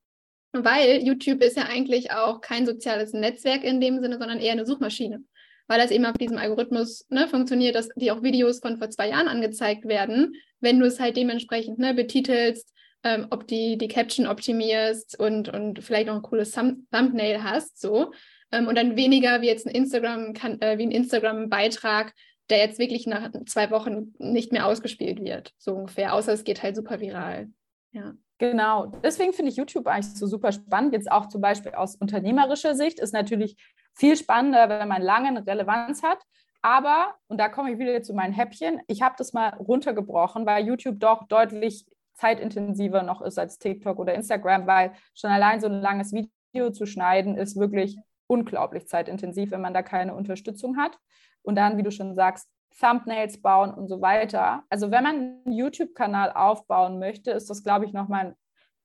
weil 0.63 1.03
YouTube 1.03 1.41
ist 1.41 1.57
ja 1.57 1.63
eigentlich 1.63 2.11
auch 2.11 2.41
kein 2.41 2.65
soziales 2.65 3.13
Netzwerk 3.13 3.63
in 3.63 3.81
dem 3.81 3.99
Sinne, 3.99 4.17
sondern 4.17 4.39
eher 4.39 4.53
eine 4.53 4.65
Suchmaschine. 4.65 5.23
Weil 5.67 5.79
das 5.79 5.91
eben 5.91 6.05
auf 6.05 6.17
diesem 6.17 6.37
Algorithmus 6.37 7.05
ne, 7.09 7.27
funktioniert, 7.27 7.75
dass 7.75 7.89
die 7.95 8.11
auch 8.11 8.21
Videos 8.21 8.59
von 8.59 8.77
vor 8.77 8.89
zwei 8.89 9.09
Jahren 9.09 9.27
angezeigt 9.27 9.85
werden, 9.85 10.35
wenn 10.59 10.79
du 10.79 10.85
es 10.85 10.99
halt 10.99 11.17
dementsprechend 11.17 11.79
ne, 11.79 11.93
betitelst, 11.93 12.71
ähm, 13.03 13.27
ob 13.29 13.47
die, 13.47 13.77
die 13.77 13.87
Caption 13.87 14.27
optimierst 14.27 15.19
und, 15.19 15.49
und 15.49 15.83
vielleicht 15.83 16.07
noch 16.07 16.15
ein 16.15 16.21
cooles 16.21 16.51
Thumb 16.51 16.79
Thumbnail 16.91 17.43
hast, 17.43 17.79
so. 17.79 18.11
Ähm, 18.51 18.67
und 18.67 18.75
dann 18.75 18.95
weniger 18.95 19.41
wie 19.41 19.47
jetzt 19.47 19.67
ein 19.67 19.75
Instagram, 19.75 20.33
kann, 20.33 20.61
äh, 20.61 20.77
wie 20.77 20.85
ein 20.85 20.91
Instagram-Beitrag, 20.91 22.13
der 22.49 22.59
jetzt 22.59 22.79
wirklich 22.79 23.07
nach 23.07 23.31
zwei 23.47 23.71
Wochen 23.71 24.13
nicht 24.17 24.51
mehr 24.51 24.67
ausgespielt 24.67 25.23
wird, 25.23 25.53
so 25.57 25.73
ungefähr, 25.73 26.13
außer 26.13 26.33
es 26.33 26.43
geht 26.43 26.63
halt 26.63 26.75
super 26.75 26.99
viral. 26.99 27.49
Ja. 27.95 28.13
Genau, 28.37 28.87
deswegen 28.87 29.31
finde 29.31 29.51
ich 29.51 29.57
YouTube 29.57 29.87
eigentlich 29.87 30.13
so 30.13 30.27
super 30.27 30.51
spannend. 30.51 30.93
Jetzt 30.93 31.09
auch 31.09 31.27
zum 31.27 31.39
Beispiel 31.39 31.73
aus 31.73 31.95
unternehmerischer 31.95 32.75
Sicht 32.75 32.99
ist 32.99 33.13
natürlich 33.13 33.55
viel 33.93 34.17
spannender, 34.17 34.67
wenn 34.67 34.89
man 34.89 35.01
lange 35.01 35.29
eine 35.29 35.47
Relevanz 35.47 36.03
hat. 36.03 36.21
Aber, 36.61 37.15
und 37.27 37.39
da 37.39 37.47
komme 37.47 37.71
ich 37.71 37.79
wieder 37.79 38.03
zu 38.03 38.13
meinen 38.13 38.33
Häppchen, 38.33 38.81
ich 38.87 39.01
habe 39.01 39.15
das 39.17 39.31
mal 39.31 39.49
runtergebrochen, 39.53 40.45
weil 40.45 40.65
YouTube 40.65 40.99
doch 40.99 41.25
deutlich 41.27 41.85
zeitintensiver 42.15 43.03
noch 43.03 43.21
ist 43.21 43.39
als 43.39 43.59
TikTok 43.59 43.99
oder 43.99 44.13
Instagram, 44.13 44.67
weil 44.67 44.91
schon 45.13 45.31
allein 45.31 45.61
so 45.61 45.67
ein 45.67 45.79
langes 45.79 46.11
Video 46.11 46.71
zu 46.71 46.85
schneiden 46.85 47.37
ist 47.37 47.57
wirklich 47.57 47.97
unglaublich 48.27 48.87
zeitintensiv, 48.87 49.51
wenn 49.51 49.61
man 49.61 49.73
da 49.73 49.81
keine 49.81 50.13
Unterstützung 50.13 50.77
hat. 50.77 50.97
Und 51.41 51.55
dann, 51.55 51.77
wie 51.77 51.83
du 51.83 51.91
schon 51.91 52.15
sagst, 52.15 52.49
Thumbnails 52.79 53.41
bauen 53.41 53.73
und 53.73 53.87
so 53.87 54.01
weiter. 54.01 54.63
Also 54.69 54.91
wenn 54.91 55.03
man 55.03 55.15
einen 55.15 55.51
YouTube-Kanal 55.51 56.31
aufbauen 56.31 56.99
möchte, 56.99 57.31
ist 57.31 57.49
das, 57.49 57.63
glaube 57.63 57.85
ich, 57.85 57.93
nochmal 57.93 58.27
ein 58.27 58.35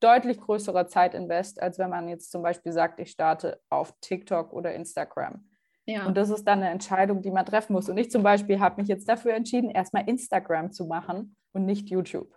deutlich 0.00 0.40
größerer 0.40 0.86
Zeitinvest, 0.86 1.60
als 1.60 1.78
wenn 1.78 1.90
man 1.90 2.08
jetzt 2.08 2.30
zum 2.30 2.42
Beispiel 2.42 2.72
sagt, 2.72 3.00
ich 3.00 3.10
starte 3.10 3.60
auf 3.68 3.94
TikTok 4.00 4.52
oder 4.52 4.74
Instagram. 4.74 5.46
Ja. 5.86 6.06
Und 6.06 6.16
das 6.16 6.30
ist 6.30 6.44
dann 6.44 6.60
eine 6.60 6.70
Entscheidung, 6.70 7.20
die 7.20 7.30
man 7.30 7.44
treffen 7.44 7.72
muss. 7.72 7.88
Und 7.88 7.98
ich 7.98 8.10
zum 8.10 8.22
Beispiel 8.22 8.60
habe 8.60 8.80
mich 8.80 8.88
jetzt 8.88 9.08
dafür 9.08 9.34
entschieden, 9.34 9.70
erstmal 9.70 10.08
Instagram 10.08 10.72
zu 10.72 10.86
machen 10.86 11.36
und 11.52 11.66
nicht 11.66 11.90
YouTube. 11.90 12.34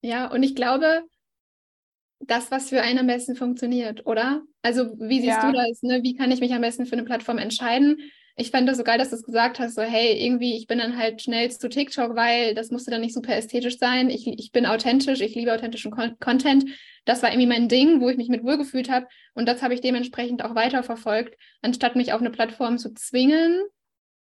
Ja, 0.00 0.30
und 0.30 0.42
ich 0.42 0.54
glaube, 0.54 1.02
das, 2.20 2.50
was 2.50 2.70
für 2.70 2.80
einen 2.80 3.00
am 3.00 3.06
besten 3.06 3.36
funktioniert, 3.36 4.06
oder? 4.06 4.42
Also, 4.62 4.98
wie 4.98 5.20
siehst 5.20 5.42
ja. 5.42 5.50
du 5.50 5.56
das? 5.56 5.82
Ne? 5.82 6.02
Wie 6.02 6.16
kann 6.16 6.30
ich 6.30 6.40
mich 6.40 6.52
am 6.52 6.62
besten 6.62 6.86
für 6.86 6.94
eine 6.94 7.04
Plattform 7.04 7.38
entscheiden? 7.38 7.98
Ich 8.38 8.52
fand 8.52 8.68
das 8.68 8.78
so 8.78 8.84
geil, 8.84 8.98
dass 8.98 9.10
du 9.10 9.16
es 9.16 9.24
gesagt 9.24 9.58
hast, 9.58 9.74
so 9.74 9.82
hey, 9.82 10.24
irgendwie, 10.24 10.56
ich 10.56 10.68
bin 10.68 10.78
dann 10.78 10.96
halt 10.96 11.20
schnell 11.20 11.50
zu 11.50 11.68
TikTok, 11.68 12.14
weil 12.14 12.54
das 12.54 12.70
musste 12.70 12.90
dann 12.92 13.00
nicht 13.00 13.14
super 13.14 13.34
ästhetisch 13.34 13.78
sein. 13.78 14.10
Ich, 14.10 14.28
ich 14.28 14.52
bin 14.52 14.64
authentisch, 14.64 15.20
ich 15.20 15.34
liebe 15.34 15.52
authentischen 15.52 15.90
Con 15.90 16.16
Content. 16.20 16.64
Das 17.04 17.22
war 17.22 17.30
irgendwie 17.30 17.48
mein 17.48 17.68
Ding, 17.68 18.00
wo 18.00 18.08
ich 18.08 18.16
mich 18.16 18.28
mit 18.28 18.44
wohlgefühlt 18.44 18.90
habe. 18.90 19.08
Und 19.34 19.48
das 19.48 19.60
habe 19.62 19.74
ich 19.74 19.80
dementsprechend 19.80 20.44
auch 20.44 20.54
weiterverfolgt, 20.54 21.36
anstatt 21.62 21.96
mich 21.96 22.12
auf 22.12 22.20
eine 22.20 22.30
Plattform 22.30 22.78
zu 22.78 22.94
zwingen, 22.94 23.60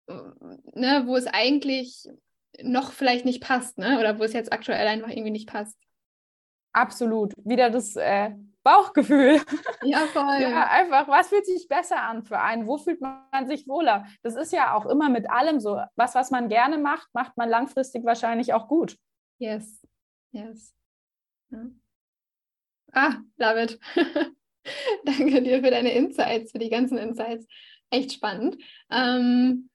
ne, 0.06 1.04
wo 1.06 1.16
es 1.16 1.26
eigentlich 1.26 2.06
noch 2.62 2.92
vielleicht 2.92 3.24
nicht 3.24 3.42
passt, 3.42 3.78
ne? 3.78 3.98
Oder 3.98 4.18
wo 4.18 4.24
es 4.24 4.34
jetzt 4.34 4.52
aktuell 4.52 4.86
einfach 4.86 5.08
irgendwie 5.08 5.30
nicht 5.30 5.48
passt. 5.48 5.78
Absolut. 6.72 7.32
Wieder 7.44 7.70
das 7.70 7.96
äh, 7.96 8.32
Bauchgefühl. 8.62 9.40
Ja, 9.82 9.98
voll. 10.12 10.40
Ja, 10.40 10.68
einfach, 10.68 11.08
was 11.08 11.28
fühlt 11.28 11.46
sich 11.46 11.66
besser 11.68 12.02
an 12.02 12.24
für 12.24 12.38
einen? 12.38 12.66
Wo 12.66 12.78
fühlt 12.78 13.00
man 13.00 13.46
sich 13.46 13.66
wohler? 13.66 14.06
Das 14.22 14.36
ist 14.36 14.52
ja 14.52 14.74
auch 14.74 14.86
immer 14.86 15.08
mit 15.08 15.28
allem 15.30 15.60
so. 15.60 15.80
Was, 15.96 16.14
was 16.14 16.30
man 16.30 16.48
gerne 16.48 16.78
macht, 16.78 17.08
macht 17.12 17.36
man 17.36 17.48
langfristig 17.48 18.04
wahrscheinlich 18.04 18.54
auch 18.54 18.68
gut. 18.68 18.96
Yes, 19.38 19.82
yes. 20.32 20.74
Ja. 21.50 21.66
Ah, 22.92 23.14
love 23.38 23.62
it. 23.62 23.80
Danke 25.04 25.42
dir 25.42 25.62
für 25.62 25.70
deine 25.70 25.92
Insights, 25.92 26.52
für 26.52 26.58
die 26.58 26.70
ganzen 26.70 26.98
Insights. 26.98 27.46
Echt 27.90 28.12
spannend. 28.12 28.56
Ähm, 28.90 29.70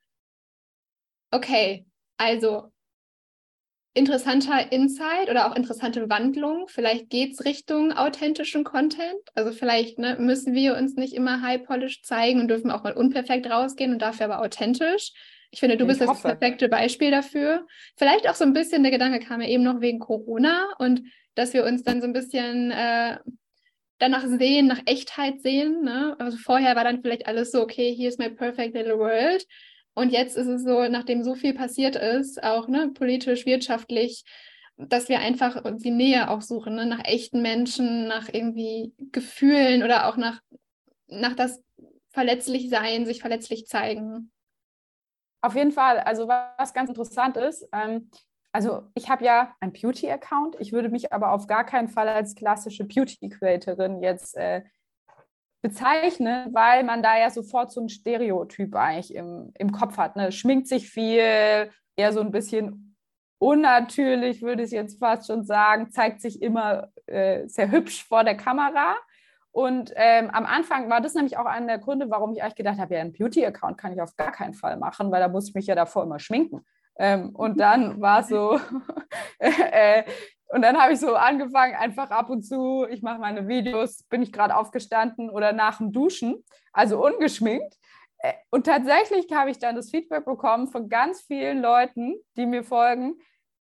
okay, 1.30 1.86
also 2.16 2.72
interessanter 3.98 4.72
Insight 4.72 5.28
oder 5.28 5.50
auch 5.50 5.56
interessante 5.56 6.08
Wandlung. 6.08 6.68
Vielleicht 6.68 7.10
geht 7.10 7.32
es 7.32 7.44
Richtung 7.44 7.92
authentischen 7.92 8.64
Content. 8.64 9.20
Also 9.34 9.52
vielleicht 9.52 9.98
ne, 9.98 10.16
müssen 10.18 10.54
wir 10.54 10.76
uns 10.76 10.94
nicht 10.94 11.14
immer 11.14 11.42
high-polished 11.42 12.06
zeigen 12.06 12.40
und 12.40 12.48
dürfen 12.48 12.70
auch 12.70 12.84
mal 12.84 12.94
unperfekt 12.94 13.50
rausgehen 13.50 13.92
und 13.92 14.00
dafür 14.00 14.26
aber 14.26 14.40
authentisch. 14.40 15.12
Ich 15.50 15.60
finde, 15.60 15.76
du 15.76 15.84
ich 15.84 15.88
bist 15.88 16.00
hoffe. 16.00 16.22
das 16.22 16.38
perfekte 16.38 16.68
Beispiel 16.68 17.10
dafür. 17.10 17.66
Vielleicht 17.96 18.28
auch 18.28 18.34
so 18.34 18.44
ein 18.44 18.52
bisschen, 18.52 18.82
der 18.82 18.92
Gedanke 18.92 19.20
kam 19.20 19.40
ja 19.40 19.48
eben 19.48 19.64
noch 19.64 19.80
wegen 19.80 19.98
Corona 19.98 20.68
und 20.78 21.02
dass 21.34 21.52
wir 21.52 21.64
uns 21.64 21.82
dann 21.82 22.00
so 22.00 22.06
ein 22.06 22.12
bisschen 22.12 22.70
äh, 22.70 23.18
danach 23.98 24.24
sehen, 24.26 24.66
nach 24.66 24.82
Echtheit 24.86 25.40
sehen. 25.40 25.82
Ne? 25.82 26.16
Also 26.18 26.36
vorher 26.36 26.76
war 26.76 26.84
dann 26.84 27.02
vielleicht 27.02 27.26
alles 27.26 27.50
so, 27.50 27.62
okay, 27.62 27.94
here's 27.94 28.18
my 28.18 28.28
perfect 28.28 28.74
little 28.74 28.98
world. 28.98 29.44
Und 29.98 30.10
jetzt 30.10 30.36
ist 30.36 30.46
es 30.46 30.62
so, 30.62 30.86
nachdem 30.86 31.24
so 31.24 31.34
viel 31.34 31.54
passiert 31.54 31.96
ist, 31.96 32.40
auch 32.44 32.68
ne, 32.68 32.92
politisch, 32.94 33.46
wirtschaftlich, 33.46 34.24
dass 34.76 35.08
wir 35.08 35.18
einfach 35.18 35.60
die 35.78 35.90
Nähe 35.90 36.30
auch 36.30 36.40
suchen, 36.40 36.76
ne? 36.76 36.86
nach 36.86 37.04
echten 37.04 37.42
Menschen, 37.42 38.06
nach 38.06 38.28
irgendwie 38.32 38.94
Gefühlen 39.10 39.82
oder 39.82 40.06
auch 40.06 40.16
nach, 40.16 40.40
nach 41.08 41.34
das 41.34 41.60
verletzlich 42.10 42.70
sein, 42.70 43.06
sich 43.06 43.20
verletzlich 43.20 43.66
zeigen. 43.66 44.30
Auf 45.40 45.56
jeden 45.56 45.72
Fall. 45.72 45.98
Also 45.98 46.28
was 46.28 46.72
ganz 46.74 46.90
interessant 46.90 47.36
ist, 47.36 47.66
ähm, 47.72 48.08
also 48.52 48.84
ich 48.94 49.08
habe 49.08 49.24
ja 49.24 49.56
einen 49.58 49.72
Beauty-Account. 49.72 50.60
Ich 50.60 50.72
würde 50.72 50.90
mich 50.90 51.12
aber 51.12 51.32
auf 51.32 51.48
gar 51.48 51.66
keinen 51.66 51.88
Fall 51.88 52.08
als 52.08 52.36
klassische 52.36 52.84
Beauty-Creatorin 52.84 54.00
jetzt 54.00 54.36
äh, 54.36 54.62
bezeichnen, 55.60 56.54
weil 56.54 56.84
man 56.84 57.02
da 57.02 57.18
ja 57.18 57.30
sofort 57.30 57.72
so 57.72 57.80
ein 57.80 57.88
Stereotyp 57.88 58.74
eigentlich 58.76 59.14
im, 59.14 59.52
im 59.58 59.72
Kopf 59.72 59.96
hat. 59.98 60.16
Ne? 60.16 60.30
Schminkt 60.32 60.68
sich 60.68 60.88
viel, 60.88 61.70
eher 61.96 62.12
so 62.12 62.20
ein 62.20 62.30
bisschen 62.30 62.96
unnatürlich, 63.38 64.42
würde 64.42 64.62
ich 64.64 64.70
jetzt 64.70 64.98
fast 64.98 65.26
schon 65.26 65.44
sagen, 65.44 65.90
zeigt 65.90 66.20
sich 66.20 66.42
immer 66.42 66.88
äh, 67.06 67.46
sehr 67.46 67.70
hübsch 67.70 68.04
vor 68.04 68.24
der 68.24 68.36
Kamera. 68.36 68.96
Und 69.50 69.92
ähm, 69.96 70.30
am 70.30 70.46
Anfang 70.46 70.90
war 70.90 71.00
das 71.00 71.14
nämlich 71.14 71.36
auch 71.36 71.46
einer 71.46 71.66
der 71.66 71.78
Gründe, 71.78 72.10
warum 72.10 72.32
ich 72.32 72.42
eigentlich 72.42 72.56
gedacht 72.56 72.78
habe, 72.78 72.94
ja, 72.94 73.00
einen 73.00 73.12
Beauty-Account 73.12 73.78
kann 73.78 73.92
ich 73.92 74.00
auf 74.00 74.16
gar 74.16 74.30
keinen 74.30 74.54
Fall 74.54 74.76
machen, 74.76 75.10
weil 75.10 75.20
da 75.20 75.28
muss 75.28 75.48
ich 75.48 75.54
mich 75.54 75.66
ja 75.66 75.74
davor 75.74 76.04
immer 76.04 76.18
schminken. 76.18 76.64
Ähm, 76.96 77.30
und 77.34 77.58
dann 77.58 78.00
war 78.00 78.22
so, 78.22 78.60
äh, 79.38 80.04
und 80.48 80.62
dann 80.62 80.78
habe 80.78 80.92
ich 80.92 81.00
so 81.00 81.14
angefangen, 81.14 81.74
einfach 81.74 82.10
ab 82.10 82.30
und 82.30 82.42
zu, 82.42 82.86
ich 82.88 83.02
mache 83.02 83.18
meine 83.18 83.48
Videos, 83.48 84.04
bin 84.04 84.22
ich 84.22 84.32
gerade 84.32 84.56
aufgestanden 84.56 85.30
oder 85.30 85.52
nach 85.52 85.78
dem 85.78 85.92
Duschen, 85.92 86.44
also 86.72 87.04
ungeschminkt. 87.04 87.74
Äh, 88.18 88.32
und 88.50 88.66
tatsächlich 88.66 89.26
habe 89.32 89.50
ich 89.50 89.58
dann 89.58 89.76
das 89.76 89.90
Feedback 89.90 90.24
bekommen 90.24 90.68
von 90.68 90.88
ganz 90.88 91.20
vielen 91.22 91.60
Leuten, 91.60 92.16
die 92.36 92.46
mir 92.46 92.64
folgen. 92.64 93.16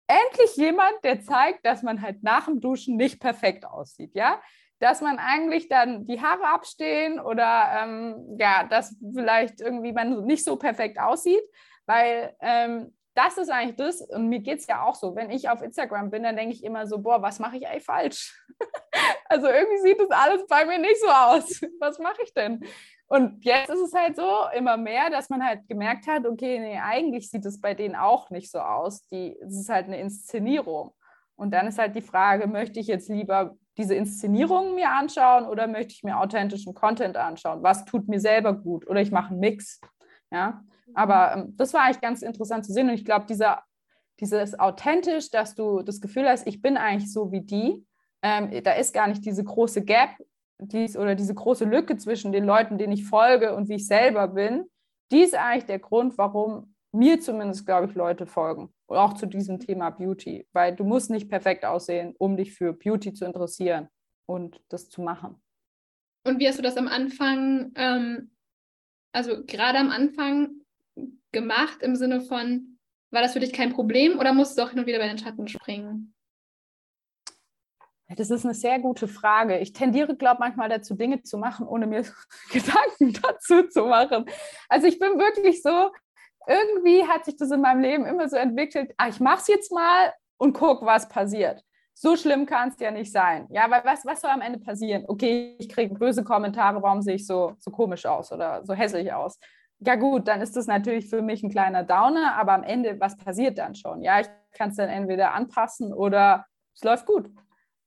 Endlich 0.08 0.56
jemand, 0.56 0.94
der 1.04 1.22
zeigt, 1.22 1.66
dass 1.66 1.84
man 1.84 2.02
halt 2.02 2.24
nach 2.24 2.46
dem 2.46 2.62
Duschen 2.62 2.96
nicht 2.96 3.20
perfekt 3.20 3.66
aussieht, 3.66 4.16
ja 4.16 4.40
dass 4.80 5.02
man 5.02 5.18
eigentlich 5.20 5.70
dann 5.70 6.06
die 6.06 6.22
Haare 6.22 6.48
abstehen 6.54 7.20
oder 7.20 7.82
ähm, 7.82 8.38
ja, 8.40 8.64
dass 8.64 8.96
vielleicht 9.14 9.60
irgendwie 9.60 9.92
man 9.92 10.26
nicht 10.26 10.44
so 10.44 10.56
perfekt 10.56 11.00
aussieht, 11.00 11.44
weil 11.86 12.36
ähm, 12.42 12.96
das 13.18 13.38
ist 13.38 13.50
eigentlich 13.50 13.76
das, 13.78 14.02
und 14.02 14.30
mir 14.30 14.40
geht 14.40 14.60
es 14.60 14.68
ja 14.68 14.84
auch 14.84 14.94
so, 14.94 15.16
wenn 15.16 15.32
ich 15.32 15.50
auf 15.50 15.64
Instagram 15.64 16.12
bin, 16.12 16.22
dann 16.22 16.36
denke 16.36 16.54
ich 16.54 16.64
immer 16.64 16.86
so, 16.86 17.00
boah, 17.00 17.20
was 17.20 17.40
mache 17.40 17.58
ich 17.58 17.68
eigentlich 17.68 17.84
falsch? 17.84 18.40
also 19.30 19.48
irgendwie 19.48 19.80
sieht 19.82 20.00
das 20.00 20.12
alles 20.12 20.46
bei 20.48 20.66
mir 20.66 20.78
nicht 20.78 21.02
so 21.02 21.08
aus. 21.08 21.62
Was 21.80 22.00
mache 22.00 22.22
ich 22.24 22.34
denn? 22.34 22.64
Und 23.08 23.44
jetzt 23.44 23.70
ist 23.70 23.80
es 23.80 23.94
halt 23.94 24.18
so 24.18 24.30
immer 24.56 24.78
mehr, 24.78 25.10
dass 25.10 25.30
man 25.30 25.44
halt 25.44 25.68
gemerkt 25.68 26.08
hat, 26.08 26.26
okay, 26.26 26.60
nee, 26.60 26.80
eigentlich 26.80 27.30
sieht 27.30 27.46
es 27.46 27.60
bei 27.60 27.74
denen 27.74 27.96
auch 27.96 28.30
nicht 28.30 28.52
so 28.52 28.60
aus. 28.60 29.08
Die, 29.08 29.38
es 29.42 29.62
ist 29.62 29.70
halt 29.70 29.86
eine 29.86 30.00
Inszenierung. 30.00 30.94
Und 31.36 31.52
dann 31.52 31.68
ist 31.68 31.80
halt 31.80 31.96
die 31.96 32.02
Frage, 32.02 32.48
möchte 32.48 32.80
ich 32.80 32.88
jetzt 32.88 33.10
lieber 33.10 33.56
diese 33.78 33.96
Inszenierungen 33.96 34.76
mir 34.76 34.92
anschauen 34.92 35.46
oder 35.46 35.68
möchte 35.68 35.94
ich 35.94 36.04
mir 36.04 36.20
authentischen 36.20 36.74
Content 36.74 37.16
anschauen? 37.16 37.64
Was 37.64 37.86
tut 37.86 38.08
mir 38.08 38.20
selber 38.20 38.54
gut? 38.54 38.88
Oder 38.88 39.02
ich 39.02 39.12
mache 39.12 39.32
einen 39.32 39.40
Mix. 39.40 39.80
Ja, 40.32 40.62
aber 40.94 41.34
ähm, 41.34 41.58
das 41.58 41.74
war 41.74 41.84
eigentlich 41.84 42.02
ganz 42.02 42.22
interessant 42.22 42.66
zu 42.66 42.74
sehen 42.74 42.90
und 42.90 42.96
ich 42.96 43.06
glaube, 43.06 43.26
dieser, 43.28 43.64
dieses 44.20 44.60
authentisch, 44.60 45.30
dass 45.30 45.56
du 45.56 45.82
das 45.82 46.02
Gefühl 46.02 46.28
hast, 46.28 46.48
ich 46.48 46.62
bin 46.62 46.78
eigentlich 46.78 47.12
so 47.12 47.32
wie 47.32 47.42
die, 47.42 47.86
ähm, 48.22 48.52
da 48.64 48.74
ist 48.74 48.94
gar 48.94 49.08
nicht 49.08 49.26
diese 49.26 49.44
große 49.44 49.84
Gap 49.84 50.18
dies, 50.60 50.98
oder 50.98 51.16
diese 51.16 51.34
große 51.34 51.66
Lücke 51.66 51.98
zwischen 51.98 52.32
den 52.32 52.46
Leuten, 52.46 52.78
denen 52.78 52.94
ich 52.94 53.06
folge 53.06 53.56
und 53.56 53.70
wie 53.70 53.76
ich 53.76 53.88
selber 53.88 54.28
bin. 54.28 54.66
Die 55.12 55.22
ist 55.22 55.36
eigentlich 55.36 55.66
der 55.66 55.80
Grund, 55.80 56.18
warum 56.18 56.74
mir 56.92 57.20
zumindest, 57.20 57.66
glaube 57.66 57.88
ich, 57.88 57.96
Leute 57.96 58.26
folgen. 58.26 58.74
Und 58.88 58.98
auch 58.98 59.14
zu 59.14 59.26
diesem 59.26 59.60
Thema 59.60 59.90
Beauty. 59.90 60.48
Weil 60.54 60.76
du 60.76 60.84
musst 60.84 61.10
nicht 61.10 61.30
perfekt 61.30 61.66
aussehen, 61.66 62.16
um 62.18 62.38
dich 62.38 62.54
für 62.54 62.74
Beauty 62.74 63.14
zu 63.14 63.26
interessieren 63.26 63.90
und 64.26 64.62
das 64.70 64.90
zu 64.90 65.02
machen. 65.02 65.42
Und 66.26 66.40
wie 66.40 66.48
hast 66.48 66.58
du 66.58 66.64
das 66.64 66.78
am 66.78 66.88
Anfang, 66.88 67.72
ähm, 67.76 68.32
also 69.14 69.44
gerade 69.46 69.78
am 69.78 69.92
Anfang 69.92 70.62
gemacht 71.32 71.82
im 71.82 71.96
Sinne 71.96 72.22
von, 72.22 72.78
war 73.12 73.22
das 73.22 73.34
für 73.34 73.40
dich 73.40 73.54
kein 73.54 73.74
Problem 73.74 74.20
oder 74.20 74.34
musst 74.34 74.58
du 74.58 74.64
auch 74.64 74.70
hin 74.70 74.80
und 74.80 74.86
wieder 74.86 75.00
bei 75.00 75.08
den 75.08 75.18
Schatten 75.18 75.48
springen? 75.48 76.14
Das 78.16 78.30
ist 78.30 78.46
eine 78.46 78.54
sehr 78.54 78.80
gute 78.80 79.08
Frage. 79.08 79.60
Ich 79.60 79.74
tendiere, 79.74 80.16
glaube 80.16 80.36
ich, 80.36 80.40
manchmal 80.40 80.70
dazu, 80.70 80.96
Dinge 80.96 81.24
zu 81.24 81.38
machen, 81.38 81.68
ohne 81.68 81.88
mir 81.88 82.04
Gedanken 82.52 83.20
dazu 83.22 83.68
zu 83.68 83.86
machen. 83.86 84.26
Also 84.70 84.88
ich 84.88 84.98
bin 84.98 85.20
wirklich 85.20 85.62
so, 85.62 85.92
irgendwie 86.48 87.06
hat 87.06 87.26
sich 87.26 87.36
das 87.36 87.52
in 87.52 87.62
meinem 87.62 87.82
Leben 87.82 88.06
immer 88.06 88.30
so 88.30 88.38
entwickelt, 88.38 88.94
ah, 88.98 89.10
ich 89.10 89.20
mache 89.20 89.42
es 89.42 89.48
jetzt 89.48 89.72
mal 89.72 90.14
und 90.38 90.54
guck, 90.54 90.86
was 90.86 91.10
passiert. 91.10 91.62
So 91.94 92.16
schlimm 92.16 92.46
kann 92.46 92.70
es 92.70 92.80
ja 92.80 92.92
nicht 92.92 93.12
sein. 93.12 93.48
Ja, 93.50 93.70
weil 93.70 93.84
was, 93.84 94.06
was 94.06 94.22
soll 94.22 94.30
am 94.30 94.42
Ende 94.42 94.60
passieren? 94.60 95.04
Okay, 95.08 95.58
ich 95.60 95.68
kriege 95.68 95.96
böse 95.96 96.24
Kommentare, 96.24 96.82
warum 96.82 97.02
sehe 97.02 97.16
ich 97.16 97.26
so, 97.26 97.56
so 97.60 97.72
komisch 97.72 98.06
aus 98.06 98.32
oder 98.32 98.64
so 98.64 98.74
hässlich 98.74 99.12
aus? 99.12 99.40
Ja 99.80 99.96
gut, 99.96 100.28
dann 100.28 100.42
ist 100.42 100.56
das 100.56 100.68
natürlich 100.68 101.10
für 101.10 101.22
mich 101.22 101.44
ein 101.44 101.52
kleiner 101.52 101.84
Downer, 101.84 102.36
aber 102.38 102.54
am 102.54 102.64
Ende, 102.64 103.00
was 103.00 103.16
passiert 103.16 103.58
dann 103.60 103.76
schon? 103.76 104.02
Ja, 104.02 104.20
ich 104.20 104.28
kann 104.54 104.72
es 104.72 104.76
dann 104.76 104.90
entweder 104.90 105.34
anpassen 105.34 105.94
oder 105.94 106.46
es 106.74 106.84
läuft 106.84 107.06
gut. 107.06 107.30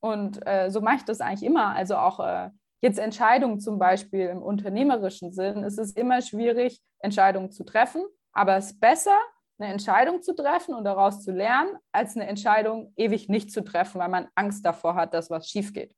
Und 0.00 0.46
äh, 0.46 0.70
so 0.70 0.80
mache 0.80 0.96
ich 0.96 1.04
das 1.04 1.20
eigentlich 1.20 1.42
immer. 1.42 1.74
Also 1.74 1.96
auch 1.96 2.20
äh, 2.20 2.50
jetzt 2.80 2.98
Entscheidungen 2.98 3.60
zum 3.60 3.78
Beispiel 3.78 4.26
im 4.28 4.42
unternehmerischen 4.42 5.32
Sinn, 5.32 5.64
ist 5.64 5.78
es 5.78 5.92
immer 5.92 6.22
schwierig, 6.22 6.80
Entscheidungen 7.00 7.50
zu 7.50 7.64
treffen 7.64 8.02
aber 8.32 8.56
es 8.56 8.66
ist 8.72 8.80
besser, 8.80 9.18
eine 9.58 9.72
Entscheidung 9.72 10.22
zu 10.22 10.34
treffen 10.34 10.74
und 10.74 10.84
daraus 10.84 11.22
zu 11.22 11.32
lernen, 11.32 11.76
als 11.92 12.16
eine 12.16 12.26
Entscheidung 12.26 12.92
ewig 12.96 13.28
nicht 13.28 13.52
zu 13.52 13.62
treffen, 13.62 14.00
weil 14.00 14.08
man 14.08 14.28
Angst 14.34 14.64
davor 14.64 14.94
hat, 14.94 15.12
dass 15.12 15.30
was 15.30 15.48
schief 15.48 15.72
geht. 15.72 15.94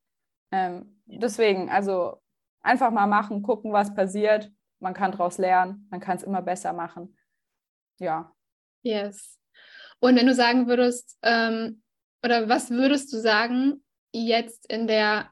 Ähm, 0.50 1.00
deswegen, 1.06 1.70
also 1.70 2.20
einfach 2.62 2.90
mal 2.90 3.06
machen, 3.06 3.42
gucken, 3.42 3.72
was 3.72 3.94
passiert. 3.94 4.50
Man 4.82 4.94
kann 4.94 5.12
daraus 5.12 5.38
lernen, 5.38 5.86
man 5.90 6.00
kann 6.00 6.16
es 6.16 6.22
immer 6.22 6.42
besser 6.42 6.72
machen. 6.72 7.16
Ja. 7.98 8.34
Yes. 8.82 9.38
Und 10.00 10.16
wenn 10.16 10.26
du 10.26 10.34
sagen 10.34 10.66
würdest, 10.66 11.18
ähm, 11.22 11.82
oder 12.24 12.48
was 12.48 12.70
würdest 12.70 13.12
du 13.12 13.18
sagen, 13.18 13.84
jetzt 14.12 14.70
in 14.70 14.86
der 14.86 15.30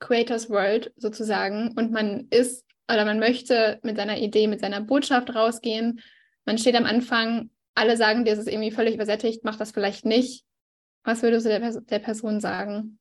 Creators 0.00 0.50
World 0.50 0.92
sozusagen, 0.96 1.72
und 1.76 1.92
man 1.92 2.26
ist 2.30 2.66
oder 2.92 3.04
man 3.04 3.20
möchte 3.20 3.78
mit 3.84 3.96
seiner 3.96 4.18
Idee, 4.18 4.48
mit 4.48 4.60
seiner 4.60 4.80
Botschaft 4.80 5.32
rausgehen, 5.34 6.00
man 6.44 6.58
steht 6.58 6.74
am 6.74 6.86
Anfang, 6.86 7.50
alle 7.76 7.96
sagen 7.96 8.24
dir, 8.24 8.32
es 8.32 8.40
ist 8.40 8.48
irgendwie 8.48 8.72
völlig 8.72 8.94
übersättigt, 8.94 9.44
mach 9.44 9.56
das 9.56 9.70
vielleicht 9.70 10.04
nicht. 10.04 10.44
Was 11.04 11.22
würdest 11.22 11.46
du 11.46 11.50
der, 11.50 11.80
der 11.80 11.98
Person 12.00 12.40
sagen? 12.40 12.98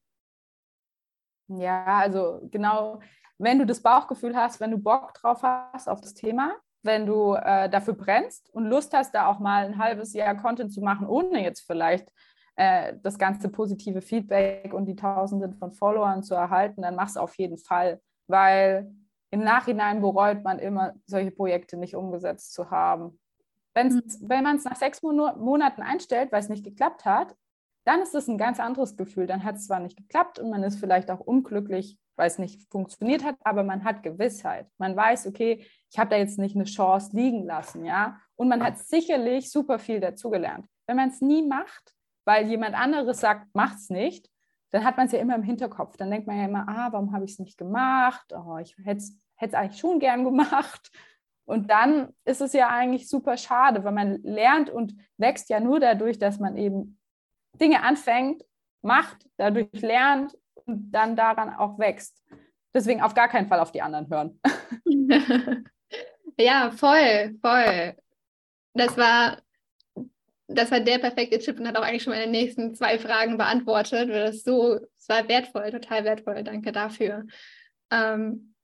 Ja, 1.48 1.98
also 1.98 2.42
genau, 2.52 3.02
wenn 3.40 3.58
du 3.58 3.66
das 3.66 3.82
Bauchgefühl 3.82 4.36
hast, 4.36 4.60
wenn 4.60 4.72
du 4.72 4.78
Bock 4.78 5.14
drauf 5.16 5.42
hast 5.42 5.90
auf 5.90 6.02
das 6.02 6.14
Thema, 6.14 6.56
wenn 6.84 7.06
du 7.06 7.34
äh, 7.34 7.70
dafür 7.70 7.94
brennst 7.94 8.54
und 8.54 8.66
Lust 8.66 8.94
hast, 8.94 9.14
da 9.16 9.28
auch 9.28 9.40
mal 9.40 9.66
ein 9.66 9.78
halbes 9.78 10.14
Jahr 10.14 10.36
Content 10.36 10.72
zu 10.72 10.82
machen, 10.82 11.08
ohne 11.08 11.42
jetzt 11.44 11.62
vielleicht 11.62 12.12
äh, 12.56 12.94
das 13.02 13.18
ganze 13.18 13.50
positive 13.50 14.02
Feedback 14.02 14.74
und 14.74 14.86
die 14.86 14.96
Tausenden 14.96 15.56
von 15.56 15.72
Followern 15.72 16.24
zu 16.24 16.36
erhalten, 16.36 16.82
dann 16.82 16.96
mach 16.96 17.08
es 17.08 17.18
auf 17.18 17.36
jeden 17.36 17.58
Fall, 17.58 18.02
weil 18.28 18.92
im 19.32 19.44
Nachhinein 19.44 20.02
bereut 20.02 20.44
man 20.44 20.60
immer, 20.60 20.94
solche 21.06 21.32
Projekte 21.32 21.78
nicht 21.78 21.96
umgesetzt 21.96 22.54
zu 22.54 22.70
haben. 22.72 23.20
Wenn's, 23.74 23.96
mhm. 23.96 24.30
Wenn 24.30 24.44
man 24.44 24.58
es 24.58 24.66
nach 24.66 24.76
sechs 24.76 25.02
Monaten 25.02 25.82
einstellt, 25.82 26.32
weil 26.32 26.42
es 26.42 26.50
nicht 26.50 26.66
geklappt 26.66 27.06
hat, 27.06 27.36
dann 27.86 28.02
ist 28.02 28.16
es 28.16 28.28
ein 28.28 28.38
ganz 28.38 28.60
anderes 28.60 28.98
Gefühl. 28.98 29.28
Dann 29.28 29.44
hat 29.44 29.56
es 29.56 29.68
zwar 29.68 29.80
nicht 29.80 29.98
geklappt 29.98 30.40
und 30.40 30.50
man 30.50 30.64
ist 30.64 30.80
vielleicht 30.80 31.10
auch 31.12 31.20
unglücklich, 31.20 31.98
weil 32.20 32.28
es 32.28 32.38
nicht 32.38 32.70
funktioniert 32.70 33.24
hat, 33.24 33.38
aber 33.46 33.64
man 33.64 33.86
hat 33.86 34.04
Gewissheit. 34.04 34.68
Man 34.78 34.94
weiß, 34.94 35.26
okay, 35.26 35.66
ich 35.90 35.98
habe 35.98 36.10
da 36.10 36.18
jetzt 36.18 36.38
nicht 36.38 36.54
eine 36.54 36.66
Chance 36.66 37.16
liegen 37.16 37.46
lassen, 37.46 37.86
ja. 37.86 38.20
Und 38.36 38.50
man 38.50 38.62
hat 38.62 38.78
sicherlich 38.78 39.50
super 39.50 39.80
viel 39.80 40.02
dazugelernt. 40.02 40.68
Wenn 40.86 40.98
man 40.98 41.10
es 41.10 41.22
nie 41.22 41.48
macht, 41.48 41.96
weil 42.26 42.48
jemand 42.48 42.76
anderes 42.76 43.22
sagt, 43.22 43.48
macht's 43.56 43.90
nicht, 43.90 44.30
dann 44.72 44.84
hat 44.84 44.98
man 44.98 45.06
es 45.06 45.14
ja 45.14 45.20
immer 45.20 45.36
im 45.36 45.44
Hinterkopf. 45.44 45.96
Dann 45.96 46.12
denkt 46.12 46.28
man 46.28 46.38
ja 46.38 46.44
immer, 46.44 46.68
ah, 46.68 46.90
warum 46.92 47.14
habe 47.14 47.24
ich 47.24 47.32
es 47.32 47.40
nicht 47.40 47.58
gemacht? 47.58 48.34
Oh, 48.34 48.58
ich 48.58 48.76
hätte 48.84 49.02
es 49.38 49.54
eigentlich 49.54 49.80
schon 49.80 50.00
gern 50.00 50.26
gemacht. 50.26 50.92
Und 51.46 51.72
dann 51.72 52.14
ist 52.26 52.42
es 52.42 52.52
ja 52.52 52.68
eigentlich 52.68 53.08
super 53.08 53.38
schade, 53.38 53.86
weil 53.86 53.94
man 53.94 54.22
lernt 54.24 54.70
und 54.70 54.94
wächst 55.16 55.50
ja 55.50 55.62
nur 55.62 55.80
dadurch, 55.80 56.20
dass 56.20 56.38
man 56.38 56.58
eben 56.58 57.00
Dinge 57.60 57.82
anfängt, 57.82 58.44
macht, 58.82 59.26
dadurch 59.38 59.70
lernt 59.82 60.38
und 60.70 60.92
dann 60.92 61.16
daran 61.16 61.54
auch 61.54 61.80
wächst. 61.80 62.24
Deswegen 62.74 63.02
auf 63.02 63.16
gar 63.16 63.28
keinen 63.28 63.48
Fall 63.48 63.60
auf 63.60 63.72
die 63.72 63.82
anderen 63.82 64.10
hören. 64.10 64.40
ja, 66.38 66.72
voll, 66.72 67.38
voll. 67.42 67.96
Das 68.74 68.96
war, 68.98 69.42
das 70.48 70.72
war 70.72 70.80
der 70.80 71.00
perfekte 71.00 71.40
Tipp 71.40 71.60
und 71.60 71.68
hat 71.68 71.78
auch 71.78 71.84
eigentlich 71.84 72.04
schon 72.04 72.14
meine 72.14 72.32
nächsten 72.32 72.76
zwei 72.76 73.00
Fragen 73.00 73.38
beantwortet. 73.38 74.10
Das 74.10 74.44
so, 74.44 74.80
es 74.98 75.10
war 75.10 75.28
wertvoll, 75.28 75.72
total 75.72 76.04
wertvoll. 76.06 76.44
Danke 76.44 76.72
dafür. 76.72 77.26
Ähm, 77.92 78.56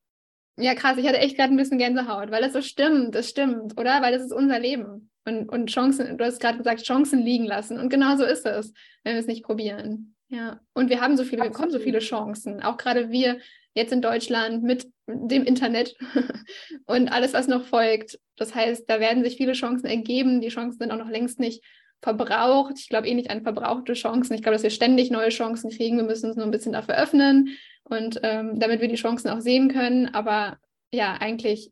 ja, 0.57 0.73
krass, 0.73 0.97
ich 0.97 1.07
hatte 1.07 1.17
echt 1.17 1.35
gerade 1.35 1.53
ein 1.53 1.57
bisschen 1.57 1.79
Gänsehaut, 1.79 2.31
weil 2.31 2.41
das 2.41 2.53
so 2.53 2.61
stimmt, 2.61 3.13
das 3.13 3.29
stimmt, 3.29 3.77
oder? 3.77 4.01
Weil 4.01 4.13
das 4.13 4.23
ist 4.23 4.31
unser 4.31 4.59
Leben. 4.59 5.11
Und, 5.25 5.49
und 5.49 5.69
Chancen, 5.69 6.17
du 6.17 6.23
hast 6.23 6.39
gerade 6.39 6.59
gesagt, 6.59 6.83
Chancen 6.83 7.19
liegen 7.19 7.45
lassen. 7.45 7.79
Und 7.79 7.89
genau 7.89 8.15
so 8.15 8.23
ist 8.23 8.45
es, 8.45 8.73
wenn 9.03 9.13
wir 9.13 9.19
es 9.19 9.27
nicht 9.27 9.43
probieren. 9.43 10.14
Ja, 10.27 10.59
und 10.73 10.89
wir 10.89 11.01
haben 11.01 11.17
so 11.17 11.23
viele, 11.23 11.43
wir 11.43 11.49
bekommen 11.49 11.71
so 11.71 11.79
viele 11.79 11.99
Chancen. 11.99 12.61
Auch 12.63 12.77
gerade 12.77 13.11
wir 13.11 13.39
jetzt 13.73 13.93
in 13.93 14.01
Deutschland 14.01 14.63
mit 14.63 14.87
dem 15.07 15.43
Internet 15.43 15.95
und 16.85 17.09
alles, 17.09 17.33
was 17.33 17.47
noch 17.47 17.65
folgt. 17.65 18.19
Das 18.37 18.55
heißt, 18.55 18.89
da 18.89 18.99
werden 18.99 19.23
sich 19.23 19.37
viele 19.37 19.53
Chancen 19.53 19.85
ergeben. 19.85 20.41
Die 20.41 20.47
Chancen 20.47 20.79
sind 20.79 20.91
auch 20.91 20.97
noch 20.97 21.09
längst 21.09 21.39
nicht 21.39 21.63
verbraucht. 22.01 22.75
Ich 22.79 22.89
glaube 22.89 23.07
eh 23.07 23.13
nicht 23.13 23.29
an 23.29 23.43
verbrauchte 23.43 23.93
Chancen. 23.93 24.33
Ich 24.33 24.41
glaube, 24.41 24.55
dass 24.55 24.63
wir 24.63 24.69
ständig 24.69 25.11
neue 25.11 25.29
Chancen 25.29 25.69
kriegen. 25.69 25.97
Wir 25.97 26.03
müssen 26.03 26.27
uns 26.27 26.37
nur 26.37 26.45
ein 26.45 26.51
bisschen 26.51 26.73
dafür 26.73 26.95
öffnen 26.95 27.49
und 27.83 28.19
ähm, 28.23 28.59
damit 28.59 28.81
wir 28.81 28.87
die 28.87 28.95
Chancen 28.95 29.29
auch 29.29 29.41
sehen 29.41 29.69
können. 29.69 30.13
Aber 30.13 30.57
ja, 30.91 31.17
eigentlich, 31.19 31.71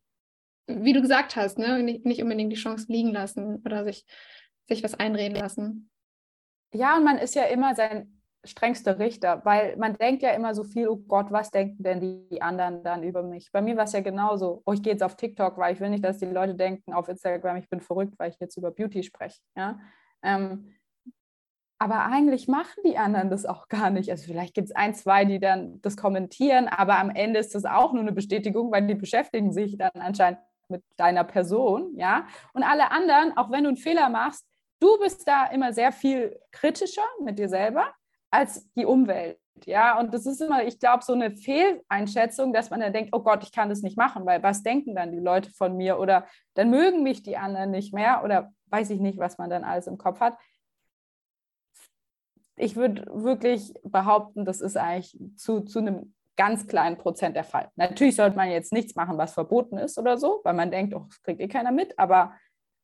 wie 0.67 0.93
du 0.93 1.01
gesagt 1.01 1.35
hast, 1.35 1.57
ne, 1.57 1.81
nicht, 1.81 2.05
nicht 2.05 2.21
unbedingt 2.21 2.51
die 2.51 2.57
Chance 2.57 2.85
liegen 2.89 3.11
lassen 3.11 3.61
oder 3.65 3.83
sich, 3.83 4.05
sich 4.67 4.83
was 4.83 4.95
einreden 4.95 5.37
lassen. 5.37 5.89
Ja, 6.73 6.97
und 6.97 7.03
man 7.03 7.17
ist 7.17 7.35
ja 7.35 7.43
immer 7.43 7.75
sein 7.75 8.22
strengster 8.45 8.99
Richter, 8.99 9.41
weil 9.45 9.77
man 9.77 9.93
denkt 9.93 10.21
ja 10.21 10.31
immer 10.31 10.53
so 10.53 10.63
viel, 10.63 10.87
oh 10.87 10.97
Gott, 10.97 11.31
was 11.31 11.51
denken 11.51 11.83
denn 11.83 12.27
die 12.29 12.41
anderen 12.41 12.83
dann 12.83 13.03
über 13.03 13.23
mich? 13.23 13.51
Bei 13.51 13.61
mir 13.61 13.77
war 13.77 13.85
es 13.85 13.93
ja 13.93 14.01
genauso, 14.01 14.61
oh, 14.65 14.73
ich 14.73 14.83
gehe 14.83 14.93
jetzt 14.93 15.03
auf 15.03 15.15
TikTok, 15.15 15.57
weil 15.57 15.73
ich 15.73 15.79
will 15.79 15.89
nicht, 15.89 16.03
dass 16.03 16.17
die 16.17 16.25
Leute 16.25 16.55
denken 16.55 16.93
auf 16.93 17.07
Instagram, 17.07 17.57
ich 17.57 17.69
bin 17.69 17.79
verrückt, 17.79 18.13
weil 18.17 18.31
ich 18.31 18.39
jetzt 18.39 18.57
über 18.57 18.71
Beauty 18.71 19.03
spreche. 19.03 19.39
Ja? 19.55 19.79
Ähm, 20.21 20.73
aber 21.79 22.05
eigentlich 22.05 22.47
machen 22.47 22.81
die 22.85 22.97
anderen 22.97 23.29
das 23.29 23.45
auch 23.45 23.67
gar 23.67 23.89
nicht. 23.89 24.09
Also 24.09 24.25
vielleicht 24.25 24.53
gibt 24.53 24.69
es 24.69 24.75
ein, 24.75 24.93
zwei, 24.93 25.25
die 25.25 25.39
dann 25.39 25.81
das 25.81 25.97
kommentieren, 25.97 26.67
aber 26.67 26.99
am 26.99 27.09
Ende 27.09 27.39
ist 27.39 27.55
das 27.55 27.65
auch 27.65 27.93
nur 27.93 28.01
eine 28.01 28.13
Bestätigung, 28.13 28.71
weil 28.71 28.87
die 28.87 28.95
beschäftigen 28.95 29.51
sich 29.51 29.77
dann 29.77 29.91
anscheinend 29.95 30.39
mit 30.69 30.83
deiner 30.97 31.23
Person, 31.23 31.93
ja. 31.97 32.25
Und 32.53 32.63
alle 32.63 32.91
anderen, 32.91 33.35
auch 33.37 33.51
wenn 33.51 33.63
du 33.63 33.69
einen 33.69 33.77
Fehler 33.77 34.09
machst, 34.09 34.45
du 34.79 34.97
bist 34.99 35.27
da 35.27 35.47
immer 35.47 35.73
sehr 35.73 35.91
viel 35.91 36.39
kritischer 36.51 37.03
mit 37.21 37.37
dir 37.37 37.49
selber 37.49 37.93
als 38.33 38.67
die 38.73 38.85
Umwelt. 38.85 39.37
Ja, 39.65 39.99
und 39.99 40.13
das 40.13 40.25
ist 40.25 40.41
immer, 40.41 40.65
ich 40.65 40.79
glaube, 40.79 41.03
so 41.03 41.13
eine 41.13 41.31
Fehleinschätzung, 41.31 42.51
dass 42.51 42.71
man 42.71 42.79
dann 42.79 42.91
denkt, 42.91 43.11
oh 43.13 43.19
Gott, 43.19 43.43
ich 43.43 43.51
kann 43.51 43.69
das 43.69 43.83
nicht 43.83 43.95
machen, 43.95 44.25
weil 44.25 44.41
was 44.41 44.63
denken 44.63 44.95
dann 44.95 45.11
die 45.11 45.19
Leute 45.19 45.51
von 45.51 45.77
mir? 45.77 45.99
Oder 45.99 46.25
dann 46.55 46.71
mögen 46.71 47.03
mich 47.03 47.21
die 47.21 47.37
anderen 47.37 47.69
nicht 47.69 47.93
mehr 47.93 48.23
oder 48.23 48.51
weiß 48.67 48.89
ich 48.89 48.99
nicht, 48.99 49.19
was 49.19 49.37
man 49.37 49.51
dann 49.51 49.63
alles 49.63 49.85
im 49.85 49.99
Kopf 49.99 50.19
hat. 50.19 50.35
Ich 52.55 52.75
würde 52.75 53.05
wirklich 53.13 53.73
behaupten, 53.83 54.45
das 54.45 54.59
ist 54.59 54.77
eigentlich 54.77 55.15
zu, 55.37 55.61
zu 55.61 55.79
einem 55.79 56.15
ganz 56.35 56.67
kleinen 56.67 56.97
Prozent 56.97 57.35
der 57.35 57.43
Fall. 57.43 57.69
Natürlich 57.75 58.15
sollte 58.15 58.35
man 58.35 58.49
jetzt 58.49 58.73
nichts 58.73 58.95
machen, 58.95 59.19
was 59.19 59.33
verboten 59.33 59.77
ist 59.77 59.99
oder 59.99 60.17
so, 60.17 60.41
weil 60.43 60.55
man 60.55 60.71
denkt, 60.71 60.95
oh, 60.95 61.05
das 61.07 61.21
kriegt 61.21 61.39
eh 61.39 61.47
keiner 61.47 61.71
mit, 61.71 61.97
aber 61.99 62.33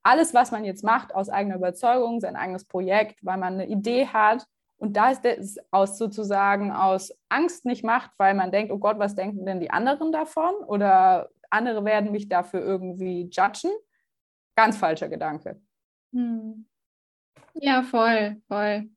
alles, 0.04 0.34
was 0.36 0.52
man 0.52 0.64
jetzt 0.64 0.84
macht 0.84 1.14
aus 1.14 1.30
eigener 1.30 1.56
Überzeugung, 1.56 2.20
sein 2.20 2.36
eigenes 2.36 2.66
Projekt, 2.66 3.20
weil 3.24 3.38
man 3.38 3.56
eine 3.56 3.68
Idee 3.68 4.08
hat, 4.08 4.46
und 4.80 4.96
da 4.96 5.12
ist 5.12 5.26
es 5.26 5.58
aus 5.72 5.98
sozusagen 5.98 6.72
aus 6.72 7.14
Angst 7.28 7.66
nicht 7.66 7.84
macht, 7.84 8.12
weil 8.18 8.34
man 8.34 8.52
denkt, 8.52 8.72
oh 8.72 8.80
Gott, 8.80 8.98
was 8.98 9.14
denken 9.14 9.46
denn 9.46 9.60
die 9.60 9.72
anderen 9.72 10.12
davon? 10.12 10.56
Oder 10.66 11.30
andere 11.50 11.84
werden 11.84 12.12
mich 12.12 12.30
dafür 12.30 12.62
irgendwie 12.62 13.30
judgen. 13.32 13.72
Ganz 14.56 14.78
falscher 14.78 15.10
Gedanke. 15.10 15.62
Hm. 16.14 16.66
Ja, 17.56 17.84
voll, 17.84 18.42
voll. 18.48 18.90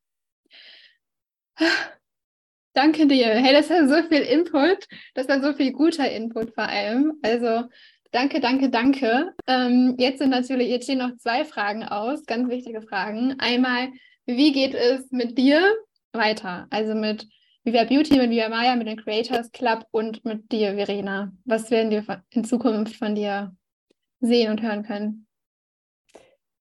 Danke 2.74 3.07
dir. 3.07 3.26
Hey, 3.26 3.53
das 3.53 3.68
war 3.68 3.87
so 3.87 4.09
viel 4.09 4.22
Input. 4.22 4.87
Das 5.14 5.28
war 5.28 5.43
so 5.43 5.53
viel 5.53 5.72
guter 5.72 6.11
Input 6.11 6.55
vor 6.55 6.68
allem. 6.68 7.18
Also 7.22 7.68
danke, 8.12 8.41
danke, 8.41 8.70
danke. 8.70 9.35
Ähm, 9.47 9.97
jetzt 9.99 10.18
sind 10.18 10.30
natürlich, 10.30 10.68
jetzt 10.68 10.85
stehen 10.85 10.99
noch 10.99 11.16
zwei 11.16 11.45
Fragen 11.45 11.85
aus, 11.85 12.24
ganz 12.24 12.49
wichtige 12.49 12.80
Fragen. 12.80 13.35
Einmal, 13.41 13.91
wie 14.37 14.53
geht 14.53 14.74
es 14.74 15.11
mit 15.11 15.39
dir 15.39 15.62
weiter? 16.12 16.66
Also 16.70 16.95
mit 16.95 17.28
Viva 17.64 17.85
Beauty, 17.85 18.18
mit 18.18 18.30
Viva 18.30 18.49
Maya, 18.49 18.74
mit 18.76 18.89
dem 18.89 18.97
Creators 18.97 19.51
Club 19.53 19.87
und 19.91 20.24
mit 20.24 20.51
dir, 20.51 20.74
Verena. 20.74 21.33
Was 21.45 21.70
werden 21.70 21.91
wir 21.91 22.22
in 22.30 22.45
Zukunft 22.45 22.97
von 22.97 23.14
dir 23.14 23.55
sehen 24.20 24.51
und 24.51 24.62
hören 24.62 24.83
können? 24.83 25.26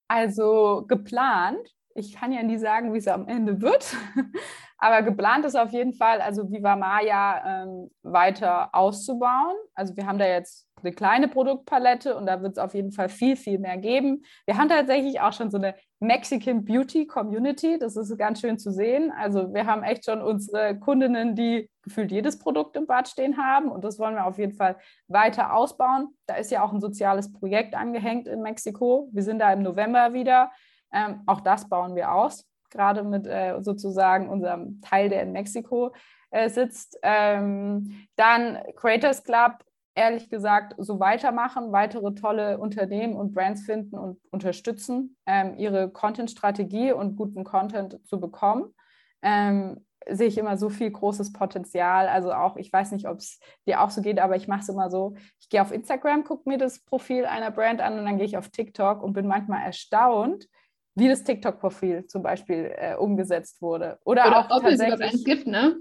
Also 0.07 0.86
geplant, 0.88 1.74
ich 1.95 2.13
kann 2.13 2.32
ja 2.32 2.43
nie 2.43 2.57
sagen, 2.57 2.93
wie 2.93 2.97
es 2.97 3.07
am 3.07 3.28
Ende 3.28 3.61
wird, 3.61 3.95
aber 4.78 5.01
geplant 5.01 5.45
ist 5.45 5.55
auf 5.55 5.72
jeden 5.72 5.93
Fall, 5.93 6.22
also 6.22 6.51
Viva 6.51 6.76
Maya 6.76 7.63
ähm, 7.63 7.91
weiter 8.03 8.74
auszubauen. 8.74 9.55
Also 9.74 9.95
wir 9.95 10.05
haben 10.05 10.19
da 10.19 10.28
jetzt 10.28 10.67
eine 10.84 10.93
kleine 10.93 11.27
Produktpalette 11.27 12.15
und 12.15 12.25
da 12.25 12.41
wird 12.41 12.53
es 12.53 12.57
auf 12.57 12.73
jeden 12.73 12.91
Fall 12.91 13.09
viel, 13.09 13.36
viel 13.36 13.59
mehr 13.59 13.77
geben. 13.77 14.23
Wir 14.45 14.57
haben 14.57 14.69
tatsächlich 14.69 15.21
auch 15.21 15.34
schon 15.34 15.51
so 15.51 15.57
eine 15.57 15.75
Mexican 15.99 16.65
Beauty 16.65 17.05
Community. 17.05 17.77
Das 17.77 17.95
ist 17.95 18.17
ganz 18.17 18.41
schön 18.41 18.57
zu 18.57 18.71
sehen. 18.71 19.11
Also 19.11 19.53
wir 19.53 19.65
haben 19.65 19.84
echt 19.84 20.05
schon 20.05 20.21
unsere 20.21 20.77
Kundinnen, 20.79 21.36
die 21.36 21.69
gefühlt 21.84 22.11
jedes 22.11 22.39
Produkt 22.39 22.75
im 22.75 22.88
Bad 22.88 23.07
stehen 23.07 23.38
haben 23.38 23.69
und 23.69 23.84
das 23.84 23.99
wollen 23.99 24.15
wir 24.15 24.25
auf 24.25 24.38
jeden 24.38 24.53
Fall 24.53 24.77
weiter 25.07 25.53
ausbauen. 25.53 26.09
Da 26.25 26.36
ist 26.36 26.51
ja 26.51 26.63
auch 26.63 26.73
ein 26.73 26.82
soziales 26.82 27.32
Projekt 27.32 27.75
angehängt 27.75 28.27
in 28.27 28.41
Mexiko. 28.41 29.09
Wir 29.11 29.23
sind 29.23 29.39
da 29.39 29.53
im 29.53 29.61
November 29.61 30.13
wieder. 30.13 30.51
Ähm, 30.91 31.21
auch 31.25 31.41
das 31.41 31.69
bauen 31.69 31.95
wir 31.95 32.13
aus, 32.13 32.45
gerade 32.69 33.03
mit 33.03 33.25
äh, 33.27 33.61
sozusagen 33.61 34.29
unserem 34.29 34.82
Teil, 34.82 35.09
der 35.09 35.23
in 35.23 35.32
Mexiko 35.32 35.93
äh, 36.32 36.49
sitzt. 36.49 36.97
Ähm, 37.03 38.07
dann 38.15 38.57
Creators 38.75 39.23
Club 39.23 39.63
ehrlich 39.96 40.30
gesagt 40.30 40.76
so 40.78 41.00
weitermachen, 41.00 41.72
weitere 41.72 42.14
tolle 42.14 42.58
Unternehmen 42.58 43.16
und 43.16 43.34
Brands 43.34 43.64
finden 43.64 43.98
und 43.98 44.20
unterstützen, 44.32 45.18
ähm, 45.26 45.56
ihre 45.58 45.89
Content-Strategie 45.92 46.94
und 46.94 47.16
guten 47.16 47.44
Content 47.44 48.06
zu 48.08 48.20
bekommen. 48.20 48.74
Ähm, 49.22 49.86
sehe 50.10 50.28
ich 50.28 50.38
immer 50.38 50.58
so 50.58 50.70
viel 50.70 50.89
großes 50.89 51.34
Potenzial. 51.34 52.08
Also 52.08 52.34
auch, 52.34 52.58
ich 52.58 52.72
weiß 52.72 52.92
nicht, 52.92 53.08
ob 53.08 53.18
es 53.18 53.39
dir 53.68 53.82
auch 53.82 53.92
so 53.92 54.02
geht, 54.02 54.20
aber 54.20 54.36
ich 54.36 54.48
mache 54.48 54.62
es 54.62 54.70
immer 54.70 54.89
so, 54.89 55.16
ich 55.39 55.50
gehe 55.50 55.62
auf 55.62 55.72
Instagram, 55.72 56.24
gucke 56.24 56.50
mir 56.50 56.58
das 56.58 56.84
Profil 56.84 57.26
einer 57.26 57.52
Brand 57.52 57.82
an 57.82 58.00
und 58.00 58.06
dann 58.06 58.18
gehe 58.18 58.26
ich 58.26 58.38
auf 58.38 58.50
TikTok 58.50 59.04
und 59.04 59.14
bin 59.14 59.28
manchmal 59.28 59.64
erstaunt, 59.64 60.48
wie 60.96 61.08
das 61.08 61.24
TikTok-Profil 61.24 62.08
zum 62.08 62.24
Beispiel 62.24 62.74
äh, 62.76 62.96
umgesetzt 62.96 63.62
wurde. 63.62 64.00
Oder, 64.04 64.28
Oder 64.28 64.39
auch 64.39 64.46
ob 64.46 64.64
tatsächlich, 64.64 64.82
es 64.82 64.94
überhaupt 64.94 65.14
eins 65.14 65.24
gibt, 65.24 65.48
ne? 65.48 65.78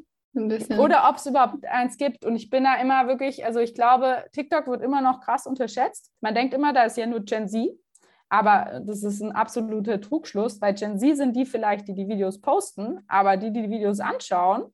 Oder 0.78 1.08
ob 1.08 1.16
es 1.16 1.26
überhaupt 1.26 1.64
eins 1.66 1.96
gibt. 1.96 2.24
Und 2.24 2.36
ich 2.36 2.50
bin 2.50 2.64
da 2.64 2.76
immer 2.76 3.08
wirklich, 3.08 3.44
also 3.44 3.58
ich 3.60 3.74
glaube, 3.74 4.24
TikTok 4.32 4.66
wird 4.68 4.82
immer 4.82 5.00
noch 5.00 5.20
krass 5.20 5.46
unterschätzt. 5.46 6.12
Man 6.20 6.34
denkt 6.34 6.54
immer, 6.54 6.72
da 6.72 6.84
ist 6.84 6.96
ja 6.96 7.06
nur 7.06 7.20
Gen 7.20 7.48
Z. 7.48 7.70
Aber 8.28 8.80
das 8.84 9.02
ist 9.02 9.20
ein 9.20 9.32
absoluter 9.32 10.00
Trugschluss, 10.00 10.60
weil 10.60 10.74
Gen 10.74 10.98
Z 10.98 11.16
sind 11.16 11.34
die 11.34 11.46
vielleicht, 11.46 11.88
die 11.88 11.94
die 11.94 12.06
Videos 12.06 12.40
posten, 12.40 13.00
aber 13.08 13.36
die, 13.36 13.52
die 13.52 13.62
die 13.62 13.70
Videos 13.70 13.98
anschauen, 13.98 14.72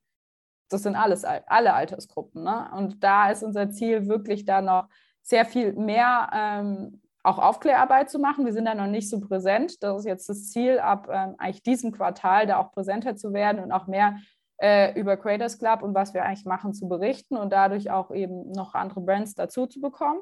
das 0.68 0.82
sind 0.82 0.94
alles 0.94 1.24
alle 1.24 1.72
Altersgruppen. 1.72 2.42
Ne? 2.42 2.70
Und 2.76 3.02
da 3.02 3.30
ist 3.30 3.42
unser 3.42 3.70
Ziel 3.70 4.09
wirklich 4.09 4.44
da 4.44 4.61
noch 4.61 4.88
sehr 5.22 5.46
viel 5.46 5.72
mehr 5.72 6.28
ähm, 6.34 7.00
auch 7.22 7.38
Aufklärarbeit 7.38 8.11
zu 8.11 8.18
machen. 8.18 8.44
Wir 8.44 8.52
sind 8.52 8.66
da 8.66 8.74
noch 8.74 8.86
nicht 8.86 9.11
so 9.11 9.20
präsent. 9.20 9.82
Das 9.82 10.00
ist 10.00 10.07
jetzt 10.07 10.28
das 10.28 10.50
Ziel, 10.50 10.78
ab 10.78 11.09
ähm, 11.11 11.34
eigentlich 11.38 11.62
diesem 11.62 11.92
Quartal 11.92 12.46
da 12.46 12.59
auch 12.59 12.72
präsenter 12.72 13.16
zu 13.16 13.32
werden 13.32 13.62
und 13.62 13.72
auch 13.72 13.86
mehr 13.86 14.16
äh, 14.59 14.98
über 14.98 15.16
Creators 15.16 15.59
Club 15.59 15.82
und 15.82 15.94
was 15.94 16.14
wir 16.14 16.24
eigentlich 16.24 16.46
machen 16.46 16.74
zu 16.74 16.88
berichten 16.88 17.36
und 17.36 17.52
dadurch 17.52 17.90
auch 17.90 18.11
eben 18.11 18.50
noch 18.52 18.74
andere 18.74 19.00
Brands 19.00 19.34
dazu 19.34 19.66
zu 19.66 19.80
bekommen. 19.80 20.20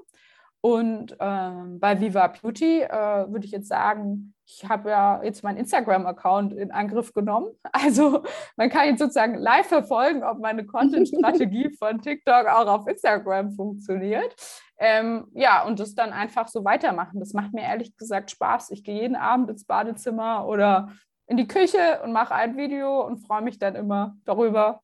Und 0.64 1.14
ähm, 1.20 1.78
bei 1.78 2.01
Viva 2.01 2.26
Beauty 2.28 2.80
äh, 2.80 3.30
würde 3.30 3.45
ich 3.45 3.51
jetzt 3.51 3.68
sagen, 3.68 4.32
ich 4.47 4.66
habe 4.66 4.89
ja 4.89 5.22
jetzt 5.22 5.43
meinen 5.43 5.59
Instagram-Account 5.59 6.55
in 6.55 6.70
Angriff 6.70 7.12
genommen. 7.12 7.49
Also 7.72 8.22
man 8.57 8.70
kann 8.70 8.89
jetzt 8.89 9.01
sozusagen 9.01 9.35
live 9.35 9.66
verfolgen, 9.66 10.22
ob 10.24 10.39
meine 10.39 10.64
Content-Strategie 10.64 11.68
von 11.78 12.01
TikTok 12.01 12.47
auch 12.47 12.66
auf 12.66 12.87
Instagram 12.87 13.53
funktioniert. 13.53 14.35
Ähm, 14.78 15.26
ja, 15.35 15.66
und 15.66 15.80
das 15.80 15.95
dann 15.95 16.14
einfach 16.14 16.49
so 16.49 16.64
weitermachen. 16.64 17.20
Das 17.20 17.35
macht 17.35 17.53
mir 17.53 17.62
ehrlich 17.62 17.95
gesagt 17.99 18.30
Spaß. 18.30 18.70
Ich 18.70 18.85
gehe 18.85 19.03
jeden 19.03 19.16
Abend 19.16 19.51
ins 19.51 19.66
Badezimmer 19.66 20.47
oder 20.47 20.93
in 21.27 21.37
die 21.37 21.49
Küche 21.49 22.01
und 22.03 22.12
mache 22.12 22.35
ein 22.35 22.57
Video 22.57 23.05
und 23.07 23.18
freue 23.18 23.43
mich 23.43 23.59
dann 23.59 23.75
immer 23.75 24.16
darüber, 24.25 24.83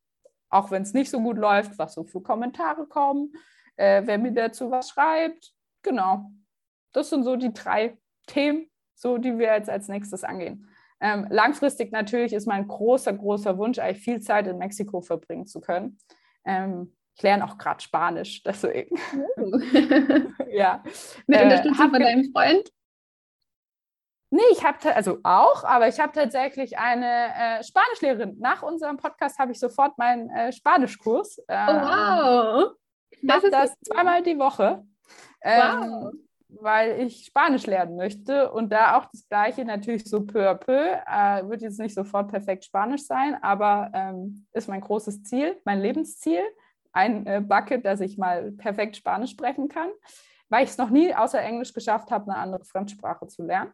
auch 0.49 0.71
wenn 0.71 0.83
es 0.83 0.95
nicht 0.95 1.11
so 1.11 1.21
gut 1.21 1.37
läuft, 1.37 1.79
was 1.79 1.95
so 1.95 2.05
für 2.05 2.23
Kommentare 2.23 2.87
kommen, 2.87 3.33
äh, 3.77 4.03
wer 4.05 4.19
mir 4.19 4.33
dazu 4.33 4.71
was 4.71 4.91
schreibt. 4.91 5.53
Genau. 5.83 6.31
Das 6.93 7.11
sind 7.11 7.25
so 7.25 7.37
die 7.37 7.53
drei 7.53 7.97
Themen, 8.27 8.71
so 8.95 9.19
die 9.19 9.39
wir 9.39 9.55
jetzt 9.55 9.71
als 9.71 9.89
nächstes 9.89 10.25
angehen. 10.25 10.67
Ähm, 11.01 11.27
langfristig 11.31 11.93
natürlich 11.93 12.33
ist 12.33 12.47
mein 12.47 12.69
großer, 12.69 13.13
großer 13.13 13.57
Wunsch, 13.57 13.79
eigentlich 13.79 14.05
viel 14.05 14.21
Zeit 14.21 14.47
in 14.47 14.59
Mexiko 14.59 15.01
verbringen 15.01 15.47
zu 15.47 15.61
können. 15.61 15.99
Ähm, 16.45 16.95
ich 17.17 17.23
lerne 17.23 17.45
auch 17.45 17.59
gerade 17.59 17.81
Spanisch, 17.81 18.43
deswegen. 18.45 18.97
Oh. 19.37 19.59
ja. 20.51 20.83
Mit 21.27 21.39
äh, 21.39 21.45
Unterstützung 21.45 21.91
von 21.91 22.01
deinem 22.01 22.33
Freund? 22.33 22.71
Nee, 24.33 24.43
ich 24.53 24.65
habe 24.65 24.95
also 24.95 25.19
auch, 25.25 25.65
aber 25.65 25.89
ich 25.89 25.99
habe 25.99 26.13
tatsächlich 26.13 26.79
eine 26.79 27.35
äh, 27.35 27.65
Spanischlehrerin. 27.65 28.39
Nach 28.39 28.63
unserem 28.63 28.97
Podcast 28.97 29.41
habe 29.41 29.51
ich 29.51 29.59
sofort 29.59 29.99
meinen 29.99 30.31
äh, 30.31 30.53
Spanischkurs. 30.53 31.39
Äh, 31.49 31.67
oh, 31.69 31.73
wow. 31.73 32.73
Das 33.23 33.43
ist 33.43 33.53
das 33.53 33.75
zweimal 33.81 34.23
die 34.23 34.39
Woche. 34.39 34.85
Ähm, 35.43 35.81
wow. 35.91 36.13
weil 36.49 37.01
ich 37.01 37.25
Spanisch 37.25 37.67
lernen 37.67 37.97
möchte 37.97 38.53
und 38.53 38.71
da 38.71 38.99
auch 38.99 39.07
das 39.07 39.27
Gleiche 39.29 39.65
natürlich 39.65 40.05
so 40.05 40.25
peu 40.25 40.49
à 40.49 40.55
peu. 40.55 40.77
Äh, 40.77 41.49
wird 41.49 41.63
jetzt 41.63 41.81
nicht 41.81 41.95
sofort 41.95 42.31
perfekt 42.31 42.65
Spanisch 42.65 43.07
sein, 43.07 43.37
aber 43.43 43.91
ähm, 43.95 44.47
ist 44.53 44.69
mein 44.69 44.81
großes 44.81 45.25
Ziel, 45.25 45.61
mein 45.65 45.81
Lebensziel. 45.81 46.43
Ein 46.93 47.27
äh, 47.27 47.41
Bucket, 47.41 47.85
dass 47.85 48.01
ich 48.01 48.19
mal 48.19 48.53
perfekt 48.53 48.97
Spanisch 48.97 49.31
sprechen 49.31 49.69
kann, 49.69 49.91
weil 50.49 50.65
ich 50.65 50.71
es 50.71 50.79
noch 50.79 50.91
nie 50.91 51.15
außer 51.15 51.41
Englisch 51.41 51.73
geschafft 51.73 52.11
habe, 52.11 52.31
eine 52.31 52.41
andere 52.41 52.65
Fremdsprache 52.65 53.27
zu 53.27 53.43
lernen. 53.43 53.73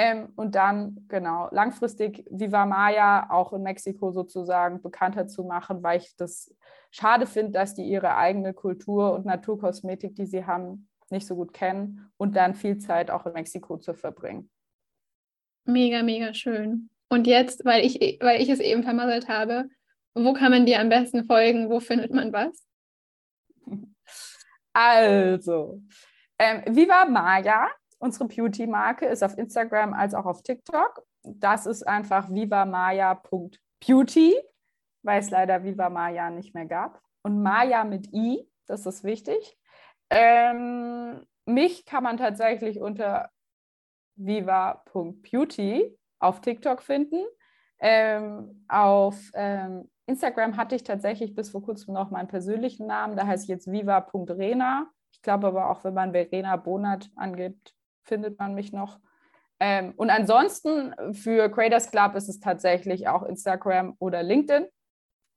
Ähm, 0.00 0.32
und 0.36 0.54
dann, 0.54 1.04
genau, 1.08 1.48
langfristig 1.50 2.24
Viva 2.30 2.66
Maya 2.66 3.30
auch 3.30 3.52
in 3.52 3.64
Mexiko 3.64 4.12
sozusagen 4.12 4.80
bekannter 4.80 5.26
zu 5.26 5.42
machen, 5.42 5.82
weil 5.82 5.98
ich 5.98 6.14
das 6.14 6.54
schade 6.92 7.26
finde, 7.26 7.50
dass 7.50 7.74
die 7.74 7.82
ihre 7.82 8.14
eigene 8.16 8.54
Kultur 8.54 9.12
und 9.12 9.26
Naturkosmetik, 9.26 10.14
die 10.14 10.26
sie 10.26 10.46
haben, 10.46 10.88
nicht 11.10 11.26
so 11.26 11.34
gut 11.34 11.52
kennen 11.52 12.12
und 12.16 12.36
dann 12.36 12.54
viel 12.54 12.78
Zeit 12.78 13.10
auch 13.10 13.26
in 13.26 13.32
Mexiko 13.32 13.76
zu 13.76 13.92
verbringen. 13.92 14.48
Mega, 15.64 16.04
mega 16.04 16.32
schön. 16.32 16.90
Und 17.08 17.26
jetzt, 17.26 17.64
weil 17.64 17.84
ich, 17.84 18.18
weil 18.20 18.40
ich 18.40 18.50
es 18.50 18.60
eben 18.60 18.84
vermasselt 18.84 19.28
habe, 19.28 19.68
wo 20.14 20.32
kann 20.32 20.52
man 20.52 20.64
dir 20.64 20.78
am 20.78 20.90
besten 20.90 21.24
folgen? 21.24 21.70
Wo 21.70 21.80
findet 21.80 22.14
man 22.14 22.32
was? 22.32 22.64
Also, 24.74 25.82
ähm, 26.38 26.62
Viva 26.68 27.04
Maya, 27.06 27.68
unsere 27.98 28.26
Beauty-Marke, 28.26 29.06
ist 29.06 29.22
auf 29.22 29.36
Instagram 29.36 29.92
als 29.92 30.14
auch 30.14 30.26
auf 30.26 30.42
TikTok. 30.42 31.04
Das 31.22 31.66
ist 31.66 31.86
einfach 31.86 32.30
vivamaya.beauty, 32.30 34.36
weil 35.02 35.20
es 35.20 35.30
leider 35.30 35.64
Viva 35.64 35.90
Maya 35.90 36.30
nicht 36.30 36.54
mehr 36.54 36.66
gab. 36.66 37.02
Und 37.22 37.42
Maya 37.42 37.84
mit 37.84 38.12
I, 38.12 38.48
das 38.66 38.86
ist 38.86 39.04
wichtig. 39.04 39.58
Ähm, 40.10 41.26
mich 41.44 41.84
kann 41.84 42.02
man 42.02 42.16
tatsächlich 42.16 42.80
unter 42.80 43.30
viva.beauty 44.16 45.96
auf 46.18 46.40
TikTok 46.40 46.82
finden. 46.82 47.24
Ähm, 47.80 48.64
auf 48.68 49.30
ähm, 49.34 49.88
Instagram 50.06 50.56
hatte 50.56 50.74
ich 50.74 50.82
tatsächlich 50.82 51.34
bis 51.34 51.50
vor 51.50 51.62
kurzem 51.62 51.94
noch 51.94 52.10
meinen 52.10 52.28
persönlichen 52.28 52.86
Namen. 52.86 53.16
Da 53.16 53.26
heißt 53.26 53.48
jetzt 53.48 53.70
viva.rena. 53.70 54.90
Ich 55.12 55.22
glaube 55.22 55.48
aber 55.48 55.70
auch, 55.70 55.84
wenn 55.84 55.94
man 55.94 56.12
Verena 56.12 56.56
Bonat 56.56 57.10
angibt, 57.16 57.74
findet 58.02 58.38
man 58.38 58.54
mich 58.54 58.72
noch. 58.72 58.98
Ähm, 59.60 59.92
und 59.96 60.10
ansonsten 60.10 60.94
für 61.14 61.48
Creators 61.48 61.90
Club 61.90 62.14
ist 62.14 62.28
es 62.28 62.40
tatsächlich 62.40 63.08
auch 63.08 63.22
Instagram 63.24 63.96
oder 63.98 64.22
LinkedIn 64.22 64.66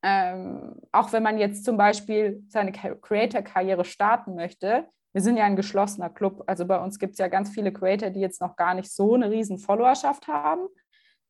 ähm, 0.03 0.75
auch 0.91 1.13
wenn 1.13 1.23
man 1.23 1.37
jetzt 1.37 1.63
zum 1.63 1.77
Beispiel 1.77 2.43
seine 2.49 2.71
Creator-Karriere 2.71 3.85
starten 3.85 4.35
möchte, 4.35 4.87
wir 5.13 5.21
sind 5.21 5.37
ja 5.37 5.43
ein 5.43 5.55
geschlossener 5.55 6.09
Club. 6.09 6.43
Also 6.47 6.65
bei 6.65 6.79
uns 6.81 6.97
gibt 6.97 7.13
es 7.13 7.19
ja 7.19 7.27
ganz 7.27 7.49
viele 7.49 7.71
Creator, 7.71 8.09
die 8.09 8.21
jetzt 8.21 8.41
noch 8.41 8.55
gar 8.55 8.73
nicht 8.73 8.91
so 8.91 9.13
eine 9.13 9.29
riesen 9.29 9.59
Followerschaft 9.59 10.27
haben, 10.27 10.67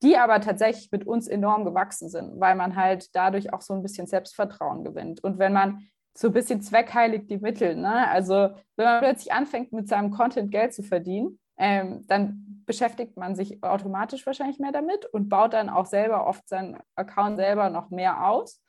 die 0.03 0.17
aber 0.17 0.39
tatsächlich 0.39 0.91
mit 0.91 1.05
uns 1.05 1.27
enorm 1.27 1.65
gewachsen 1.65 2.09
sind, 2.09 2.39
weil 2.39 2.55
man 2.55 2.75
halt 2.75 3.13
dadurch 3.15 3.53
auch 3.53 3.61
so 3.61 3.73
ein 3.73 3.81
bisschen 3.81 4.07
Selbstvertrauen 4.07 4.83
gewinnt. 4.83 5.23
Und 5.23 5.39
wenn 5.39 5.53
man 5.53 5.87
so 6.13 6.27
ein 6.27 6.33
bisschen 6.33 6.61
zweckheilig 6.61 7.27
die 7.27 7.37
Mittel, 7.37 7.75
ne? 7.75 8.07
also 8.09 8.49
wenn 8.75 8.85
man 8.85 8.99
plötzlich 8.99 9.31
anfängt, 9.31 9.71
mit 9.71 9.87
seinem 9.87 10.11
Content 10.11 10.51
Geld 10.51 10.73
zu 10.73 10.83
verdienen, 10.83 11.39
ähm, 11.57 12.05
dann 12.07 12.63
beschäftigt 12.65 13.17
man 13.17 13.35
sich 13.35 13.63
automatisch 13.63 14.25
wahrscheinlich 14.25 14.59
mehr 14.59 14.71
damit 14.71 15.05
und 15.05 15.29
baut 15.29 15.53
dann 15.53 15.69
auch 15.69 15.85
selber 15.85 16.25
oft 16.27 16.47
seinen 16.47 16.77
Account 16.95 17.37
selber 17.37 17.69
noch 17.69 17.89
mehr 17.89 18.25
aus. 18.25 18.63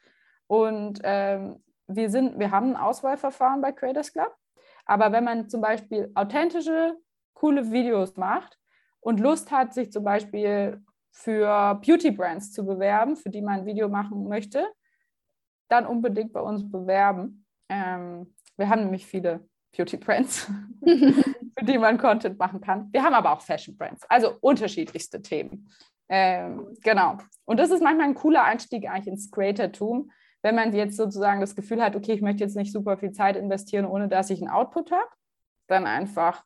Und 0.47 1.01
ähm, 1.03 1.63
wir, 1.87 2.11
sind, 2.11 2.39
wir 2.39 2.51
haben 2.51 2.71
ein 2.71 2.77
Auswahlverfahren 2.77 3.61
bei 3.61 3.73
Creators 3.73 4.13
Club. 4.13 4.35
Aber 4.85 5.13
wenn 5.13 5.25
man 5.25 5.49
zum 5.49 5.61
Beispiel 5.61 6.11
authentische, 6.15 6.97
coole 7.33 7.71
Videos 7.71 8.17
macht 8.17 8.59
und 9.01 9.21
Lust 9.21 9.51
hat, 9.51 9.73
sich 9.73 9.91
zum 9.91 10.05
Beispiel 10.05 10.83
für 11.13 11.81
Beauty-Brands 11.85 12.53
zu 12.53 12.65
bewerben, 12.65 13.17
für 13.17 13.31
die 13.31 13.43
man 13.43 13.61
ein 13.61 13.67
Video 13.67 13.89
machen 13.89 14.29
möchte, 14.29 14.67
dann 15.73 15.87
unbedingt 15.87 16.33
bei 16.33 16.41
uns 16.41 16.71
bewerben. 16.71 17.47
Ähm, 17.69 18.35
wir 18.57 18.69
haben 18.69 18.83
nämlich 18.83 19.07
viele 19.07 19.49
Beauty-Brands, 19.77 20.51
für 20.85 21.65
die 21.65 21.79
man 21.79 21.97
Content 21.99 22.39
machen 22.39 22.61
kann. 22.61 22.93
Wir 22.93 23.03
haben 23.03 23.15
aber 23.15 23.33
auch 23.33 23.41
Fashion-Brands, 23.41 24.05
also 24.09 24.37
unterschiedlichste 24.41 25.23
Themen. 25.23 25.71
Ähm, 26.09 26.77
genau. 26.83 27.17
Und 27.47 27.59
das 27.59 27.71
ist 27.71 27.83
manchmal 27.83 28.09
ein 28.09 28.15
cooler 28.15 28.45
Einstieg 28.45 28.87
eigentlich 28.87 29.07
ins 29.07 29.31
Creator-Tum, 29.31 30.11
wenn 30.43 30.55
man 30.55 30.75
jetzt 30.75 30.97
sozusagen 30.97 31.41
das 31.41 31.57
Gefühl 31.57 31.83
hat, 31.83 31.97
okay, 31.97 32.13
ich 32.13 32.21
möchte 32.21 32.45
jetzt 32.45 32.57
nicht 32.57 32.73
super 32.73 32.99
viel 32.99 33.13
Zeit 33.13 33.37
investieren, 33.37 33.87
ohne 33.87 34.09
dass 34.09 34.29
ich 34.29 34.43
einen 34.43 34.51
Output 34.51 34.93
habe, 34.93 35.09
dann 35.69 35.87
einfach 35.87 36.45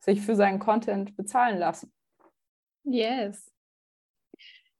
sich 0.00 0.20
für 0.20 0.36
seinen 0.36 0.60
Content 0.60 1.16
bezahlen 1.16 1.58
lassen. 1.58 1.92
Yes. 2.84 3.50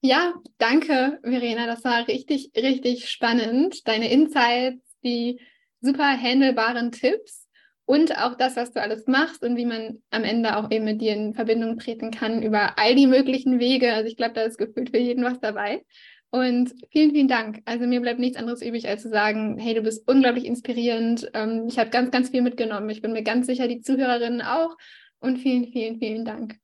Ja, 0.01 0.35
danke, 0.59 1.19
Verena. 1.23 1.67
Das 1.67 1.85
war 1.85 2.07
richtig, 2.07 2.53
richtig 2.57 3.09
spannend. 3.11 3.87
Deine 3.89 4.11
Insights, 4.11 4.97
die 5.03 5.41
super 5.81 6.17
handelbaren 6.17 6.93
Tipps 6.93 7.49
und 7.85 8.17
auch 8.17 8.37
das, 8.37 8.57
was 8.57 8.73
du 8.73 8.81
alles 8.81 9.07
machst 9.07 9.43
und 9.43 9.57
wie 9.57 9.67
man 9.67 10.03
am 10.11 10.23
Ende 10.23 10.57
auch 10.57 10.71
eben 10.71 10.85
mit 10.85 11.01
dir 11.01 11.15
in 11.15 11.35
Verbindung 11.35 11.79
treten 11.79 12.11
kann 12.11 12.43
über 12.43 12.79
all 12.79 12.95
die 12.95 13.07
möglichen 13.07 13.59
Wege. 13.59 13.93
Also 13.93 14.09
ich 14.09 14.17
glaube, 14.17 14.35
da 14.35 14.43
ist 14.43 14.59
gefühlt 14.59 14.91
für 14.91 14.99
jeden 14.99 15.25
was 15.25 15.41
dabei. 15.41 15.85
Und 16.31 16.75
vielen, 16.93 17.13
vielen 17.13 17.29
Dank. 17.29 17.63
Also 17.65 17.87
mir 17.87 18.01
bleibt 18.01 18.21
nichts 18.21 18.37
anderes 18.37 18.63
übrig, 18.63 18.87
als 18.87 19.03
zu 19.03 19.09
sagen, 19.09 19.59
hey, 19.59 19.75
du 19.75 19.81
bist 19.83 20.07
unglaublich 20.07 20.45
inspirierend. 20.45 21.29
Ähm, 21.33 21.67
ich 21.69 21.79
habe 21.79 21.91
ganz, 21.91 22.11
ganz 22.11 22.29
viel 22.29 22.43
mitgenommen. 22.43 22.91
Ich 22.91 23.01
bin 23.01 23.13
mir 23.13 23.23
ganz 23.23 23.47
sicher, 23.47 23.67
die 23.67 23.81
Zuhörerinnen 23.81 24.43
auch. 24.43 24.77
Und 25.21 25.39
vielen, 25.39 25.73
vielen, 25.73 25.99
vielen 25.99 26.25
Dank. 26.25 26.57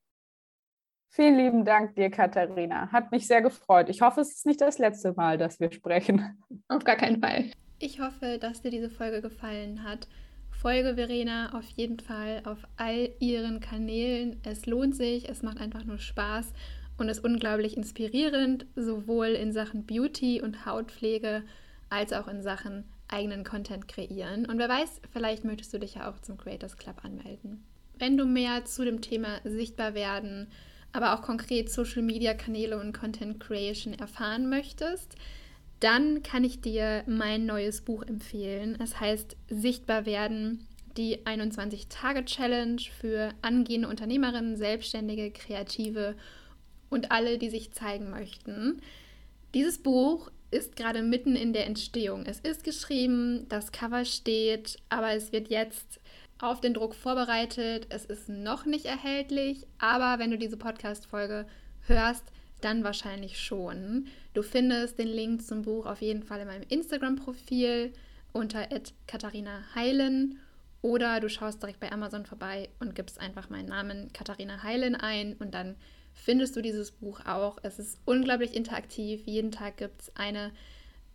Vielen 1.14 1.36
lieben 1.36 1.64
Dank 1.64 1.94
dir, 1.94 2.10
Katharina. 2.10 2.90
Hat 2.90 3.12
mich 3.12 3.28
sehr 3.28 3.40
gefreut. 3.40 3.88
Ich 3.88 4.02
hoffe, 4.02 4.20
es 4.20 4.32
ist 4.32 4.46
nicht 4.46 4.60
das 4.60 4.78
letzte 4.78 5.12
Mal, 5.12 5.38
dass 5.38 5.60
wir 5.60 5.70
sprechen. 5.70 6.36
Auf 6.68 6.82
gar 6.82 6.96
keinen 6.96 7.20
Fall. 7.20 7.52
Ich 7.78 8.00
hoffe, 8.00 8.38
dass 8.40 8.62
dir 8.62 8.72
diese 8.72 8.90
Folge 8.90 9.22
gefallen 9.22 9.84
hat. 9.84 10.08
Folge 10.50 10.96
Verena 10.96 11.54
auf 11.54 11.66
jeden 11.76 12.00
Fall 12.00 12.42
auf 12.44 12.58
all 12.76 13.10
ihren 13.20 13.60
Kanälen. 13.60 14.40
Es 14.44 14.66
lohnt 14.66 14.96
sich, 14.96 15.28
es 15.28 15.42
macht 15.42 15.60
einfach 15.60 15.84
nur 15.84 15.98
Spaß 15.98 16.52
und 16.98 17.08
ist 17.08 17.24
unglaublich 17.24 17.76
inspirierend, 17.76 18.66
sowohl 18.74 19.28
in 19.28 19.52
Sachen 19.52 19.86
Beauty 19.86 20.42
und 20.42 20.66
Hautpflege 20.66 21.44
als 21.90 22.12
auch 22.12 22.26
in 22.26 22.42
Sachen 22.42 22.88
eigenen 23.06 23.44
Content 23.44 23.86
kreieren. 23.86 24.46
Und 24.46 24.58
wer 24.58 24.68
weiß, 24.68 25.00
vielleicht 25.12 25.44
möchtest 25.44 25.72
du 25.74 25.78
dich 25.78 25.94
ja 25.94 26.10
auch 26.10 26.18
zum 26.18 26.38
Creators 26.38 26.76
Club 26.76 27.04
anmelden. 27.04 27.62
Wenn 28.00 28.16
du 28.16 28.24
mehr 28.24 28.64
zu 28.64 28.84
dem 28.84 29.00
Thema 29.00 29.40
sichtbar 29.44 29.94
werden, 29.94 30.48
aber 30.94 31.12
auch 31.12 31.22
konkret 31.22 31.70
Social 31.70 32.02
Media 32.02 32.34
Kanäle 32.34 32.80
und 32.80 32.92
Content 32.92 33.40
Creation 33.40 33.92
erfahren 33.94 34.48
möchtest, 34.48 35.16
dann 35.80 36.22
kann 36.22 36.44
ich 36.44 36.60
dir 36.60 37.02
mein 37.06 37.46
neues 37.46 37.82
Buch 37.82 38.04
empfehlen. 38.04 38.78
Es 38.80 39.00
heißt 39.00 39.36
Sichtbar 39.50 40.06
werden, 40.06 40.66
die 40.96 41.18
21-Tage-Challenge 41.26 42.80
für 43.00 43.30
angehende 43.42 43.88
Unternehmerinnen, 43.88 44.56
Selbstständige, 44.56 45.32
Kreative 45.32 46.14
und 46.90 47.10
alle, 47.10 47.38
die 47.38 47.50
sich 47.50 47.72
zeigen 47.72 48.10
möchten. 48.10 48.80
Dieses 49.52 49.82
Buch 49.82 50.30
ist 50.52 50.76
gerade 50.76 51.02
mitten 51.02 51.34
in 51.34 51.52
der 51.52 51.66
Entstehung. 51.66 52.24
Es 52.24 52.38
ist 52.38 52.62
geschrieben, 52.62 53.46
das 53.48 53.72
Cover 53.72 54.04
steht, 54.04 54.78
aber 54.88 55.12
es 55.12 55.32
wird 55.32 55.48
jetzt 55.48 56.00
auf 56.44 56.60
den 56.60 56.74
Druck 56.74 56.94
vorbereitet. 56.94 57.86
Es 57.90 58.04
ist 58.04 58.28
noch 58.28 58.66
nicht 58.66 58.86
erhältlich, 58.86 59.66
aber 59.78 60.18
wenn 60.18 60.30
du 60.30 60.38
diese 60.38 60.56
Podcast-Folge 60.56 61.46
hörst, 61.86 62.24
dann 62.60 62.84
wahrscheinlich 62.84 63.38
schon. 63.38 64.06
Du 64.32 64.42
findest 64.42 64.98
den 64.98 65.08
Link 65.08 65.42
zum 65.42 65.62
Buch 65.62 65.86
auf 65.86 66.00
jeden 66.00 66.22
Fall 66.22 66.40
in 66.40 66.46
meinem 66.46 66.64
Instagram-Profil 66.68 67.92
unter 68.32 68.66
Katharina 69.06 69.62
Heilen 69.74 70.38
oder 70.82 71.20
du 71.20 71.28
schaust 71.28 71.62
direkt 71.62 71.80
bei 71.80 71.92
Amazon 71.92 72.26
vorbei 72.26 72.68
und 72.80 72.94
gibst 72.94 73.20
einfach 73.20 73.48
meinen 73.48 73.68
Namen 73.68 74.12
Katharina 74.12 74.62
Heilen 74.62 74.94
ein 74.94 75.34
und 75.34 75.54
dann 75.54 75.76
findest 76.12 76.56
du 76.56 76.62
dieses 76.62 76.90
Buch 76.90 77.20
auch. 77.26 77.58
Es 77.62 77.78
ist 77.78 77.98
unglaublich 78.04 78.54
interaktiv. 78.54 79.22
Jeden 79.26 79.50
Tag 79.50 79.76
gibt 79.78 80.02
es 80.02 80.16
eine 80.16 80.52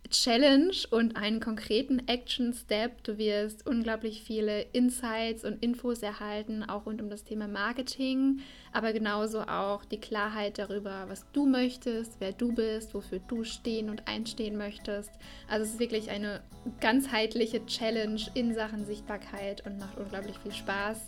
Challenge 0.08 0.74
und 0.90 1.16
einen 1.16 1.38
konkreten 1.38 2.06
Action-Step. 2.08 3.04
Du 3.04 3.18
wirst 3.18 3.66
unglaublich 3.66 4.22
viele 4.22 4.62
Insights 4.72 5.44
und 5.44 5.62
Infos 5.62 6.02
erhalten, 6.02 6.64
auch 6.64 6.86
rund 6.86 7.00
um 7.00 7.08
das 7.08 7.22
Thema 7.22 7.46
Marketing, 7.46 8.40
aber 8.72 8.92
genauso 8.92 9.42
auch 9.42 9.84
die 9.84 10.00
Klarheit 10.00 10.58
darüber, 10.58 11.04
was 11.08 11.26
du 11.32 11.46
möchtest, 11.46 12.16
wer 12.18 12.32
du 12.32 12.52
bist, 12.52 12.92
wofür 12.94 13.20
du 13.28 13.44
stehen 13.44 13.88
und 13.88 14.08
einstehen 14.08 14.56
möchtest. 14.56 15.12
Also 15.48 15.64
es 15.64 15.72
ist 15.74 15.80
wirklich 15.80 16.10
eine 16.10 16.42
ganzheitliche 16.80 17.64
Challenge 17.66 18.20
in 18.34 18.52
Sachen 18.52 18.84
Sichtbarkeit 18.84 19.64
und 19.64 19.78
macht 19.78 19.96
unglaublich 19.96 20.36
viel 20.38 20.52
Spaß. 20.52 21.06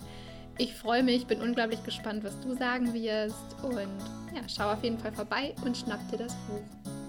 Ich 0.59 0.75
freue 0.75 1.03
mich, 1.03 1.27
bin 1.27 1.41
unglaublich 1.41 1.83
gespannt, 1.83 2.23
was 2.25 2.39
du 2.41 2.55
sagen 2.55 2.93
wirst 2.95 3.57
und 3.63 3.99
ja, 4.35 4.43
schau 4.49 4.71
auf 4.71 4.85
jeden 4.85 4.99
Fall 4.99 5.13
vorbei 5.13 5.55
und 5.65 5.77
schnapp 5.77 6.09
dir 6.11 6.19
das 6.19 6.35
Buch. 6.47 7.02